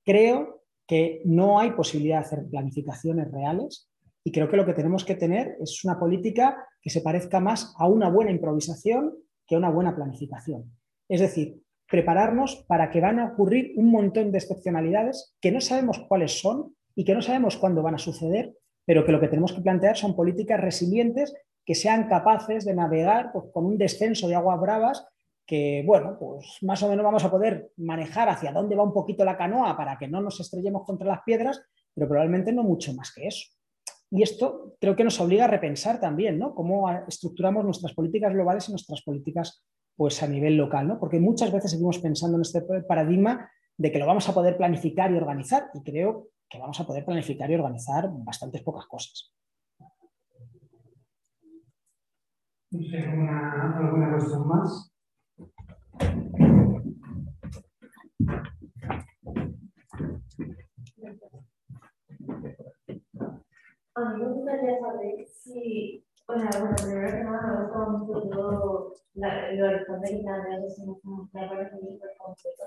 [0.04, 3.90] Creo que no hay posibilidad de hacer planificaciones reales
[4.24, 7.74] y creo que lo que tenemos que tener es una política que se parezca más
[7.78, 9.16] a una buena improvisación
[9.46, 10.72] que a una buena planificación.
[11.08, 16.00] Es decir, prepararnos para que van a ocurrir un montón de excepcionalidades que no sabemos
[16.08, 18.56] cuáles son y que no sabemos cuándo van a suceder,
[18.86, 21.34] pero que lo que tenemos que plantear son políticas resilientes
[21.66, 25.08] que sean capaces de navegar pues, con un descenso de aguas bravas
[25.46, 29.24] que, bueno, pues más o menos vamos a poder manejar hacia dónde va un poquito
[29.26, 31.62] la canoa para que no nos estrellemos contra las piedras,
[31.94, 33.48] pero probablemente no mucho más que eso.
[34.10, 36.56] Y esto creo que nos obliga a repensar también, ¿no?
[36.56, 39.64] Cómo estructuramos nuestras políticas globales y nuestras políticas
[39.96, 41.00] pues, a nivel local, ¿no?
[41.00, 45.12] Porque muchas veces seguimos pensando en este paradigma de que lo vamos a poder planificar
[45.12, 49.32] y organizar, y creo que vamos a poder planificar y organizar bastantes pocas cosas.
[52.72, 54.92] ¿Alguna, alguna cuestión más?
[63.98, 68.94] A mí me gustaría saber si, bueno, bueno primero que nada me gusta mucho todo
[69.14, 70.18] la, lo del fondo de
[71.32, 72.66] me parece muy completo.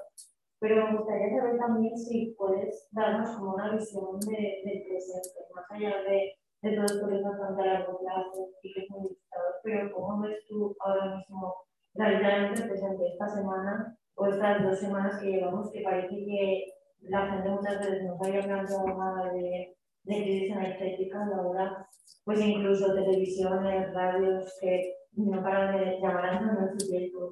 [0.61, 5.71] Pero me gustaría saber también si puedes darnos como una visión de, del presente, más
[5.71, 6.33] allá de,
[6.63, 9.17] de todo esto que es bastante a largo plazo y que es muy
[9.63, 11.55] pero cómo ves tú ahora mismo
[11.95, 16.65] realmente presente esta semana o estas dos semanas que llevamos, que parece que
[17.03, 21.89] la gente muchas veces nos vaya hablando nada de, de crisis energética y ahora
[22.25, 27.31] pues incluso televisiones, radios que no paran de llamar a su tiempo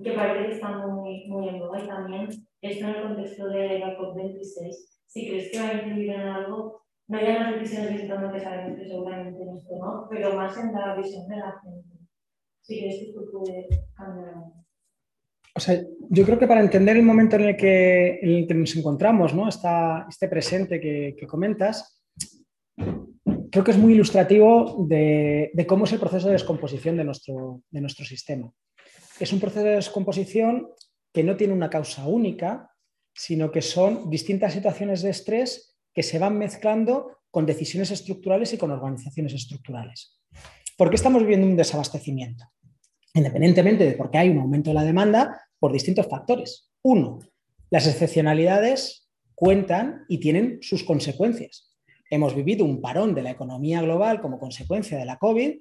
[0.00, 2.28] que parece que están muy, muy en boga y también
[2.60, 4.72] esto en el contexto de la COP26
[5.06, 8.40] si crees que va a influir en algo no ya en las decisiones visitando que
[8.40, 11.98] sabemos que seguramente en esto no, pero más en la visión de la gente.
[12.62, 14.34] Si crees que esto puede cambiar
[15.54, 18.54] o sea, yo creo que para entender el momento en el que, en el que
[18.54, 19.48] nos encontramos, ¿no?
[19.48, 22.02] este presente que, comentas,
[23.50, 27.80] creo que es muy ilustrativo de, cómo es el proceso de descomposición de nuestro, de
[27.82, 28.50] nuestro sistema.
[29.22, 30.72] Es un proceso de descomposición
[31.12, 32.74] que no tiene una causa única,
[33.14, 38.58] sino que son distintas situaciones de estrés que se van mezclando con decisiones estructurales y
[38.58, 40.20] con organizaciones estructurales.
[40.76, 42.46] ¿Por qué estamos viviendo un desabastecimiento?
[43.14, 46.72] independientemente de porque hay un aumento de la demanda, por distintos factores.
[46.82, 47.20] Uno,
[47.70, 51.68] las excepcionalidades cuentan y tienen sus consecuencias.
[52.10, 55.60] hemos vivido un parón de la economía global como consecuencia de la COVID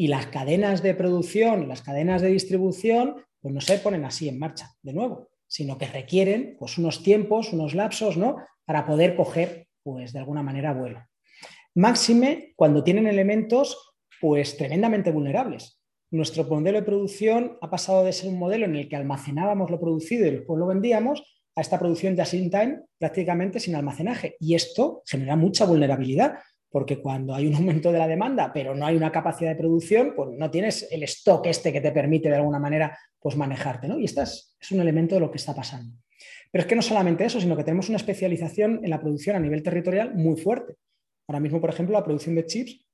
[0.00, 4.38] y las cadenas de producción, las cadenas de distribución, pues no se ponen así en
[4.38, 8.36] marcha de nuevo, sino que requieren pues, unos tiempos, unos lapsos, ¿no?
[8.64, 11.04] Para poder coger, pues de alguna manera, vuelo.
[11.74, 15.80] Máxime cuando tienen elementos, pues tremendamente vulnerables.
[16.12, 19.80] Nuestro modelo de producción ha pasado de ser un modelo en el que almacenábamos lo
[19.80, 21.22] producido y después lo vendíamos
[21.56, 24.36] a esta producción de in time prácticamente sin almacenaje.
[24.38, 26.38] Y esto genera mucha vulnerabilidad,
[26.70, 30.12] porque cuando hay un aumento de la demanda, pero no hay una capacidad de producción,
[30.14, 33.88] pues no tienes el stock este que te permite de alguna manera pues manejarte.
[33.88, 33.98] ¿no?
[33.98, 35.96] Y este es, un elemento de lo que está pasando.
[36.50, 39.40] Pero es que no solamente eso, sino que tenemos una especialización en la producción a
[39.40, 40.74] nivel territorial muy fuerte.
[41.26, 42.86] Ahora mismo, por ejemplo, la producción de chips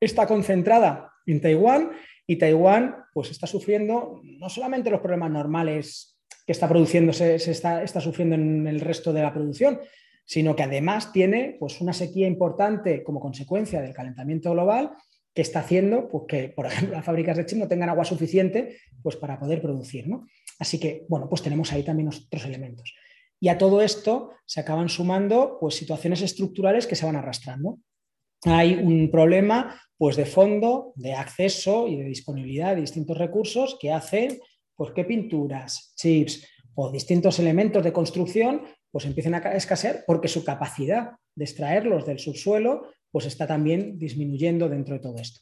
[0.00, 1.90] está concentrada en Taiwán
[2.26, 7.82] y Taiwán pues está sufriendo no solamente los problemas normales que está produciendo, se, está,
[7.82, 9.80] está, sufriendo en el resto de la producción,
[10.28, 14.92] sino que además tiene pues, una sequía importante como consecuencia del calentamiento global
[15.34, 18.76] que está haciendo pues, que, por ejemplo, las fábricas de chips no tengan agua suficiente
[19.02, 20.06] pues, para poder producir.
[20.06, 20.26] ¿no?
[20.58, 22.94] Así que, bueno, pues tenemos ahí también otros elementos.
[23.40, 27.78] Y a todo esto se acaban sumando pues, situaciones estructurales que se van arrastrando.
[28.44, 33.92] Hay un problema pues, de fondo, de acceso y de disponibilidad de distintos recursos que
[33.92, 34.38] hacen
[34.76, 40.44] pues qué pinturas, chips o distintos elementos de construcción pues empiecen a escasear porque su
[40.44, 45.40] capacidad de extraerlos del subsuelo pues está también disminuyendo dentro de todo esto.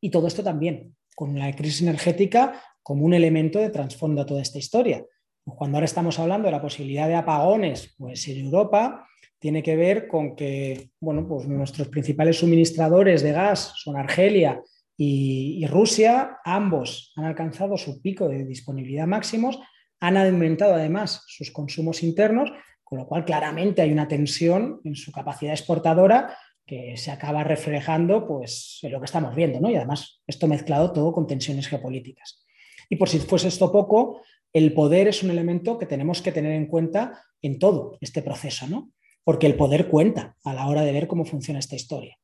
[0.00, 4.42] Y todo esto también con la crisis energética como un elemento de trasfondo a toda
[4.42, 5.04] esta historia.
[5.44, 9.06] Cuando ahora estamos hablando de la posibilidad de apagones pues en Europa,
[9.38, 14.62] tiene que ver con que bueno, pues nuestros principales suministradores de gas son Argelia
[14.96, 19.58] y, Rusia, ambos han alcanzado su pico de disponibilidad máximos,
[20.00, 22.52] han aumentado además sus consumos internos,
[22.84, 26.36] con lo cual claramente hay una tensión en su capacidad exportadora
[26.66, 29.70] que se acaba reflejando pues, en lo que estamos viendo, ¿no?
[29.70, 32.44] y además esto mezclado todo con tensiones geopolíticas.
[32.88, 34.20] Y por si fuese esto poco,
[34.52, 38.66] el poder es un elemento que tenemos que tener en cuenta en todo este proceso,
[38.68, 38.92] ¿no?
[39.24, 42.16] porque el poder cuenta a la hora de ver cómo funciona esta historia.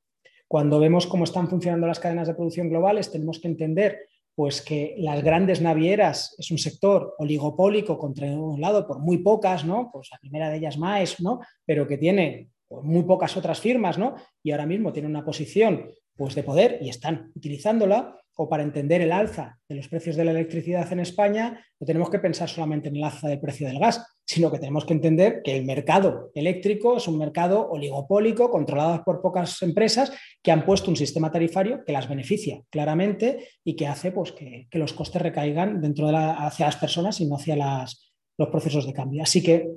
[0.46, 4.00] Cuando vemos cómo están funcionando las cadenas de producción globales, tenemos que entender
[4.40, 9.90] pues, que las grandes navieras es un sector oligopólico un lado por muy pocas, ¿no?
[9.92, 11.40] Pues la primera de ellas más, ¿no?
[11.66, 14.14] Pero que tiene pues, muy pocas otras firmas, ¿no?
[14.42, 19.00] Y ahora mismo tiene una posición pues, de poder y están utilizándola o para entender
[19.00, 22.90] el alza de los precios de la electricidad en España, no tenemos que pensar solamente
[22.90, 26.30] en el alza del precio del gas, sino que tenemos que entender que el mercado
[26.34, 31.84] eléctrico es un mercado oligopólico controlado por pocas empresas que han puesto un sistema tarifario
[31.86, 36.66] que las beneficia claramente y que hace pues, que, los costes recaigan dentro de hacia
[36.66, 39.22] las personas y no hacia los procesos de cambio.
[39.22, 39.70] Así que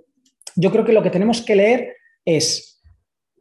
[0.57, 1.95] yo creo que lo que tenemos que leer
[2.25, 2.72] es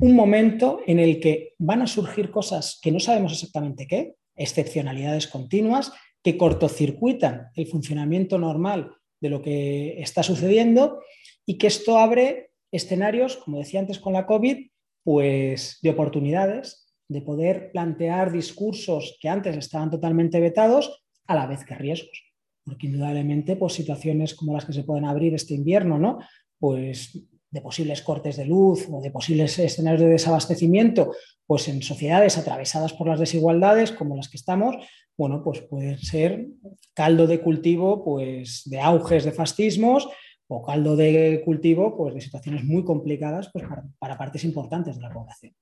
[0.03, 5.29] un momento en el que van a surgir cosas que no sabemos exactamente qué, excepcionalidades
[5.29, 5.93] continuas
[6.25, 10.99] que cortocircuitan el funcionamiento normal de lo que está sucediendo
[11.47, 14.71] y que esto abre escenarios, como decía antes con la COVID,
[15.05, 21.65] pues de oportunidades, de poder plantear discursos que antes estaban totalmente vetados, a la vez
[21.65, 22.25] que riesgos.
[22.65, 26.19] Porque indudablemente, pues situaciones como las que se pueden abrir este invierno, ¿no?
[26.59, 31.15] Pues de posibles cortes de luz o de posibles escenarios de desabastecimiento,
[31.47, 34.77] pues en sociedades atravesadas por las desigualdades como las que estamos,
[35.19, 36.49] bueno, pues puede ser
[36.95, 40.09] caldo de cultivo pues, de auges de fascismos
[40.49, 43.67] o caldo de cultivo pues, de situaciones muy complicadas pues,
[43.99, 45.55] para, partes importantes de la población.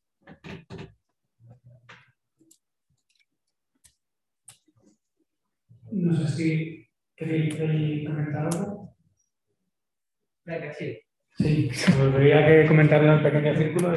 [5.91, 6.87] No sé si
[7.17, 7.57] queréis
[8.07, 8.95] comentar algo.
[10.45, 10.73] Venga,
[11.41, 11.71] sí.
[11.99, 13.93] Volvería que comentar en un pequeño círculo.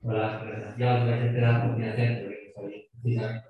[0.00, 0.78] Hola, gracias.
[0.78, 3.46] Ya os vais a enterar por qué hacer, porque soy precisamente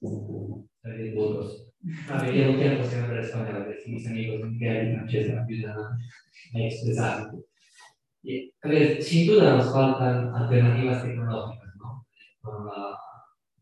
[0.00, 1.66] una ley de votos.
[2.10, 6.58] A mí llevo tiempo siempre español, de mis amigos que hay una pieza ayudan a
[6.58, 7.30] expresar.
[8.62, 12.06] A ver, sin duda nos faltan alternativas tecnológicas, ¿no?
[12.42, 12.98] Con la,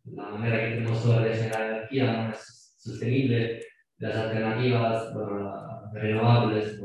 [0.04, 2.57] la manera que tenemos de generar energía no es
[2.88, 3.60] sostenible,
[3.98, 5.12] las alternativas
[5.92, 6.80] renovables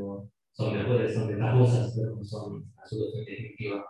[0.52, 3.84] son mejores, son ventajosas, pero no son absolutamente efectivas.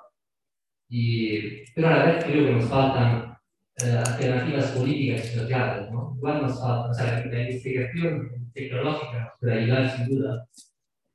[0.88, 3.36] Y, pero a la vez creo que nos faltan
[3.82, 6.14] eh, alternativas políticas y sociales, ¿no?
[6.16, 10.46] Igual nos falta, o sea, la investigación tecnológica puede ayudar sin duda,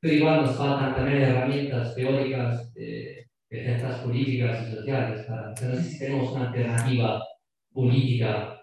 [0.00, 5.82] pero igual nos faltan también herramientas teóricas de, ciertas políticas y sociales para, no sé
[5.82, 7.24] si tenemos una alternativa
[7.72, 8.59] política eh,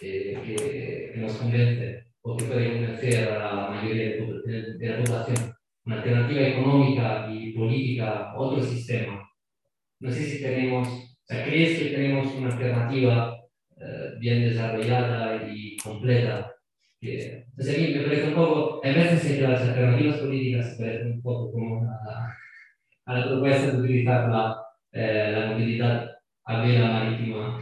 [0.00, 5.54] que, que, nos convence o que puede convencer a la mayoría de, la población.
[5.84, 9.22] Una alternativa económica y política, otro sistema.
[10.00, 13.36] No sé si tenemos, o sea, ¿crees que tenemos una alternativa
[13.80, 16.52] eh, bien desarrollada y completa?
[17.00, 21.12] Que, entonces, a mí me parece un poco, hay veces las alternativas políticas se parecen
[21.12, 22.36] un poco como a,
[23.06, 24.56] a la propuesta de utilizar la,
[24.92, 26.10] eh, la movilidad
[26.44, 27.60] a vía marítima.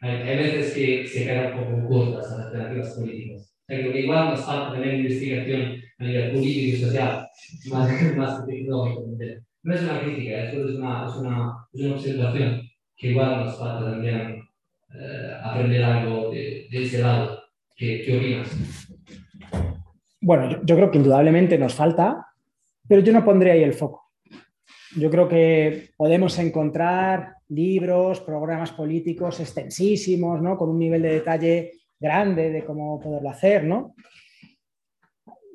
[0.00, 3.42] Hay, hay, veces que se quedan poco cortas las alternativas políticas.
[3.42, 7.28] O sea, que igual nos falta tener investigación a nivel político y social,
[7.70, 9.06] más, más tecnológico.
[9.62, 12.62] No es una crítica, es una, es una, es una observación
[12.96, 14.42] que igual nos falta también
[14.94, 17.42] eh, aprender algo de, de, ese lado.
[17.74, 18.88] ¿Qué, ¿Qué, opinas?
[20.20, 22.26] Bueno, yo, yo creo que indudablemente nos falta,
[22.88, 24.05] pero yo no pondré ahí el foco.
[24.94, 30.56] Yo creo que podemos encontrar libros, programas políticos extensísimos, ¿no?
[30.56, 33.94] Con un nivel de detalle grande de cómo poderlo hacer, ¿no?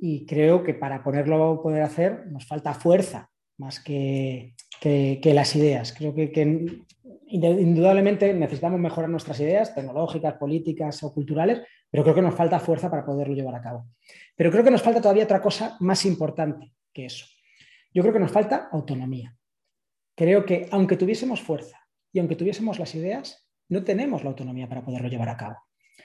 [0.01, 5.93] Y creo que para ponerlo poder hacer nos falta fuerza más que, que, las ideas.
[5.93, 6.81] Creo que,
[7.27, 12.89] indudablemente necesitamos mejorar nuestras ideas tecnológicas, políticas o culturales, pero creo que nos falta fuerza
[12.89, 13.85] para poderlo llevar a cabo.
[14.35, 17.25] Pero creo que nos falta todavía otra cosa más importante que eso.
[17.93, 19.35] Yo creo que nos falta autonomía.
[20.15, 21.79] Creo que aunque tuviésemos fuerza
[22.11, 25.57] y aunque tuviésemos las ideas, no tenemos la autonomía para poderlo llevar a cabo.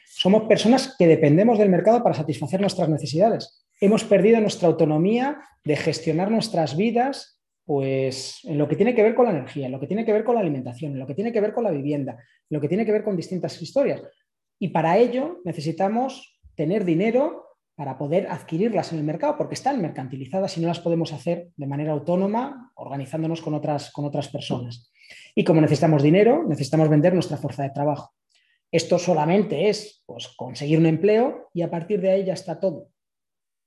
[0.06, 3.66] Somos personas que dependemos del mercado para satisfacer nuestras necesidades.
[3.80, 7.36] Hemos perdido nuestra autonomía de gestionar nuestras vidas
[7.66, 10.12] pues en lo que tiene que ver con la energía, en lo que tiene que
[10.12, 12.60] ver con la alimentación, en lo que tiene que ver con la vivienda, en lo
[12.60, 14.00] que tiene que ver con distintas historias.
[14.60, 17.45] Y para ello necesitamos tener dinero
[17.76, 21.66] para poder adquirirlas en el mercado, porque están mercantilizadas y no las podemos hacer de
[21.66, 24.90] manera autónoma, organizándonos con otras, con otras personas.
[25.34, 28.14] Y como necesitamos dinero, necesitamos vender nuestra fuerza de trabajo.
[28.72, 32.88] Esto solamente es pues, conseguir un empleo y a partir de ahí ya está todo,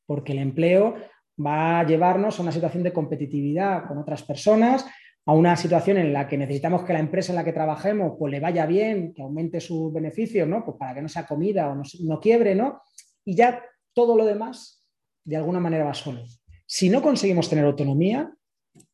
[0.06, 0.96] porque el empleo
[1.40, 4.86] va a llevarnos a una situación de competitividad con otras personas,
[5.26, 8.32] a una situación en la que necesitamos que la empresa en la que trabajemos pues,
[8.32, 10.66] le vaya bien, que aumente sus beneficios, ¿no?
[10.66, 12.82] Pues para que no sea comida o no, quiebre, ¿no?
[13.24, 13.64] Y ya
[14.00, 14.86] todo lo demás
[15.26, 16.24] de alguna manera va solo.
[16.66, 18.32] Si no conseguimos tener autonomía,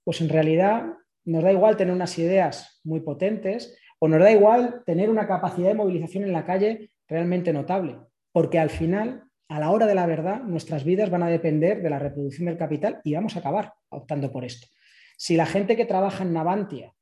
[0.04, 0.94] pues en realidad
[1.26, 5.68] nos da igual tener unas ideas muy potentes o nos da igual tener una capacidad
[5.68, 8.00] de movilización en la calle realmente notable,
[8.32, 11.92] porque al final, a la hora de la verdad, nuestras vidas van a depender de
[11.92, 14.66] la reproducción del capital y vamos a acabar optando por esto.
[15.18, 16.96] Si la gente que trabaja en Navantia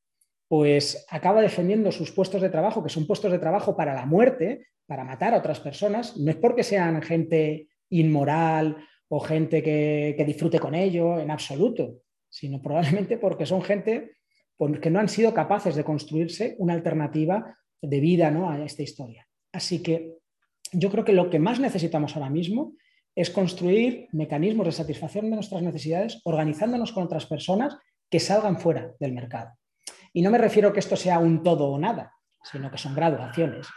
[0.49, 4.67] pues acaba defendiendo sus puestos de trabajo, que son puestos de trabajo para la muerte,
[4.85, 7.69] para matar a otras personas, no es porque sean gente
[7.99, 8.77] inmoral
[9.09, 11.99] o gente que, que disfrute con ello, en absoluto,
[12.29, 14.11] sino probablemente porque son gente
[14.81, 18.49] que no han sido capaces de construirse una alternativa de vida ¿no?
[18.49, 19.27] a esta historia.
[19.51, 20.13] Así que
[20.71, 22.73] yo creo que lo que más necesitamos ahora mismo
[23.15, 27.77] es construir mecanismos de satisfacción de nuestras necesidades organizándonos con otras personas
[28.09, 29.51] que salgan fuera del mercado.
[30.13, 32.13] Y no me refiero que esto sea un todo o nada,
[32.43, 33.67] sino que son graduaciones.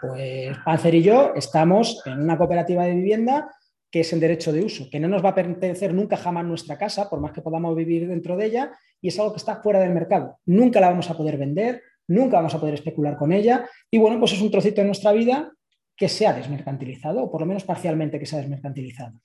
[0.00, 3.50] Pues Panzer y yo estamos en una cooperativa de vivienda
[3.94, 6.76] que es el derecho de uso, que no nos va a pertenecer nunca jamás nuestra
[6.76, 9.78] casa, por más que podamos vivir dentro de ella, y es algo que está fuera
[9.78, 10.40] del mercado.
[10.46, 14.18] Nunca la vamos a poder vender, nunca vamos a poder especular con ella, y bueno,
[14.18, 15.52] pues es un trocito de nuestra vida
[15.96, 19.20] que se ha desmercantilizado, o por lo menos parcialmente que se ha desmercantilizado.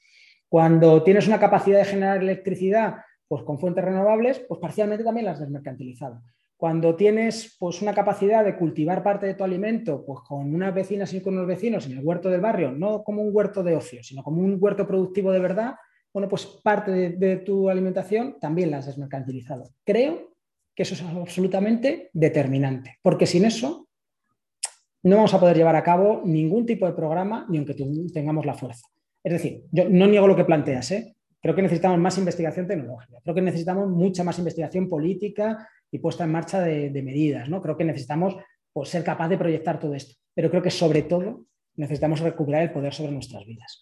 [0.47, 2.97] Cuando tienes una capacidad de generar electricidad
[3.27, 6.21] pues, con fuentes renovables, pues parcialmente también las has desmercantilizado.
[6.59, 11.13] Cuando tienes pues, una capacidad de cultivar parte de tu alimento pues, con unas vecinas
[11.13, 14.03] y con unos vecinos en el huerto del barrio, no como un huerto de ocio,
[14.03, 15.75] sino como un huerto productivo de verdad,
[16.13, 19.69] bueno, pues parte de, tu alimentación también la has desmercantilizado.
[19.85, 20.33] Creo
[20.75, 23.87] que eso es absolutamente determinante, porque sin eso
[25.03, 27.77] no vamos a poder llevar a cabo ningún tipo de programa ni aunque
[28.13, 28.85] tengamos la fuerza.
[29.23, 31.15] Es decir, yo no niego lo que planteas, ¿eh?
[31.41, 36.23] creo que necesitamos más investigación tecnológica, creo que necesitamos mucha más investigación política y puesta
[36.23, 37.49] en marcha de, de medidas.
[37.49, 37.61] ¿no?
[37.61, 38.35] Creo que necesitamos
[38.73, 41.45] pues, ser capaz de proyectar todo esto, pero creo que sobre todo
[41.75, 43.81] necesitamos recuperar el poder sobre nuestras vidas.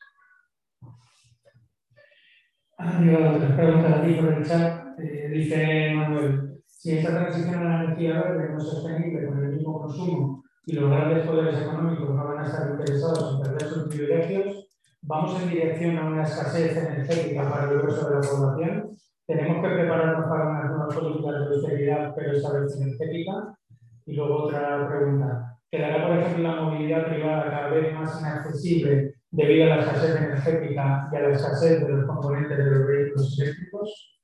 [2.80, 5.00] Ah, yo otra pregunta a ti por el chat.
[5.00, 9.50] Eh, dice Manuel, si esta transición a la energía verde no es sostenible con el
[9.50, 13.88] mismo consumo y los grandes poderes económicos no van a estar interesados en perder sus
[13.88, 14.70] privilegios,
[15.02, 18.98] ¿vamos en dirección a una escasez energética para el grueso de la población?
[19.28, 23.58] tenemos que prepararnos para unas nuevas políticas de austeridad, pero esta vez energética.
[24.06, 25.60] Y luego otra pregunta.
[25.70, 31.10] ¿Quedará, por ejemplo, la movilidad privada cada vez más inaccesible debido a la escasez energética
[31.12, 34.20] y a la escasez de los componentes de los vehículos eléctricos?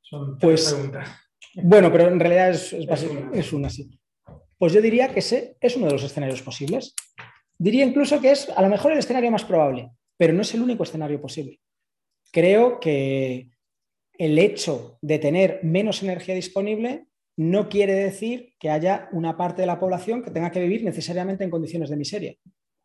[0.00, 1.08] Son tres pues, preguntas.
[1.62, 3.88] Bueno, pero en realidad es, es, es, una, sí.
[4.58, 6.94] Pues yo diría que ese es uno de los escenarios posibles.
[7.58, 10.62] Diría incluso que es a lo mejor el escenario más probable, pero no es el
[10.62, 11.60] único escenario posible.
[12.32, 13.50] Creo que
[14.18, 17.06] el hecho de tener menos energía disponible
[17.36, 21.44] no quiere decir que haya una parte de la población que tenga que vivir necesariamente
[21.44, 22.34] en condiciones de miseria.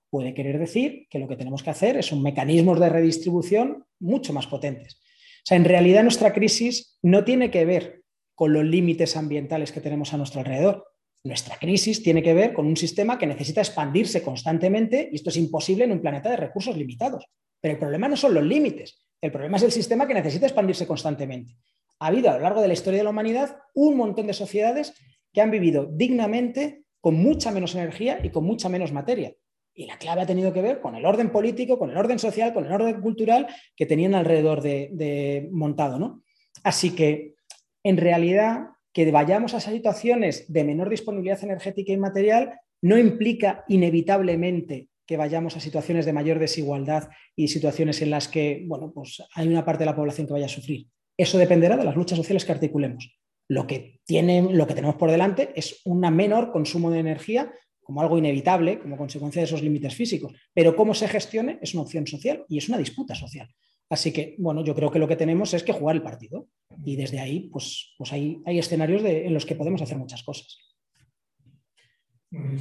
[0.09, 4.33] Puede querer decir que lo que tenemos que hacer es un mecanismos de redistribución mucho
[4.33, 4.95] más potentes.
[4.95, 8.03] O sea, en realidad nuestra crisis no tiene que ver
[8.35, 10.85] con los límites ambientales que tenemos a nuestro alrededor.
[11.23, 15.37] Nuestra crisis tiene que ver con un sistema que necesita expandirse constantemente y esto es
[15.37, 17.25] imposible en un planeta de recursos limitados.
[17.61, 20.87] Pero el problema no son los límites, el problema es el sistema que necesita expandirse
[20.87, 21.55] constantemente.
[21.99, 24.93] Ha habido a lo largo de la historia de la humanidad un montón de sociedades
[25.31, 29.33] que han vivido dignamente con mucha menos energía y con mucha menos materia.
[29.73, 32.53] Y la clave ha tenido que ver con el orden político, con el orden social,
[32.53, 35.97] con el orden cultural que tenían alrededor de, montado.
[35.97, 36.23] ¿no?
[36.63, 37.35] Así que,
[37.83, 44.89] en realidad, que vayamos a situaciones de menor disponibilidad energética y material no implica inevitablemente
[45.05, 49.47] que vayamos a situaciones de mayor desigualdad y situaciones en las que bueno, pues hay
[49.47, 50.87] una parte de la población que vaya a sufrir.
[51.17, 53.17] Eso dependerá de las luchas sociales que articulemos.
[53.47, 57.51] Lo que, lo que tenemos por delante es un menor consumo de energía
[57.81, 60.33] como algo inevitable, como consecuencia de esos límites físicos.
[60.53, 63.49] Pero cómo se gestione es una opción social y es una disputa social.
[63.89, 66.47] Así que, bueno, yo creo que lo que tenemos es que jugar el partido.
[66.85, 70.57] Y desde ahí, pues, pues hay, hay escenarios en los que podemos hacer muchas cosas.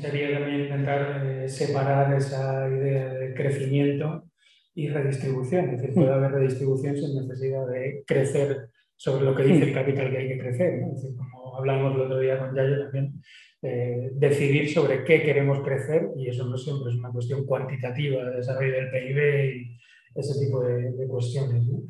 [0.01, 4.25] Sería también intentar eh, separar esa idea de crecimiento
[4.75, 5.71] y redistribución.
[5.71, 10.11] Es decir, puede haber redistribución sin necesidad de crecer sobre lo que dice el capital
[10.11, 10.75] que hay que crecer.
[10.75, 13.23] Es decir, como hablamos el otro día con Yayo también,
[13.63, 18.37] eh, decidir sobre qué queremos crecer y eso no siempre es una cuestión cuantitativa de
[18.39, 19.79] desarrollo del PIB y
[20.17, 21.65] ese tipo de, cuestiones.
[21.65, 21.83] ¿no?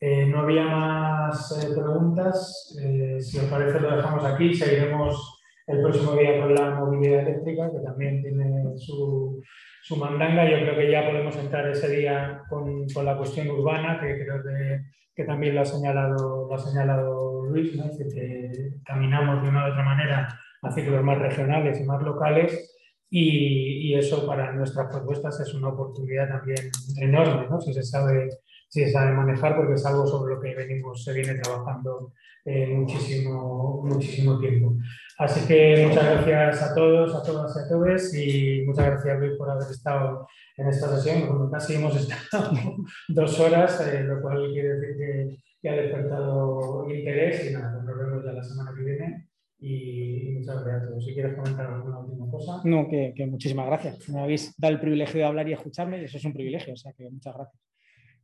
[0.00, 2.74] Eh, había más preguntas.
[3.20, 4.54] si os parece, lo dejamos aquí.
[4.54, 5.37] Seguiremos
[5.68, 9.42] el próximo día con la movilidad eléctrica, que también tiene su,
[9.82, 10.48] su mandanga.
[10.48, 14.42] Yo creo que ya podemos entrar ese día con, con la cuestión urbana, que creo
[14.42, 14.80] que,
[15.14, 19.84] que, también lo ha señalado, lo ha señalado Luis, que caminamos de una u otra
[19.84, 20.28] manera
[20.62, 22.74] a ciclos más regionales y más locales.
[23.10, 26.70] Y, y, eso para nuestras propuestas es una oportunidad también
[27.00, 27.58] enorme, ¿no?
[27.58, 28.28] si, se sabe,
[28.68, 32.12] se sabe manejar, porque es algo sobre lo que venimos, se viene trabajando
[32.44, 34.76] eh, muchísimo, muchísimo tiempo.
[35.18, 39.32] Así que muchas gracias a todos, a todas y a todos y muchas gracias Luis
[39.36, 40.26] por haber estado
[40.56, 41.50] en esta sesión.
[41.50, 42.52] casi hemos estado
[43.08, 48.24] dos horas, eh, lo cual quiere decir que, ha despertado interés y nada, nos vemos
[48.24, 49.28] ya la semana que viene
[49.58, 51.04] y muchas gracias a todos.
[51.04, 52.60] Si quieres comentar alguna última cosa.
[52.64, 54.08] No, que muchísimas gracias.
[54.08, 56.76] Me habéis dado el privilegio de hablar y escucharme y eso es un privilegio, o
[56.76, 57.68] sea que muchas gracias.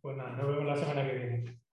[0.05, 1.64] Pues nada, nos vemos la semana que viene.